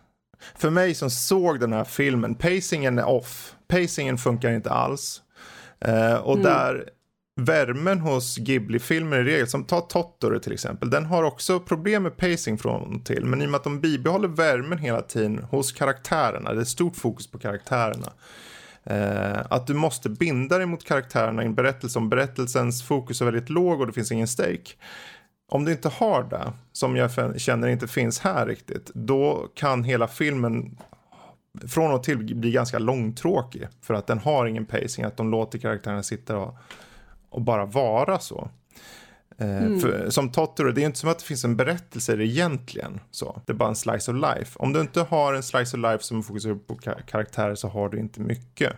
[0.54, 3.54] för mig som såg den här filmen, pacingen är off.
[3.68, 5.22] Pacingen funkar inte alls.
[5.80, 6.44] Eh, och Mm.
[6.44, 6.88] där
[7.40, 12.16] värmen hos Ghibli-filmer i regel, som ta Totoro till exempel, den har också problem med
[12.16, 13.24] pacing från och till.
[13.24, 16.96] Men i och med att de bibehåller värmen hela tiden hos karaktärerna, det är stort
[16.96, 18.12] fokus på karaktärerna.
[18.84, 23.24] Eh, att du måste binda dig mot karaktärerna i en berättelse om berättelsens fokus är
[23.24, 24.70] väldigt låg och det finns ingen stake.
[25.52, 30.08] Om du inte har det, som jag känner inte finns här riktigt, då kan hela
[30.08, 30.78] filmen
[31.68, 33.68] från och till bli ganska långtråkig.
[33.82, 36.56] För att den har ingen pacing, att de låter karaktärerna sitta och,
[37.30, 38.48] och bara vara så.
[39.38, 43.00] Eh, för, som Totoro, det är inte som att det finns en berättelse det egentligen.
[43.10, 43.40] Så.
[43.46, 44.58] Det är bara en slice of life.
[44.58, 47.88] Om du inte har en slice of life som fokuserar på ka- karaktärer så har
[47.88, 48.72] du inte mycket.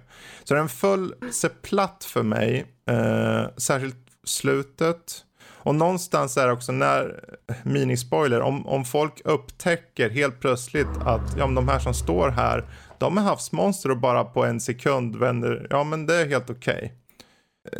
[0.45, 5.25] Så den föll sig platt för mig, eh, särskilt slutet.
[5.65, 7.25] Och någonstans är det också när,
[7.63, 12.65] minispoiler, om, om folk upptäcker helt plötsligt att ja, men de här som står här,
[12.99, 16.93] de är havsmonster och bara på en sekund vänder, ja men det är helt okej.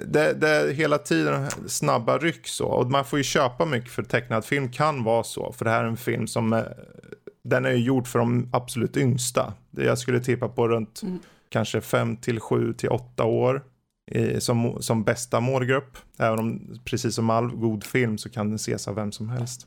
[0.07, 2.67] Det, det är hela tiden snabba ryck så.
[2.67, 5.53] Och man får ju köpa mycket för tecknad film kan vara så.
[5.53, 6.77] För det här är en film som är,
[7.45, 9.53] den är ju gjord för de absolut yngsta.
[9.71, 11.19] Jag skulle tippa på runt Mm.
[11.49, 13.63] kanske 5 till 7 till 8 år.
[14.39, 15.99] Som, som bästa målgrupp.
[16.19, 19.67] Även om precis som all god film så kan den ses av vem som helst.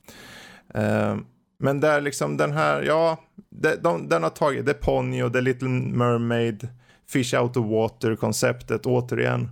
[0.73, 1.17] Eh,
[1.59, 3.17] men där liksom den här, ja,
[3.49, 6.67] det, de, den har tagit, är Ponyo, är Little Mermaid,
[7.07, 9.49] Fish Out of Water konceptet återigen.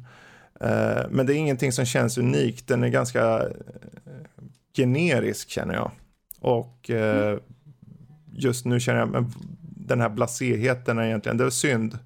[0.61, 2.67] Eh, men det är ingenting som känns unikt.
[2.67, 3.49] Den är ganska eh,
[4.75, 5.91] generisk känner jag.
[6.39, 7.39] Och eh,
[8.31, 11.99] just nu känner jag men den här blaserheten är egentligen, det är synd.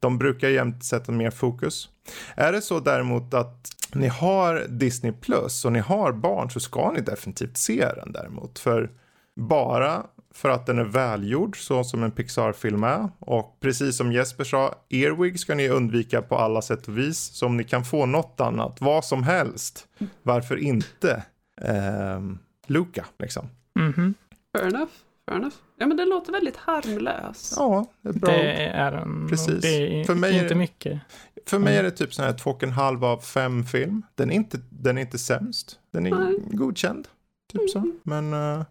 [0.00, 1.88] De brukar jämt sätta mer fokus.
[2.34, 6.90] Är det så däremot att ni har Disney Plus och ni har barn så ska
[6.90, 8.58] ni definitivt se den däremot.
[8.58, 8.90] För
[9.36, 13.10] bara för att den är välgjord så som en Pixar-film är.
[13.18, 17.18] Och precis som Jesper sa, Earwig ska ni undvika på alla sätt och vis.
[17.18, 19.88] Så om ni kan få något annat, vad som helst,
[20.22, 21.22] varför inte
[21.60, 22.20] eh,
[22.66, 23.48] Luca liksom.
[23.78, 24.14] Mm -hmm.
[24.52, 24.92] Fair enough.
[25.28, 25.56] Fair enough.
[25.78, 27.54] Ja men det låter väldigt harmlös.
[27.56, 28.32] Ja, det är bra.
[28.32, 29.28] Det är den.
[29.28, 29.62] Precis.
[29.62, 31.00] Det är för mig inte är, mycket.
[31.46, 34.02] För mig är det typ så här två och en halv av fem film.
[34.14, 35.78] Den är inte, den är inte sämst.
[35.92, 36.34] Den är Nej.
[36.50, 37.08] godkänd.
[37.52, 37.78] Typ så.
[37.78, 38.00] Mm.
[38.02, 38.64] Men uh,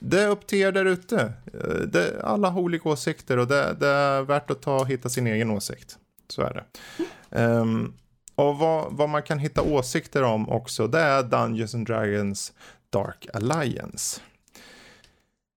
[0.00, 1.32] det är upp till er där ute.
[1.94, 5.26] Uh, alla har olika åsikter och det, det, är värt att ta och hitta sin
[5.26, 5.98] egen åsikt.
[6.28, 6.64] Så är det.
[7.42, 7.94] Um,
[8.34, 12.52] och vad, vad, man kan hitta åsikter om också, det är Dungeons and Dragons
[12.90, 14.20] Dark Alliance.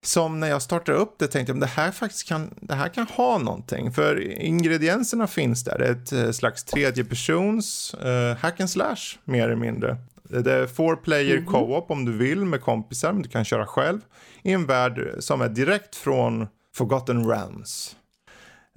[0.05, 3.07] Som när jag startade upp det tänkte jag, det här faktiskt kan, det här kan
[3.07, 3.91] ha någonting.
[3.91, 5.77] För ingredienserna finns där.
[5.77, 9.97] Det är ett eh, slags tredjepersons uh, hack and slash, mer eller mindre.
[10.23, 11.51] Det är four player mm -hmm.
[11.51, 13.99] co-op om du vill med kompisar, men du kan köra själv.
[14.43, 17.95] I en värld som är direkt från Forgotten Realms.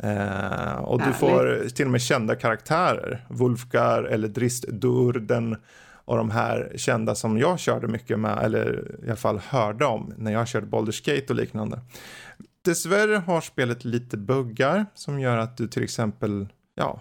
[0.04, 3.26] Uh, och du får till och med kända karaktärer.
[3.28, 5.56] Wulfgar eller Drist Durden
[6.10, 10.14] och de här kända som jag körde mycket med, eller i alla fall hörde om
[10.16, 11.80] när jag körde Baldur's Gate och liknande.
[12.62, 17.00] Dessvärre har spelet lite buggar som gör att du till exempel, ja,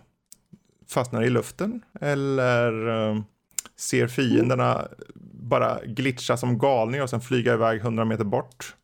[0.87, 3.21] fastnar i luften eller eh,
[3.77, 4.87] ser fienderna
[5.33, 8.75] bara glitcha som galningar och sen flyga iväg 100 meter bort.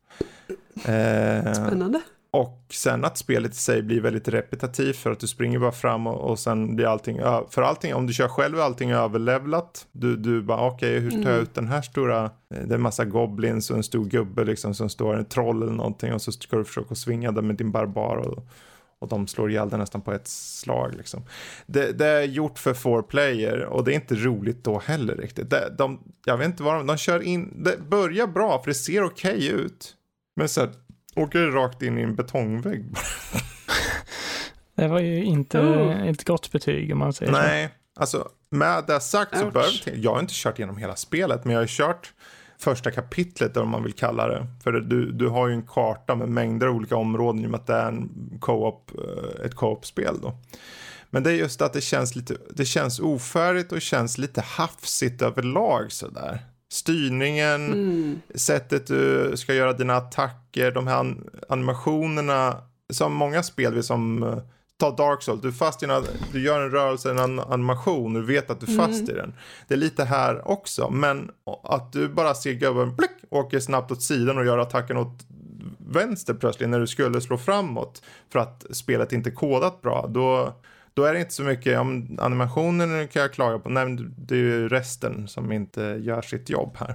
[0.76, 2.00] Uh, Spännande.
[2.36, 6.06] Och sen att spelet i sig blir väldigt repetitivt för att du springer bara fram
[6.06, 9.86] och, och sen blir allting, för allting, om du kör själv är allting överlevlat.
[9.92, 11.42] Du, du bara okej, okay, hur tar jag mm.
[11.42, 14.74] ut den här stora, eh, det är en massa goblins och en stor gubbe liksom
[14.74, 17.72] som står, en troll eller någonting och så ska du försöka svinga den med din
[17.72, 18.46] barbar och,
[18.98, 21.22] och de slår ihjäl den nästan på ett slag liksom.
[21.66, 25.50] Det, det, är gjort för four player och det är inte roligt då heller riktigt.
[25.50, 28.74] Det, de, jag vet inte vad de, de kör in, det börjar bra för det
[28.74, 29.94] ser okej okay ut.
[30.36, 30.68] Men så
[31.16, 32.84] åker rakt in i en betongvägg.
[34.74, 36.08] det var ju inte oh.
[36.08, 37.48] ett gott betyg om man säger Nej, så.
[37.48, 41.54] Nej, alltså med det sagt så bör jag har inte kört igenom hela spelet, men
[41.54, 42.12] jag har kört
[42.58, 44.46] första kapitlet, om man vill kalla det.
[44.64, 47.60] För du, du har ju en karta med mängder av olika områden i och med
[47.60, 50.38] att det är en co-op, eh, ett co-op-spel då.
[51.10, 55.22] Men det är just att det känns lite, det känns ofärdigt och känns lite hafsigt
[55.22, 56.40] överlag sådär.
[56.76, 58.20] Styrningen, mm.
[58.34, 61.14] sättet du ska göra dina attacker, de här
[61.48, 62.56] animationerna
[62.90, 64.38] som många spel som uh,
[64.76, 68.50] ta Dark Souls, du, fast i en, du gör en rörelse, en animation, du vet
[68.50, 69.10] att du är fast mm.
[69.10, 69.34] i den.
[69.68, 71.30] Det är lite här också, men
[71.62, 75.26] att du bara ser gubben blick, åker snabbt åt sidan och gör attacken åt
[75.78, 80.54] vänster plötsligt när du skulle slå framåt för att spelet inte kodat bra, då
[80.96, 84.38] då är det inte så mycket, om animationen kan jag klaga på, nej det är
[84.38, 86.94] ju resten som inte gör sitt jobb här.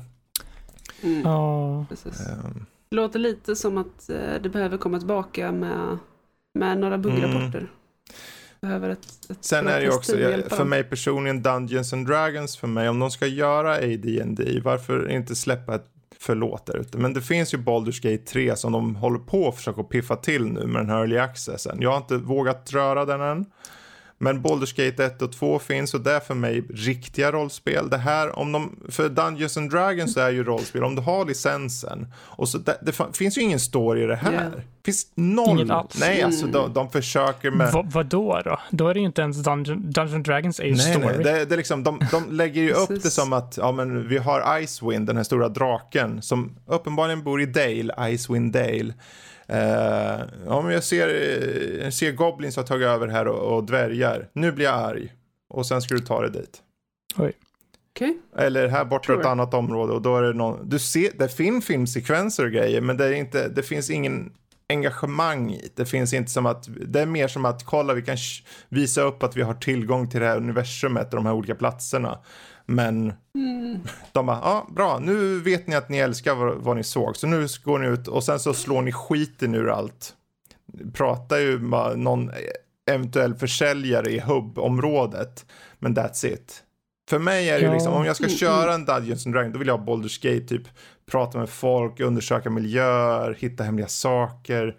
[1.04, 1.28] Mm.
[1.28, 1.80] Oh.
[1.80, 2.66] Um.
[2.90, 5.98] Det låter lite som att eh, det behöver komma tillbaka med,
[6.54, 7.58] med några buggrapporter.
[7.58, 7.70] Mm.
[8.62, 12.58] Behöver ett, ett Sen är det ju också, jag, för mig personligen, Dungeons and Dragons
[12.58, 15.88] för mig, om de ska göra AD&D varför inte släppa ett
[16.20, 16.98] förlåt där ute.
[16.98, 20.46] Men det finns ju Baldur's Gate 3 som de håller på att försöka piffa till
[20.46, 21.78] nu med den här early accessen.
[21.82, 23.46] Jag har inte vågat röra den än.
[24.22, 27.90] Men Baldur's Gate 1 och 2 finns och det är för mig riktiga rollspel.
[27.90, 32.08] Det här, om de, för Dungeons and Dragons är ju rollspel, om du har licensen.
[32.16, 34.32] Och så det, det finns ju ingen story i det här.
[34.32, 34.52] Yeah.
[34.86, 35.50] Finns noll.
[35.50, 36.00] Inget alls.
[36.00, 37.72] Nej, alltså de, de försöker med...
[37.72, 38.60] Va, vadå då?
[38.72, 41.06] Då är det ju inte ens Dungeon, Dungeon Dragons är ju nej, story.
[41.06, 44.08] Nej, det, det är liksom, de, de lägger ju upp det som att, ja men
[44.08, 48.94] vi har Icewind, den här stora draken, som uppenbarligen bor i Dale, Icewind Dale.
[49.52, 51.08] Uh, ja, men jag ser,
[51.84, 54.30] jag ser Goblins har tagit över här och, och, dvärgar.
[54.34, 55.14] Nu blir jag arg.
[55.50, 56.62] Och sen ska du ta det dit.
[57.18, 57.34] Oj.
[57.96, 58.14] Okay.
[58.38, 61.66] Eller här borta ett annat område och då är det någon, du ser, det finns
[61.66, 64.32] filmsekvenser och grejer men det, är inte, det finns ingen
[64.70, 65.86] engagemang i det.
[65.86, 68.18] finns inte som att, det är mer som att kolla vi kan
[68.70, 72.20] visa upp att vi har tillgång till det här universumet och de här olika platserna.
[72.72, 73.80] Men mm.
[74.12, 77.28] de bara, ja bra, nu vet ni att ni älskar vad, vad, ni såg, så
[77.28, 80.14] nu går ni ut och sen så slår ni skiten ur allt.
[80.94, 82.32] Pratar ju med någon
[82.92, 85.46] eventuell försäljare i hubbområdet,
[85.80, 86.64] men that's it.
[87.10, 87.74] För mig är det ja.
[87.74, 88.76] liksom, om jag ska mm, köra mm.
[88.76, 90.68] en Dungeons and Dragons, då vill jag ha Baldur's Gate, typ
[91.12, 94.76] prata med folk, undersöka miljöer, hitta hemliga saker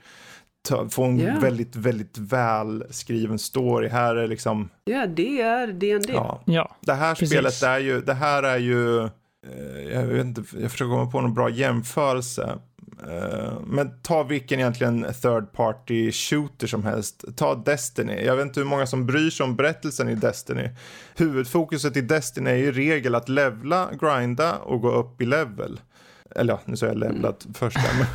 [0.90, 1.40] få en yeah.
[1.40, 3.89] väldigt, väldigt välskriven story.
[3.89, 4.68] Här är liksom...
[4.84, 6.12] Ja, det är D&D.
[6.12, 6.43] Ja.
[6.44, 7.30] ja, det här precis.
[7.30, 11.20] spelet är ju, det här är ju, eh, jag vet inte, jag försöker komma på
[11.20, 12.59] någon bra jämförelse.
[13.06, 17.24] Eh, men ta vilken egentligen third party shooter som helst.
[17.36, 18.24] Ta Destiny.
[18.24, 20.70] Jag vet inte hur många som bryr sig om berättelsen i Destiny.
[21.16, 25.80] Huvudfokuset i Destiny är ju i regel att levla, grinda och gå upp i level.
[26.36, 27.55] Eller ja, nu sa jag levlat mm.
[27.55, 28.06] först där.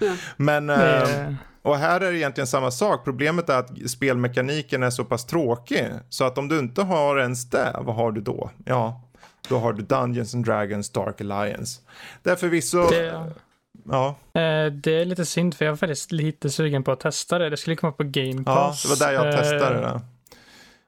[0.00, 0.14] Ja.
[0.36, 3.04] Men, eh, och här är det egentligen samma sak.
[3.04, 5.84] Problemet är att spelmekaniken är så pass tråkig.
[6.08, 8.50] Så att om du inte har ens det, vad har du då?
[8.64, 9.00] Ja,
[9.48, 11.80] då har du Dungeons and Dragons Dark Alliance.
[12.22, 12.88] Det är förvisso...
[12.90, 13.32] Det,
[13.84, 14.08] Ja.
[14.34, 17.50] eh, det är lite synd för jag var faktiskt lite sugen på att testa det.
[17.50, 18.82] Det skulle komma på Game Ja, Pass.
[18.82, 20.00] det var där jag Eh, testade det.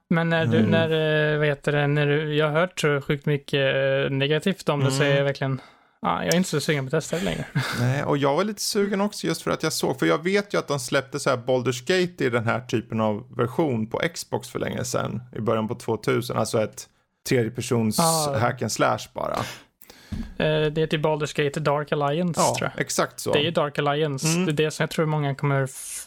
[0.09, 0.71] Men när du, Mm.
[0.71, 4.69] när, eh, vad heter det, när du, jag har hört så sjukt mycket eh, negativt
[4.69, 5.19] om det så är Mm.
[5.19, 5.61] jag verkligen,
[6.05, 7.45] ja, jag är inte så sugen på att testa det längre.
[7.81, 10.55] Nej, och jag var lite sugen också just för att jag såg, för jag vet
[10.55, 14.01] ju att de släppte så här Baldur's Gate i den här typen av version på
[14.15, 16.89] Xbox för länge sedan, i början på 2000, alltså ett
[17.29, 18.39] tredjepersons Ah.
[18.39, 19.37] hack and slash bara.
[20.39, 22.81] Eh, Det är till Baldur's Gate Dark Alliance Ja, tror jag.
[22.81, 23.33] exakt så.
[23.33, 24.27] Det är ju Dark Alliance.
[24.29, 24.47] Mm.
[24.47, 25.63] Det är det som jag tror många kommer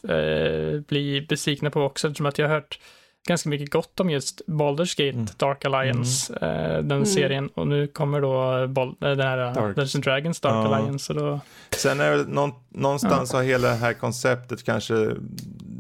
[0.10, 2.80] eh, bli besvikna på också eftersom att jag har hört
[3.28, 5.28] ganska mycket gott om just Baldur's Gate Mm.
[5.38, 7.06] Dark Alliance, eh, den Mm.
[7.06, 7.48] serien.
[7.48, 8.28] Och nu kommer då
[8.68, 9.56] Bal- eh, den här Dark.
[9.56, 10.76] Dungeons and Dragons Dark Ja.
[10.76, 11.14] Alliance.
[11.14, 11.40] Och då,
[11.78, 14.94] Sen är det någon, någonstans har hela det här konceptet kanske,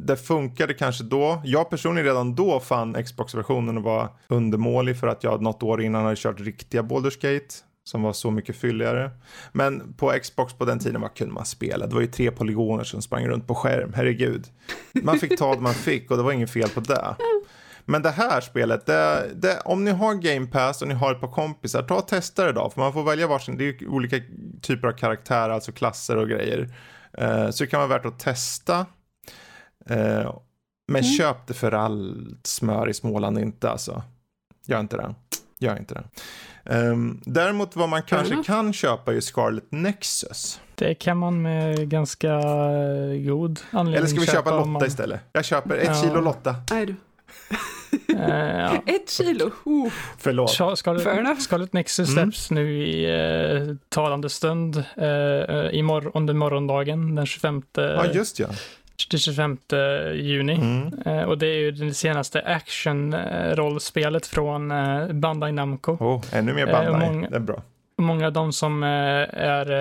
[0.05, 1.41] det funkade kanske då.
[1.45, 6.15] Jag personligen redan då fann Xbox-versionen vara undermålig för att jag något år innan hade
[6.15, 7.55] kört riktiga Baldur's Gate.
[7.83, 9.11] Som var så mycket fylligare.
[9.51, 11.87] Men på Xbox på den tiden, vad kunde man spela?
[11.87, 14.45] Det var ju tre polygoner som sprang runt på skärm, herregud.
[15.03, 17.15] Man fick ta det man fick och det var inget fel på det.
[17.89, 21.21] Men det här spelet, det, det, om ni har Game Pass och ni har ett
[21.21, 22.69] par kompisar, ta och testa det då.
[22.69, 24.17] För man får välja varsin, det är olika
[24.61, 26.69] typer av karaktärer, alltså klasser och grejer.
[27.17, 28.85] Eh, så det kan vara värt att testa.
[29.89, 30.33] Eh,
[30.91, 31.17] men Mm.
[31.17, 34.03] köp det för allt smör i Småland inte alltså.
[34.65, 35.15] Gör inte det.
[35.59, 36.03] Gör inte det.
[36.75, 38.45] Ehm, däremot vad man kanske enough.
[38.47, 40.61] kan köpa är Scarlet Nexus.
[40.75, 44.85] det kan man med ganska eh, god anledning Eller ska vi köpa om Lotta man-
[44.85, 45.21] istället?
[45.31, 46.01] Jag köper ett Ja.
[46.01, 46.55] kilo Lotta.
[46.71, 46.95] Nej du.
[48.09, 48.81] Eh, ja.
[48.95, 49.45] Ett kilo.
[49.45, 49.91] Uh.
[50.17, 50.51] Förlåt.
[50.55, 51.41] Fair Scarlet.
[51.41, 52.23] Scarlet Nexus Mm.
[52.31, 58.39] släpps nu i eh, talande stund eh, eh, imorgon, under morgondagen den 25, Ja, just
[58.39, 58.47] ja.
[59.09, 59.57] till 25
[60.15, 60.53] juni.
[60.53, 60.93] Mm.
[61.05, 65.91] Eh, och det är ju det senaste action-rollspelet från eh, Bandai Namco.
[65.99, 67.09] Oh, ännu mer Eh, Bandai.
[67.09, 67.63] många- Det är bra.
[67.97, 68.89] Många av de som, eh,
[69.29, 69.71] är,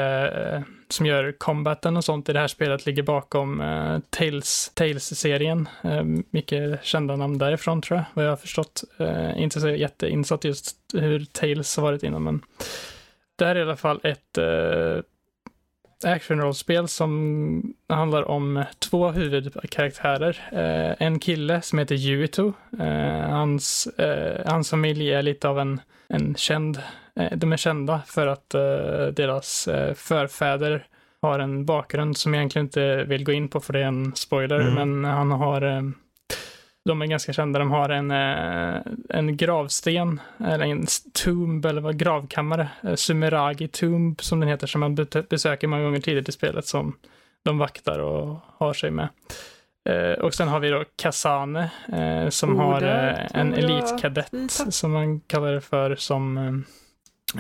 [0.55, 5.68] eh, som gör combaten och sånt i det här spelet ligger bakom eh, Tales, Tales-serien.
[5.82, 8.84] Eh, mycket kända namn därifrån tror jag, vad jag har förstått.
[8.98, 12.43] Eh, inte så jätteinsatt just hur Tales har varit innan, men
[13.36, 15.02] det här är i alla fall ett eh,
[16.05, 20.48] actionrollspel som handlar om två huvudkaraktärer.
[20.52, 22.52] Eh, en kille som heter Yuito.
[22.80, 26.82] Eh, hans, eh, hans familj är lite av en, en känd,
[27.36, 30.86] de är kända för att eh, deras eh, förfäder
[31.22, 34.14] har en bakgrund som jag egentligen inte vill gå in på för det är en
[34.14, 34.74] spoiler, Mm.
[34.74, 35.82] men han har eh,
[36.84, 37.59] de är ganska kända.
[37.59, 40.86] De har en, eh, en gravsten, eller en
[41.24, 42.68] tomb, eller vad, gravkammare.
[42.82, 46.66] eh, Sumeragi tomb, som den heter, som man be- besöker många gånger tidigt i spelet,
[46.66, 46.97] som
[47.44, 49.09] de vaktar och har sig med.
[49.88, 54.72] Eh, och sen har vi då Kasane, eh, som Oh, har eh, en elitkadett, tapp-
[54.72, 56.52] som man kallar det för, som eh,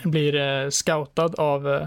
[0.04, 1.86] blir eh, scoutad av eh,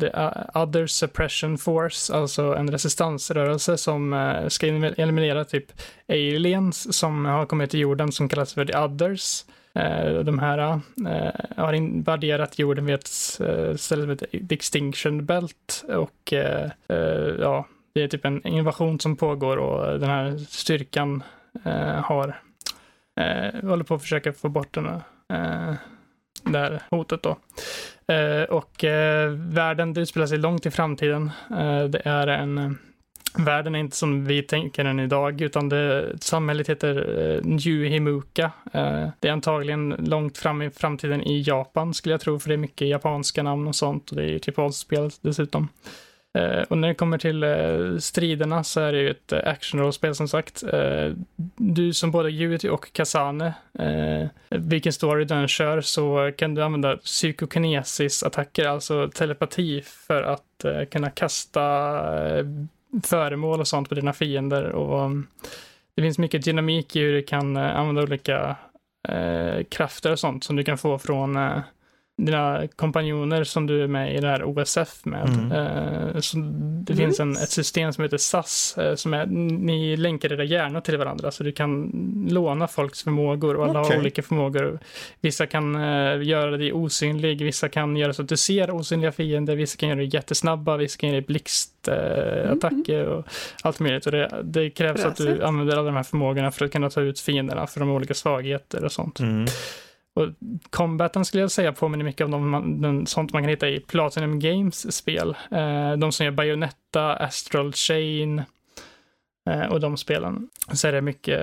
[0.00, 5.72] The uh, Other Suppression Force, alltså en resistansrörelse som eh, ska eliminera typ
[6.08, 9.44] aliens som har kommit till jorden som kallas för The Others.
[9.74, 15.84] Eh, de här eh, har invaderat jorden vid ett eh, ställe som heter Extinction Belt
[15.88, 21.22] och eh, eh, ja, det är typ en invasion som pågår och den här styrkan
[21.64, 22.40] eh, har
[23.20, 25.02] eh, håller på att försöka få bort den här,
[25.32, 25.74] eh,
[26.44, 27.36] det här hotet då.
[28.14, 31.30] Eh, och eh, världen det utspelar sig långt i framtiden.
[31.50, 32.70] Eh, det är en eh,
[33.34, 38.52] Världen är inte som vi tänker den idag, utan det, samhället heter eh, New Himuka.
[38.72, 42.54] Eh, det är antagligen långt fram i framtiden i Japan, skulle jag tro, för det
[42.54, 45.68] är mycket japanska namn och sånt, och det är ju typ ett japanskt spel dessutom.
[46.38, 50.14] Eh, och när det kommer till eh, striderna så är det ju ett eh, actionrollspel
[50.14, 50.64] som sagt.
[51.56, 53.54] Du som både Yuti och Kasane,
[54.50, 61.10] vilken story du än kör så kan du använda psykokinesis-attacker, alltså telepati, för att kunna
[61.10, 61.64] kasta
[63.04, 64.64] föremål och sånt på dina fiender.
[64.64, 65.26] Och um,
[65.96, 68.56] det finns mycket dynamik i hur du kan använda olika
[69.68, 71.38] krafter och sånt som du kan få från
[72.18, 75.28] dina kompanjoner som du är med i det här OSF med.
[75.28, 75.52] Mm.
[75.52, 76.36] Eh, så
[76.82, 80.80] det finns en, ett system som heter SAS, eh, som är, ni länkar era hjärnor
[80.80, 81.92] till varandra, så du kan
[82.30, 83.92] låna folks förmågor och alla Okej.
[83.92, 84.78] har olika förmågor.
[85.20, 89.56] Vissa kan eh, göra dig osynlig, vissa kan göra så att du ser osynliga fiender,
[89.56, 93.26] vissa kan göra dig jättesnabba, vissa kan göra dig blixtattacker attacker och
[93.62, 94.06] allt möjligt.
[94.06, 97.00] Och det, det krävs att du använder alla de här förmågorna för att kunna ta
[97.00, 99.20] ut fienderna för de olika svagheter och sånt.
[99.20, 99.46] Mm.
[100.18, 100.28] Och
[100.70, 104.40] combaten skulle jag säga påminner mycket om de, de, sånt man kan hitta i Platinum
[104.40, 105.36] Games spel.
[105.50, 108.42] Eh, de som gör Bayonetta, Astral Chain
[109.50, 110.48] eh, och de spelen.
[110.72, 111.40] Så är det mycket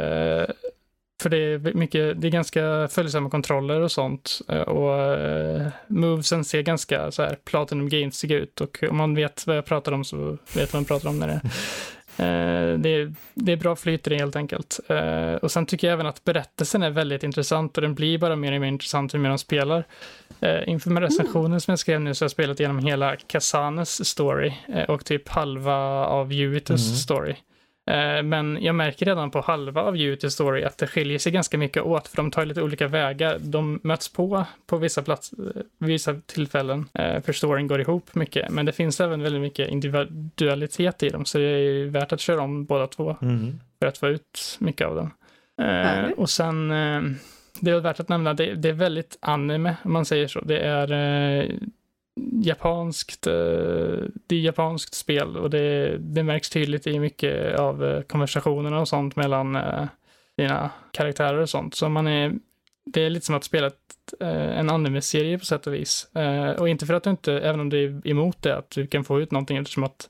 [1.22, 4.42] för det är mycket, det är ganska följsamma kontroller och sånt.
[4.48, 8.62] Eh, och eh, movesen ser ganska så här Platinum Games ut.
[8.62, 11.20] Och om man vet vad jag pratar om så vet man vad jag pratar om
[11.20, 11.42] när det är.
[12.18, 14.80] det, är, det är bra flyt i det helt enkelt.
[14.92, 18.36] Uh, och sen tycker jag även att berättelsen är väldigt intressant och den blir bara
[18.36, 19.84] mer och mer intressant ju mer de spelar.
[20.44, 21.60] Uh, inför med recensionen mm.
[21.60, 24.54] som jag skrev nu så har jag spelat igenom hela Kasanes story
[24.88, 26.98] och typ halva av Juvitus mm.
[26.98, 27.36] story.
[27.88, 31.58] Eh, men jag märker redan på halva av Unity Story att det skiljer sig ganska
[31.58, 33.38] mycket åt, för de tar lite olika vägar.
[33.40, 38.50] De möts på på vissa, plats, eh, vissa tillfällen, eh, för storyn går ihop mycket.
[38.50, 42.42] Men det finns även väldigt mycket individualitet i dem, så det är värt att köra
[42.42, 43.60] om båda två mm.
[43.80, 45.12] för att få ut mycket av dem.
[45.58, 46.14] Mm.
[46.14, 46.70] Och sen,
[47.60, 50.42] det är värt att nämna, det, det är väldigt anime, om man säger så.
[50.42, 50.88] Det är
[52.16, 53.34] japanskt, eh,
[54.28, 58.88] det är japanskt spel och det, det märks tydligt i mycket av eh, konversationerna och
[58.88, 59.88] sånt mellan eh,
[60.38, 61.76] dina karaktärer och sånt.
[61.76, 62.34] Så man är,
[62.86, 63.74] det är lite som att spela ett,
[64.20, 66.10] en anime-serie på sätt och vis.
[66.58, 69.04] Och inte för att du inte, även om du är emot det, att du kan
[69.04, 70.10] få ut någonting eftersom att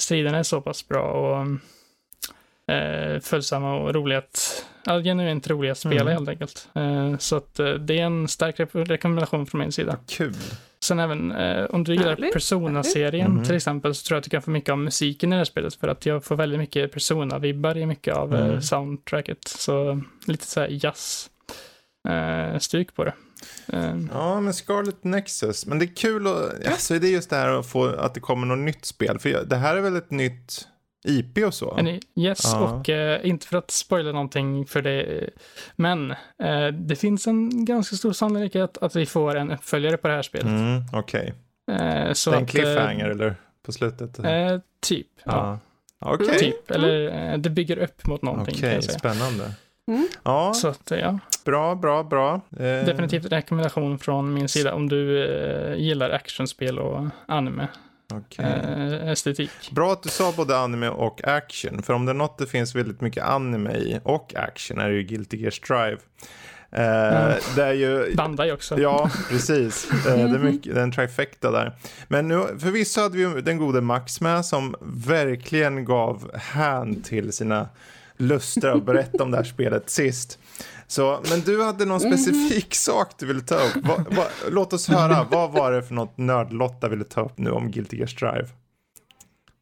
[0.00, 1.46] striderna är så pass bra och
[2.72, 6.12] eh, följsamma och roliga att, ja, genuint roliga att spela mm.
[6.12, 6.68] helt enkelt.
[6.74, 9.98] Eh, så att eh, det är en stark rekommendation från min sida.
[10.08, 10.34] Kul.
[10.84, 13.44] Sen även eh, om du gillar Persona-serien mm.
[13.44, 15.44] till exempel så tror jag att du kan få mycket av musiken i det här
[15.44, 18.62] spelet för att jag får väldigt mycket Persona-vibbar i mycket av eh, mm.
[18.62, 19.48] soundtracket.
[19.48, 21.30] Så lite så här jazz
[22.08, 23.12] eh, stryk på det.
[24.12, 25.66] Ja, men Scarlet Nexus.
[25.66, 28.20] Men det är kul att, alltså det är just det här att få, att det
[28.20, 29.18] kommer något nytt spel.
[29.18, 30.68] För det här är väl ett nytt
[31.04, 31.98] IP och så?
[32.16, 32.60] Yes, ja.
[32.60, 35.30] och uh, inte för att spoila någonting för det,
[35.76, 40.14] men uh, det finns en ganska stor sannolikhet att vi får en uppföljare på det
[40.14, 40.46] här spelet.
[40.46, 41.34] Mm, Okej.
[41.66, 42.14] Okay.
[42.14, 44.18] Så det är en cliffhanger eller på slutet?
[44.80, 45.58] typ, ja.
[46.00, 46.14] ja.
[46.14, 46.38] Okay.
[46.38, 48.54] Typ, eller det bygger upp mot någonting.
[48.58, 49.54] Okej, okay, spännande.
[49.86, 50.08] Mm.
[50.22, 50.54] Ja.
[50.54, 51.18] Så att, ja.
[51.44, 52.40] Bra, bra, bra.
[52.58, 55.26] Definitivt rekommendation från min sida om du
[55.76, 57.68] gillar actionspel och anime.
[58.16, 58.46] Okay.
[58.46, 59.50] Eh, estetik.
[59.70, 61.82] Bra att du sa både anime och action.
[61.82, 64.94] För om det är något det finns väldigt mycket anime i och action är det
[64.96, 65.98] ju Guilty Gear Strive.
[66.70, 67.38] Mm.
[67.56, 68.14] Det är ju...
[68.14, 68.80] Bandai också.
[68.80, 69.90] Ja, precis.
[70.06, 71.76] Eh, det är mycket, det är en trifecta där.
[72.08, 77.68] Men nu, förvisso hade vi den gode Max med som verkligen gav hän till sina
[78.16, 80.38] lustar att berätta om det här spelet sist.
[80.86, 82.12] Så, men du hade någon mhm.
[82.12, 83.76] specifik sak du ville ta upp.
[83.76, 87.50] Va, va, låt oss höra, vad var det för något nördlotta ville ta upp nu
[87.50, 88.48] om Guilty Gear Strive?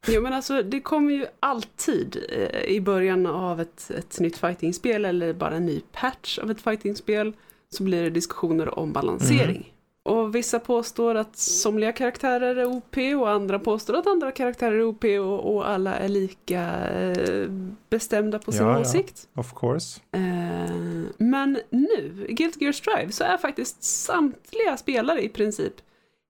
[0.07, 5.05] Jo men alltså det kommer ju alltid eh, i början av ett, ett nytt fightingspel
[5.05, 7.33] eller bara en ny patch av ett fightingspel
[7.69, 9.55] så blir det diskussioner om balansering.
[9.55, 9.72] Mm.
[10.05, 14.83] Och vissa påstår att somliga karaktärer är OP och andra påstår att andra karaktärer är
[14.83, 17.49] OP och, och alla är lika eh,
[17.89, 19.27] bestämda på sin ja, åsikt.
[19.33, 20.01] Ja, of course.
[20.11, 20.75] Eh,
[21.17, 25.73] men nu, i Guild Gear Strive, så är faktiskt samtliga spelare i princip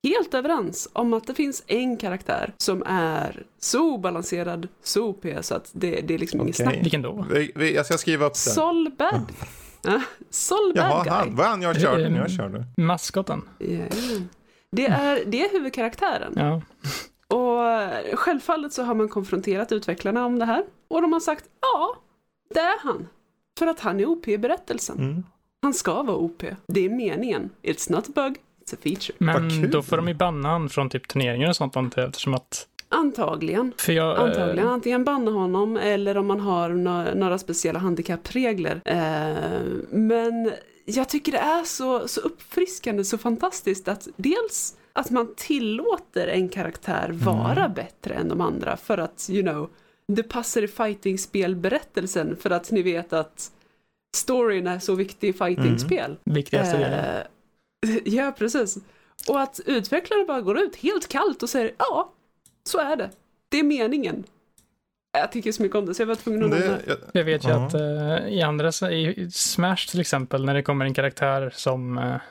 [0.03, 5.55] helt överens om att det finns en karaktär som är så balanserad, så OP, så
[5.55, 6.47] att det, det är liksom okay.
[6.47, 6.77] inget snack.
[6.81, 7.25] Vilken då?
[7.31, 8.53] Vi, vi, jag ska skriva upp den.
[8.53, 8.91] Sol
[10.29, 11.11] Sol Bad Jaha, Guy.
[11.11, 12.65] Han, vad han jag körde jag körde?
[12.77, 13.41] Maskoten.
[13.59, 13.87] Yeah.
[14.71, 16.33] Det, är, det är huvudkaraktären.
[16.35, 16.61] Ja.
[17.37, 20.63] Och självfallet så har man konfronterat utvecklarna om det här.
[20.87, 21.95] Och de har sagt ja,
[22.53, 23.07] det är han.
[23.59, 24.97] För att han är OP i berättelsen.
[24.97, 25.23] Mm.
[25.61, 26.43] Han ska vara OP.
[26.67, 27.49] Det är meningen.
[27.63, 29.15] It's not a bug, it's a feature.
[29.17, 32.67] Men då får de ju banna han från typ turneringar och sånt antar eftersom att
[32.93, 33.73] Antagligen.
[33.77, 34.67] För jag, Antagligen.
[34.67, 38.81] Antingen banna honom eller om man har no några speciella handikappregler.
[38.85, 40.51] Eh, men
[40.85, 46.49] jag tycker det är så, så uppfriskande, så fantastiskt att dels att man tillåter en
[46.49, 47.73] karaktär vara mm.
[47.73, 49.69] bättre än de andra för att, you know,
[50.07, 53.51] det passar i fightingspelberättelsen för att ni vet att
[54.15, 56.05] storyn är så viktig i fightingspel.
[56.05, 56.35] Mm.
[56.35, 57.25] Viktigaste delen.
[57.85, 58.77] Eh, ja, precis.
[59.27, 62.13] Och att utvecklare bara går ut helt kallt och säger ja,
[62.69, 63.09] så är det.
[63.49, 64.23] Det är meningen.
[65.17, 66.81] Jag tycker så mycket om det så jag var tvungen att nämna det.
[66.87, 67.65] Jag, jag vet ju uh -huh.
[67.65, 72.03] att uh, i andra, i Smash till exempel, när det kommer en karaktär som uh,
[72.03, 72.21] Eh,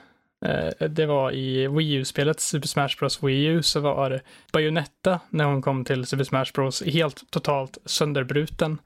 [0.88, 4.20] det var i Wii U-spelet Super Smash Bros Wii U så var
[4.52, 8.78] Bayonetta när hon kom till Super Smash Bros helt totalt sönderbruten.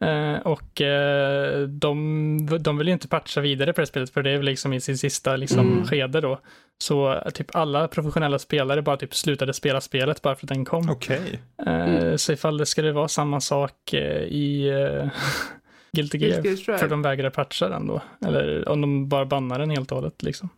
[0.00, 4.30] Eh, och eh, de, de vill ju inte patcha vidare på det spelet för det
[4.30, 5.86] är liksom i sin sista liksom, mm.
[5.86, 6.40] skede då.
[6.78, 10.90] Så typ alla professionella spelare bara typ slutade spela spelet bara för att den kom.
[10.90, 11.20] Okej.
[11.58, 11.74] Okay.
[11.74, 12.18] Mm.
[12.18, 13.94] Så ifall det skulle vara samma sak
[14.28, 14.70] i
[15.92, 16.78] Guilty Gear.
[16.78, 18.02] För de vägrar patcha den då.
[18.26, 20.48] Eller om de bara bannar den helt och hållet liksom.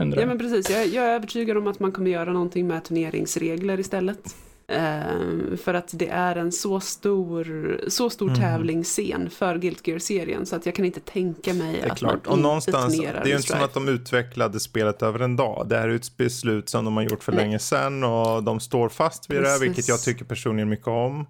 [0.00, 0.20] Undrar.
[0.20, 3.80] Ja men precis, jag, jag är övertygad om att man kommer göra någonting med turneringsregler
[3.80, 4.36] istället.
[4.68, 8.40] Eh, för att det är en så stor, så stor Mm.
[8.40, 12.12] tävlingsscen för Guilt Gear-serien så att jag kan inte tänka mig Det att klart.
[12.12, 15.36] man Och inte någonstans, det är ju inte som att de utvecklade spelet över en
[15.36, 15.66] dag.
[15.68, 17.44] Det här är ett beslut som de har gjort för Nej.
[17.44, 19.62] länge sedan och de står fast vid det, Precis.
[19.62, 21.26] vilket jag tycker personligen mycket om.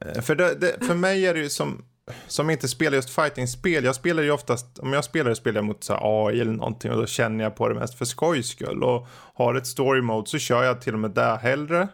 [0.00, 1.84] Eh, För, det, det, för mig är det ju som,
[2.26, 5.84] som inte spelar just fighting-spel, jag spelar ju oftast, om jag spelar spelar jag mot
[5.84, 8.82] så AI eller någonting och då känner jag på det mest för skojs skull.
[8.82, 11.88] Och har ett story mode så kör jag till och med det hellre.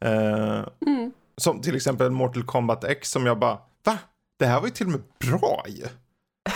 [0.00, 1.12] Eh, Mm.
[1.36, 3.98] som till exempel Mortal Kombat X som jag bara, va?
[4.38, 5.84] Det här var ju till och med bra ju.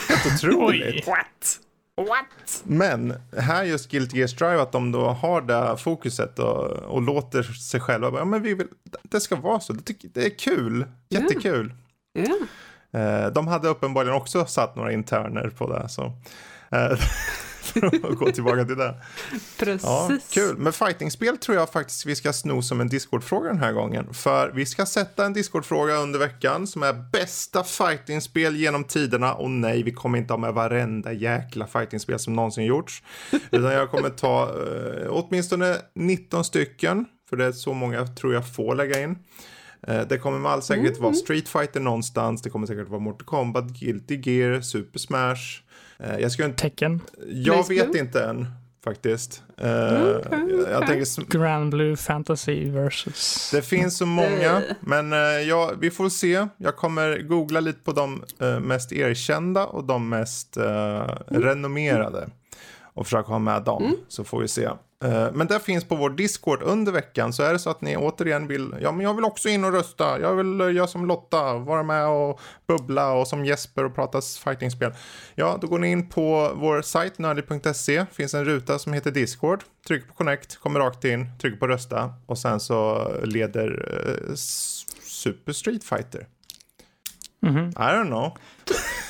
[0.08, 1.06] Helt otroligt.
[1.06, 1.60] What?
[1.96, 2.62] What?
[2.64, 7.42] Men här just Guilty Gear Strive att de då har det fokuset och, och låter
[7.42, 8.66] sig själva bara, ja men vi vill,
[9.02, 11.72] det ska vara så, det, det är kul, jättekul.
[12.12, 12.22] Ja.
[12.22, 12.28] Eh,
[13.32, 16.12] de hade uppenbarligen också satt några interner på det så.
[16.70, 16.98] Eh,
[17.72, 18.94] för att gå tillbaka till det.
[19.58, 19.82] Precis.
[19.82, 20.56] Ja, kul.
[20.58, 24.14] Men fightingspel tror jag faktiskt vi ska sno som en Discord-fråga den här gången.
[24.14, 29.34] För vi ska sätta en Discord-fråga under veckan som är bästa fightingspel genom tiderna.
[29.34, 33.02] Och nej, vi kommer inte ha med varenda jäkla fightingspel som någonsin gjorts.
[33.50, 37.04] Utan jag kommer ta eh, åtminstone 19 stycken.
[37.28, 39.18] För det är så många tror jag får lägga in.
[39.86, 42.42] Eh, Det kommer med all säkerhet vara Street Fighter någonstans.
[42.42, 45.62] Det kommer säkert vara Mortal Kombat, Guilty Gear, Super Smash.
[45.98, 47.00] Eh, Jag ska inte Tecken.
[47.28, 48.00] jag Blaze vet Blue?
[48.02, 48.46] inte än
[48.84, 49.42] faktiskt.
[49.56, 51.04] Eh, okej, jag- Jag okej.
[51.04, 53.50] tänker, Grand Blue Fantasy versus...
[53.54, 54.62] det finns så många, Eh.
[54.80, 56.46] men eh, ja, vi får se.
[56.56, 62.28] Jag kommer googla lite på de eh, mest erkända och de mest eh, renommerade
[62.94, 64.68] och försöka ha med dem, så får vi se.
[65.04, 67.96] Eh, men det finns på vår Discord under veckan, så är det så att ni
[67.96, 71.06] återigen vill, ja men jag vill också in och rösta, jag vill eh, göra som
[71.06, 74.92] Lotta, vara med och bubbla och som Jesper och prata fightingspel.
[75.34, 79.64] Ja, då går ni in på vår sajt nördig.se, finns en ruta som heter Discord,
[79.86, 84.34] trycker på connect, kommer rakt in, trycker på rösta och sen så leder eh,
[85.02, 86.26] Super Street Fighter.
[87.42, 87.68] Mhm.
[87.68, 88.36] I don't know.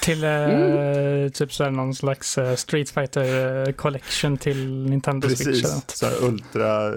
[0.02, 5.40] Till eh, typ så här någon slags eh, Street Fighter eh, collection till Nintendo Switch
[5.40, 6.92] eller Precis, så här ultra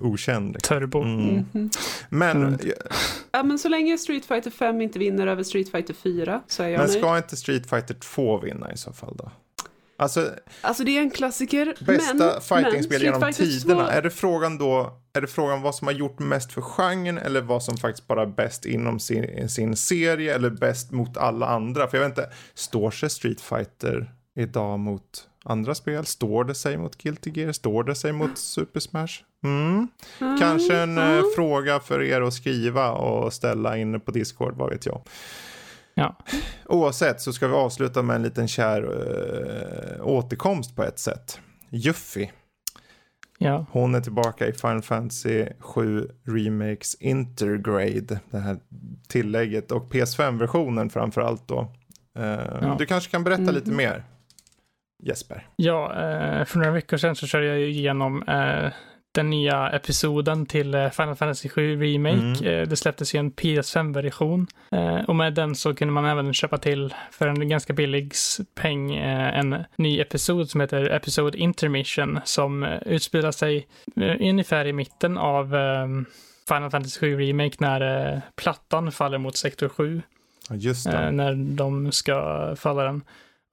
[0.00, 0.52] okänd.
[0.54, 0.78] liksom.
[0.80, 1.02] Turbo.
[1.02, 1.44] Mm.
[1.52, 1.70] Mhm.
[2.08, 2.58] Men, Mm.
[3.32, 6.68] Ja men så länge Street Fighter 5 inte vinner över Street Fighter 4 så är
[6.68, 6.98] jag men nöjd.
[6.98, 9.30] ska inte Street Fighter 2 vinna i så fall då?
[10.00, 11.74] Alltså, Alltså det är en klassiker.
[11.80, 13.84] bästa fightingspel genom Fighter tiderna.
[13.84, 17.18] 2 Är det frågan då, är det frågan vad som har gjort mest för genren
[17.18, 21.46] eller vad som faktiskt bara är bäst inom sin, sin serie eller bäst mot alla
[21.46, 21.88] andra?
[21.88, 26.06] För jag vet inte, står sig Street Fighter idag mot andra spel?
[26.06, 27.52] Står det sig mot Guilty Gear?
[27.52, 29.22] Står det sig mot Super Smash?
[29.44, 29.88] Mm.
[30.40, 31.24] Kanske en mm.
[31.36, 35.02] fråga för er att skriva och ställa inne på Discord, vad vet jag.
[36.00, 36.16] Ja.
[36.66, 41.40] Oavsett så ska vi avsluta med en liten kär eh, återkomst på ett sätt.
[41.70, 42.28] Juffy,
[43.38, 43.66] Ja.
[43.70, 48.20] hon är tillbaka i Final Fantasy 7 Remakes Intergrade.
[48.30, 48.56] Det här
[49.08, 51.72] tillägget och PS5-versionen framför allt då.
[52.18, 52.24] Eh,
[52.62, 52.76] Ja.
[52.78, 53.76] Du kanske kan berätta lite Mhm.
[53.76, 54.04] mer?
[55.02, 55.46] Jesper.
[55.56, 58.22] Ja, eh, för några veckor sedan så körde jag igenom
[59.12, 62.46] den nya episoden till eh, Final Fantasy 7 Remake.
[62.46, 62.60] Mm.
[62.60, 66.58] Eh, det släpptes ju en PS5-version eh, och med den så kunde man även köpa
[66.58, 68.12] till för en ganska billig
[68.54, 73.66] peng en ny episod som heter Episode Intermission som utspelar sig
[74.20, 75.86] ungefär i mitten av eh,
[76.48, 80.02] Final Fantasy 7 Remake när plattan faller mot sektor 7
[80.48, 81.10] Ja, just det.
[81.10, 83.02] när de ska falla den.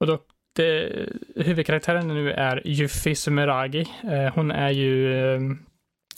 [0.00, 0.18] Och då,
[0.58, 0.92] det,
[1.36, 3.86] huvudkaraktären nu är Yuffie Sumeragi.
[4.02, 5.40] Eh, hon är ju eh,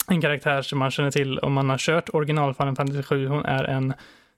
[0.07, 3.27] en karaktär som man känner till om man har kört original Final Fantasy 7.
[3.27, 3.93] Hon är en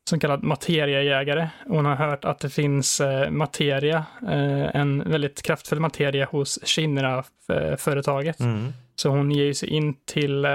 [0.10, 1.50] så kallad materiajägare.
[1.68, 4.06] Hon har hört att det finns eh, materia,
[4.74, 8.40] en väldigt kraftfull materia hos Shinra-företaget.
[8.40, 8.74] Mm.
[8.96, 10.48] Så hon ger sig in till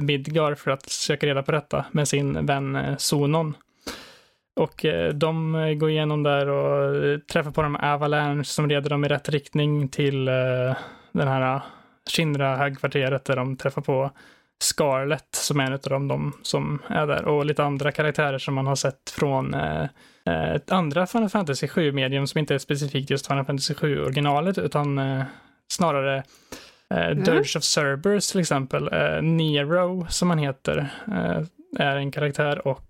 [0.00, 3.54] Midgar för att söka reda på detta med sin vän Sonon.
[4.58, 8.90] Och eh, de eh, går igenom där och eh, träffar på de Avalanche som leder
[8.90, 10.24] dem i rätt riktning till
[11.12, 11.62] den här eh,
[12.10, 14.10] Shinra-högkvarteret där de träffar på
[14.60, 18.54] Scarlett som är en av dem, de som är där och lite andra karaktärer som
[18.54, 19.84] man har sett från eh,
[20.54, 25.22] ett andra Final Fantasy 7-medium som inte är specifikt just Final Fantasy 7-originalet utan eh,
[25.68, 26.22] snarare
[26.94, 28.88] Eh, Dirge of Cerberus till exempel.
[28.92, 30.88] Eh, Nero som han heter
[31.78, 32.84] är en karaktär och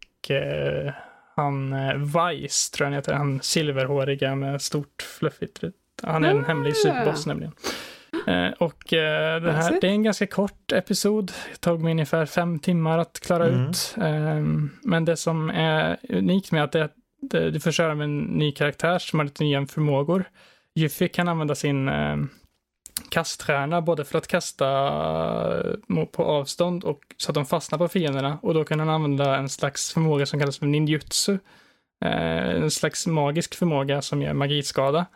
[1.39, 3.13] han eh, Vice tror jag han heter.
[3.13, 5.61] Han silverhåriga med stort fluffigt.
[6.03, 6.47] Han är en Ah.
[6.47, 7.53] hemlig superboss nämligen.
[8.27, 11.33] Eh, och eh, det, här, det är en ganska kort episod.
[11.53, 13.71] Det tog mig ungefär fem timmar att klara Mm.
[13.71, 13.95] ut.
[13.97, 14.43] Eh,
[14.83, 18.99] men det som är unikt med att det, du får köra med en ny karaktär
[18.99, 20.25] som har lite nya förmågor.
[20.75, 21.89] Yuffie kan använda sin
[22.99, 24.67] eh, kaststjärna både för att kasta
[25.99, 29.37] eh, på avstånd och så att de fastnar på fienderna och då kan han använda
[29.37, 31.39] en slags förmåga som kallas för ninjutsu.
[32.05, 35.07] Eh, en slags magisk förmåga som ger magiskada.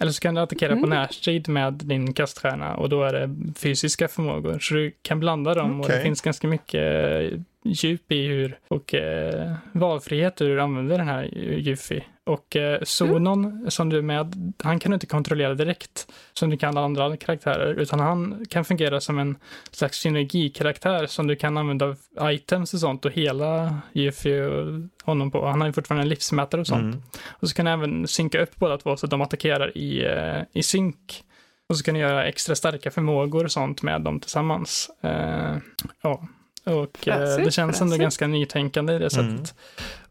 [0.00, 0.82] Eller så kan du attackera mm.
[0.82, 4.58] på närstrid med din kaststjärna och då är det fysiska förmågor.
[4.58, 5.92] Så du kan blanda dem okay.
[5.92, 7.32] och det finns ganska mycket
[7.64, 12.04] djup i hur och eh, valfrihet hur du använder den här Yuffie.
[12.24, 13.70] Och eh, Sonon mm.
[13.70, 17.74] som du är med, han kan du inte kontrollera direkt som du kan andra karaktärer,
[17.74, 19.36] utan han kan fungera som en
[19.70, 25.46] slags synergikaraktär som du kan använda items och sånt och hela Yuffie och honom på.
[25.46, 26.94] Han har ju fortfarande en livsmätare och sånt.
[26.94, 27.02] Mm.
[27.28, 30.42] Och så kan du även synka upp båda två så att de attackerar i, eh,
[30.52, 31.24] i synk.
[31.68, 34.90] Och så kan du göra extra starka förmågor och sånt med dem tillsammans.
[35.02, 35.56] Eh,
[36.02, 36.28] ja.
[36.64, 39.30] Och eh, det känns ändå ganska nytänkande i det sättet.
[39.30, 39.44] Mm.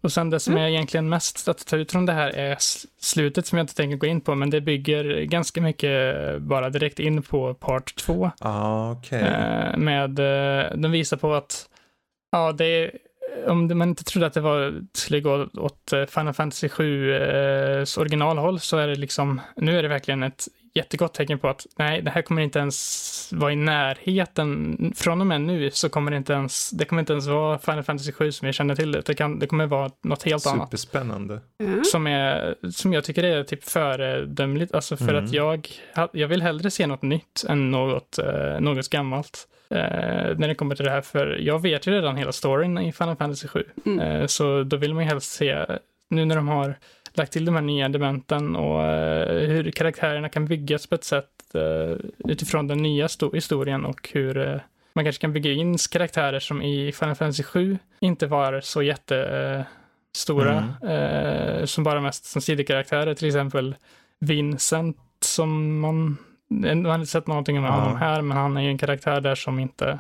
[0.02, 0.64] Och sen det som mm.
[0.64, 2.58] är egentligen mest att ta ut från det här är
[3.00, 7.00] slutet som jag inte tänker gå in på, men det bygger ganska mycket bara direkt
[7.00, 8.32] in på part 2.
[8.40, 9.22] Ah, okay.
[9.22, 11.70] eh, med, eh, de visar på att,
[12.32, 12.92] ja, det är,
[13.48, 17.86] om man inte trodde att det var, skulle gå åt eh, Final Fantasy 7 eh,
[17.98, 20.48] originalhåll så är det liksom, nu är det verkligen ett
[20.80, 24.77] jättegott tecken på att nej, det här kommer inte ens vara i närheten.
[24.95, 27.84] Från och med nu så kommer det inte ens, det kommer inte ens vara Final
[27.84, 29.01] Fantasy 7 som jag känner till det.
[29.06, 30.61] Det, kan, det kommer vara något helt Superspännande.
[30.61, 30.80] annat.
[30.80, 31.41] Superspännande.
[31.64, 31.84] Mm.
[31.84, 35.26] Som, är, som jag tycker är typ föredömligt, alltså för mm.
[35.26, 35.69] att jag,
[36.14, 39.47] jag vill hellre se något nytt än något, eh, något gammalt.
[39.69, 42.91] Eh, när det kommer till det här, för jag vet ju redan hela storyn i
[42.91, 43.64] Final Fantasy 7.
[43.85, 43.99] Mm.
[43.99, 45.65] Eh, så då vill man ju helst se,
[46.10, 46.76] nu när de har
[47.20, 51.30] lagt till de här nya elementen och uh, hur karaktärerna kan byggas på ett sätt
[51.56, 54.60] uh, utifrån den nya historien och hur uh,
[54.94, 60.74] man kanske kan bygga in karaktärer som i Final Fantasy 7 inte var så jättestora,
[60.82, 61.68] mm.
[61.68, 63.76] som bara mest som sidekaraktärer, till exempel
[64.20, 66.18] Vincent som man,
[66.48, 69.36] man har inte sett någonting om honom här, men han är ju en karaktär där
[69.36, 70.00] som inte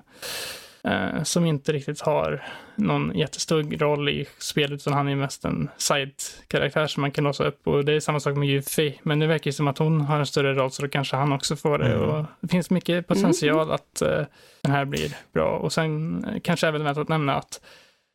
[0.83, 2.43] eh, som inte riktigt har
[2.75, 7.43] någon jättestor roll i spelet, utan han är mest en side-karaktär som man kan låsa
[7.43, 7.67] upp.
[7.67, 10.25] Och det är samma sak med Yuffie, men det verkar som att hon har en
[10.25, 11.93] större roll, så då kanske han också får det.
[11.93, 12.09] Mm.
[12.09, 13.75] Och det finns mycket potential mm.
[13.75, 14.21] att eh,
[14.61, 15.57] den här blir bra.
[15.57, 17.61] Och sen eh, kanske även värt att nämna att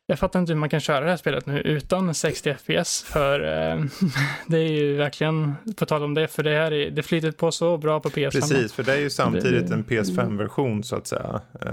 [0.07, 3.39] jag fattar inte hur man kan köra det här spelet nu utan 60 FPS, för
[3.39, 3.83] eh,
[4.47, 7.51] det är ju verkligen, på tal om det, för det här är, det flyter på
[7.51, 8.31] så bra på PS5.
[8.31, 11.41] Precis, för det är ju samtidigt en PS5-version så att säga.
[11.61, 11.69] Eh,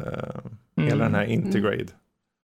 [0.76, 0.88] mm.
[0.88, 1.76] Hela den här Integrade.
[1.76, 1.88] Mm.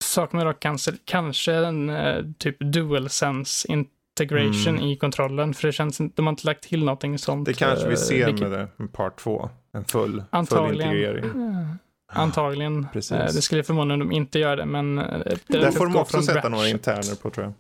[0.05, 4.89] Saknar dock kanske, kanske en eh, typ DualSense integration mm.
[4.89, 7.47] i kontrollen, för det känns de har inte lagt till någonting sånt.
[7.47, 8.41] Det kanske vi eh, ser vilket...
[8.41, 11.25] med det, med part 2, en full, full integrering.
[11.25, 11.79] Mm.
[12.13, 12.87] Antagligen.
[12.93, 13.13] Precis.
[13.13, 14.99] Eh, det skulle förmodligen de inte göra det, men...
[14.99, 15.05] Eh,
[15.47, 16.51] det Där får de också sätta Ratchet.
[16.51, 17.55] några interner på tror jag.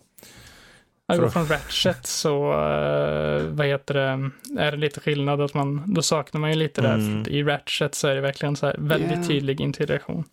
[1.08, 4.30] Det går från Ratchet så, uh, vad heter det,
[4.62, 7.22] är det lite skillnad att man, då saknar man ju lite mm.
[7.22, 7.30] där.
[7.30, 9.26] I Ratchet så är det verkligen så här väldigt yeah.
[9.26, 10.24] tydlig integration.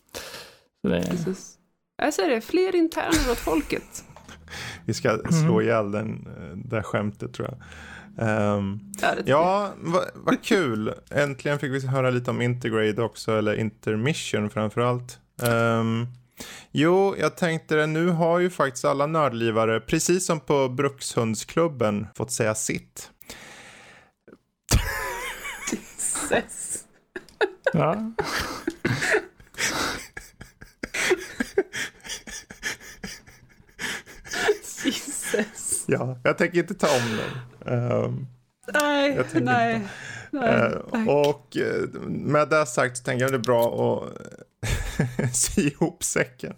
[0.81, 1.01] Så det är...
[1.01, 1.55] Precis.
[1.97, 4.05] Jag säger det, fler interner åt folket.
[4.85, 5.61] Vi ska slå mm.
[5.61, 7.57] ihjäl den, det skämtet tror jag.
[8.17, 8.79] Um,
[9.25, 10.93] ja, vad va kul.
[11.11, 15.19] Äntligen fick vi höra lite om Intergrade också, eller Intermission framförallt.
[15.41, 16.07] Um,
[16.71, 22.55] jo, jag tänkte nu har ju faktiskt alla nördlivare, precis som på Brukshundsklubben, fått säga
[22.55, 23.09] sitt.
[25.71, 26.83] Jesus.
[27.73, 28.11] ja.
[34.85, 35.85] Jesus.
[35.87, 37.54] Ja, jag tänker inte ta om den.
[37.65, 38.27] Um,
[38.73, 39.81] nej, nej.
[40.31, 45.61] nej uh, och uh, med det sagt så tänker jag det är bra att sy
[45.61, 46.53] ihop säcken.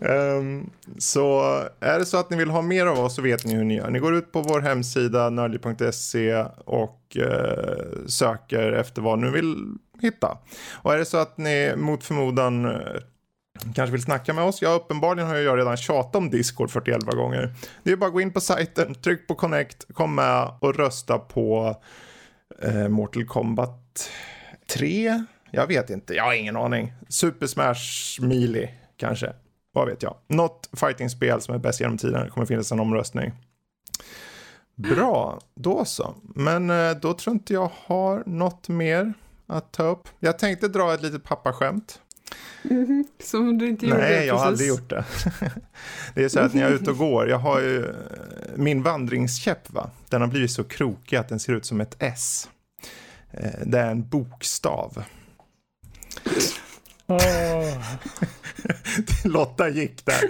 [0.00, 1.42] Um, så
[1.80, 3.76] är det så att ni vill ha mer av oss så vet ni hur ni
[3.76, 3.90] gör.
[3.90, 9.56] Ni går ut på vår hemsida nördliv.se och uh, söker efter vad ni vill
[10.00, 10.38] hitta.
[10.72, 12.66] Och är det så att ni mot förmodan
[13.74, 14.62] kanske vill snacka med oss.
[14.62, 17.54] Ja, uppenbarligen har jag redan tjatat om Discord 41 gånger.
[17.82, 21.18] Det är bara att gå in på sajten, tryck på Connect, kom med och rösta
[21.18, 21.76] på
[22.62, 24.10] eh, Mortal Kombat
[24.72, 25.24] 3.
[25.50, 26.92] Jag vet inte, jag har ingen aning.
[27.08, 29.32] Super Smash Melee kanske.
[29.72, 30.16] Vad vet jag.
[30.28, 32.24] Något fightingspel som är bäst genom tiden.
[32.24, 33.32] Det kommer finnas en omröstning.
[34.74, 36.14] Bra, då så.
[36.22, 39.12] Men eh, då tror inte jag har något mer
[39.46, 40.08] att ta upp.
[40.20, 42.00] Jag tänkte dra ett litet pappaskämt.
[42.70, 45.04] Mm, som du inte gjorde Nej, jag har aldrig gjort det.
[46.14, 47.94] det är så att när jag är ute och går, jag har ju
[48.56, 49.90] min vandringskäpp, va?
[50.08, 52.48] den har blivit så krokig att den ser ut som ett S.
[53.30, 55.04] Eh, det är en bokstav.
[57.06, 57.78] Oh.
[59.24, 60.20] Lotta gick där.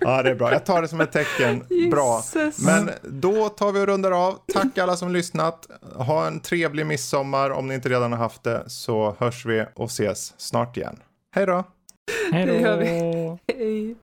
[0.00, 0.52] Ja, det är bra.
[0.52, 1.64] Jag tar det som ett tecken.
[1.90, 2.22] Bra.
[2.58, 4.38] Men då tar vi och rundar av.
[4.52, 5.66] Tack alla som lyssnat.
[5.94, 8.64] Ha en trevlig midsommar om ni inte redan har haft det.
[8.66, 10.96] Så hörs vi och ses snart igen.
[11.34, 11.64] Hej då!
[12.32, 13.38] Hej Det gör då.
[13.48, 13.96] Hej.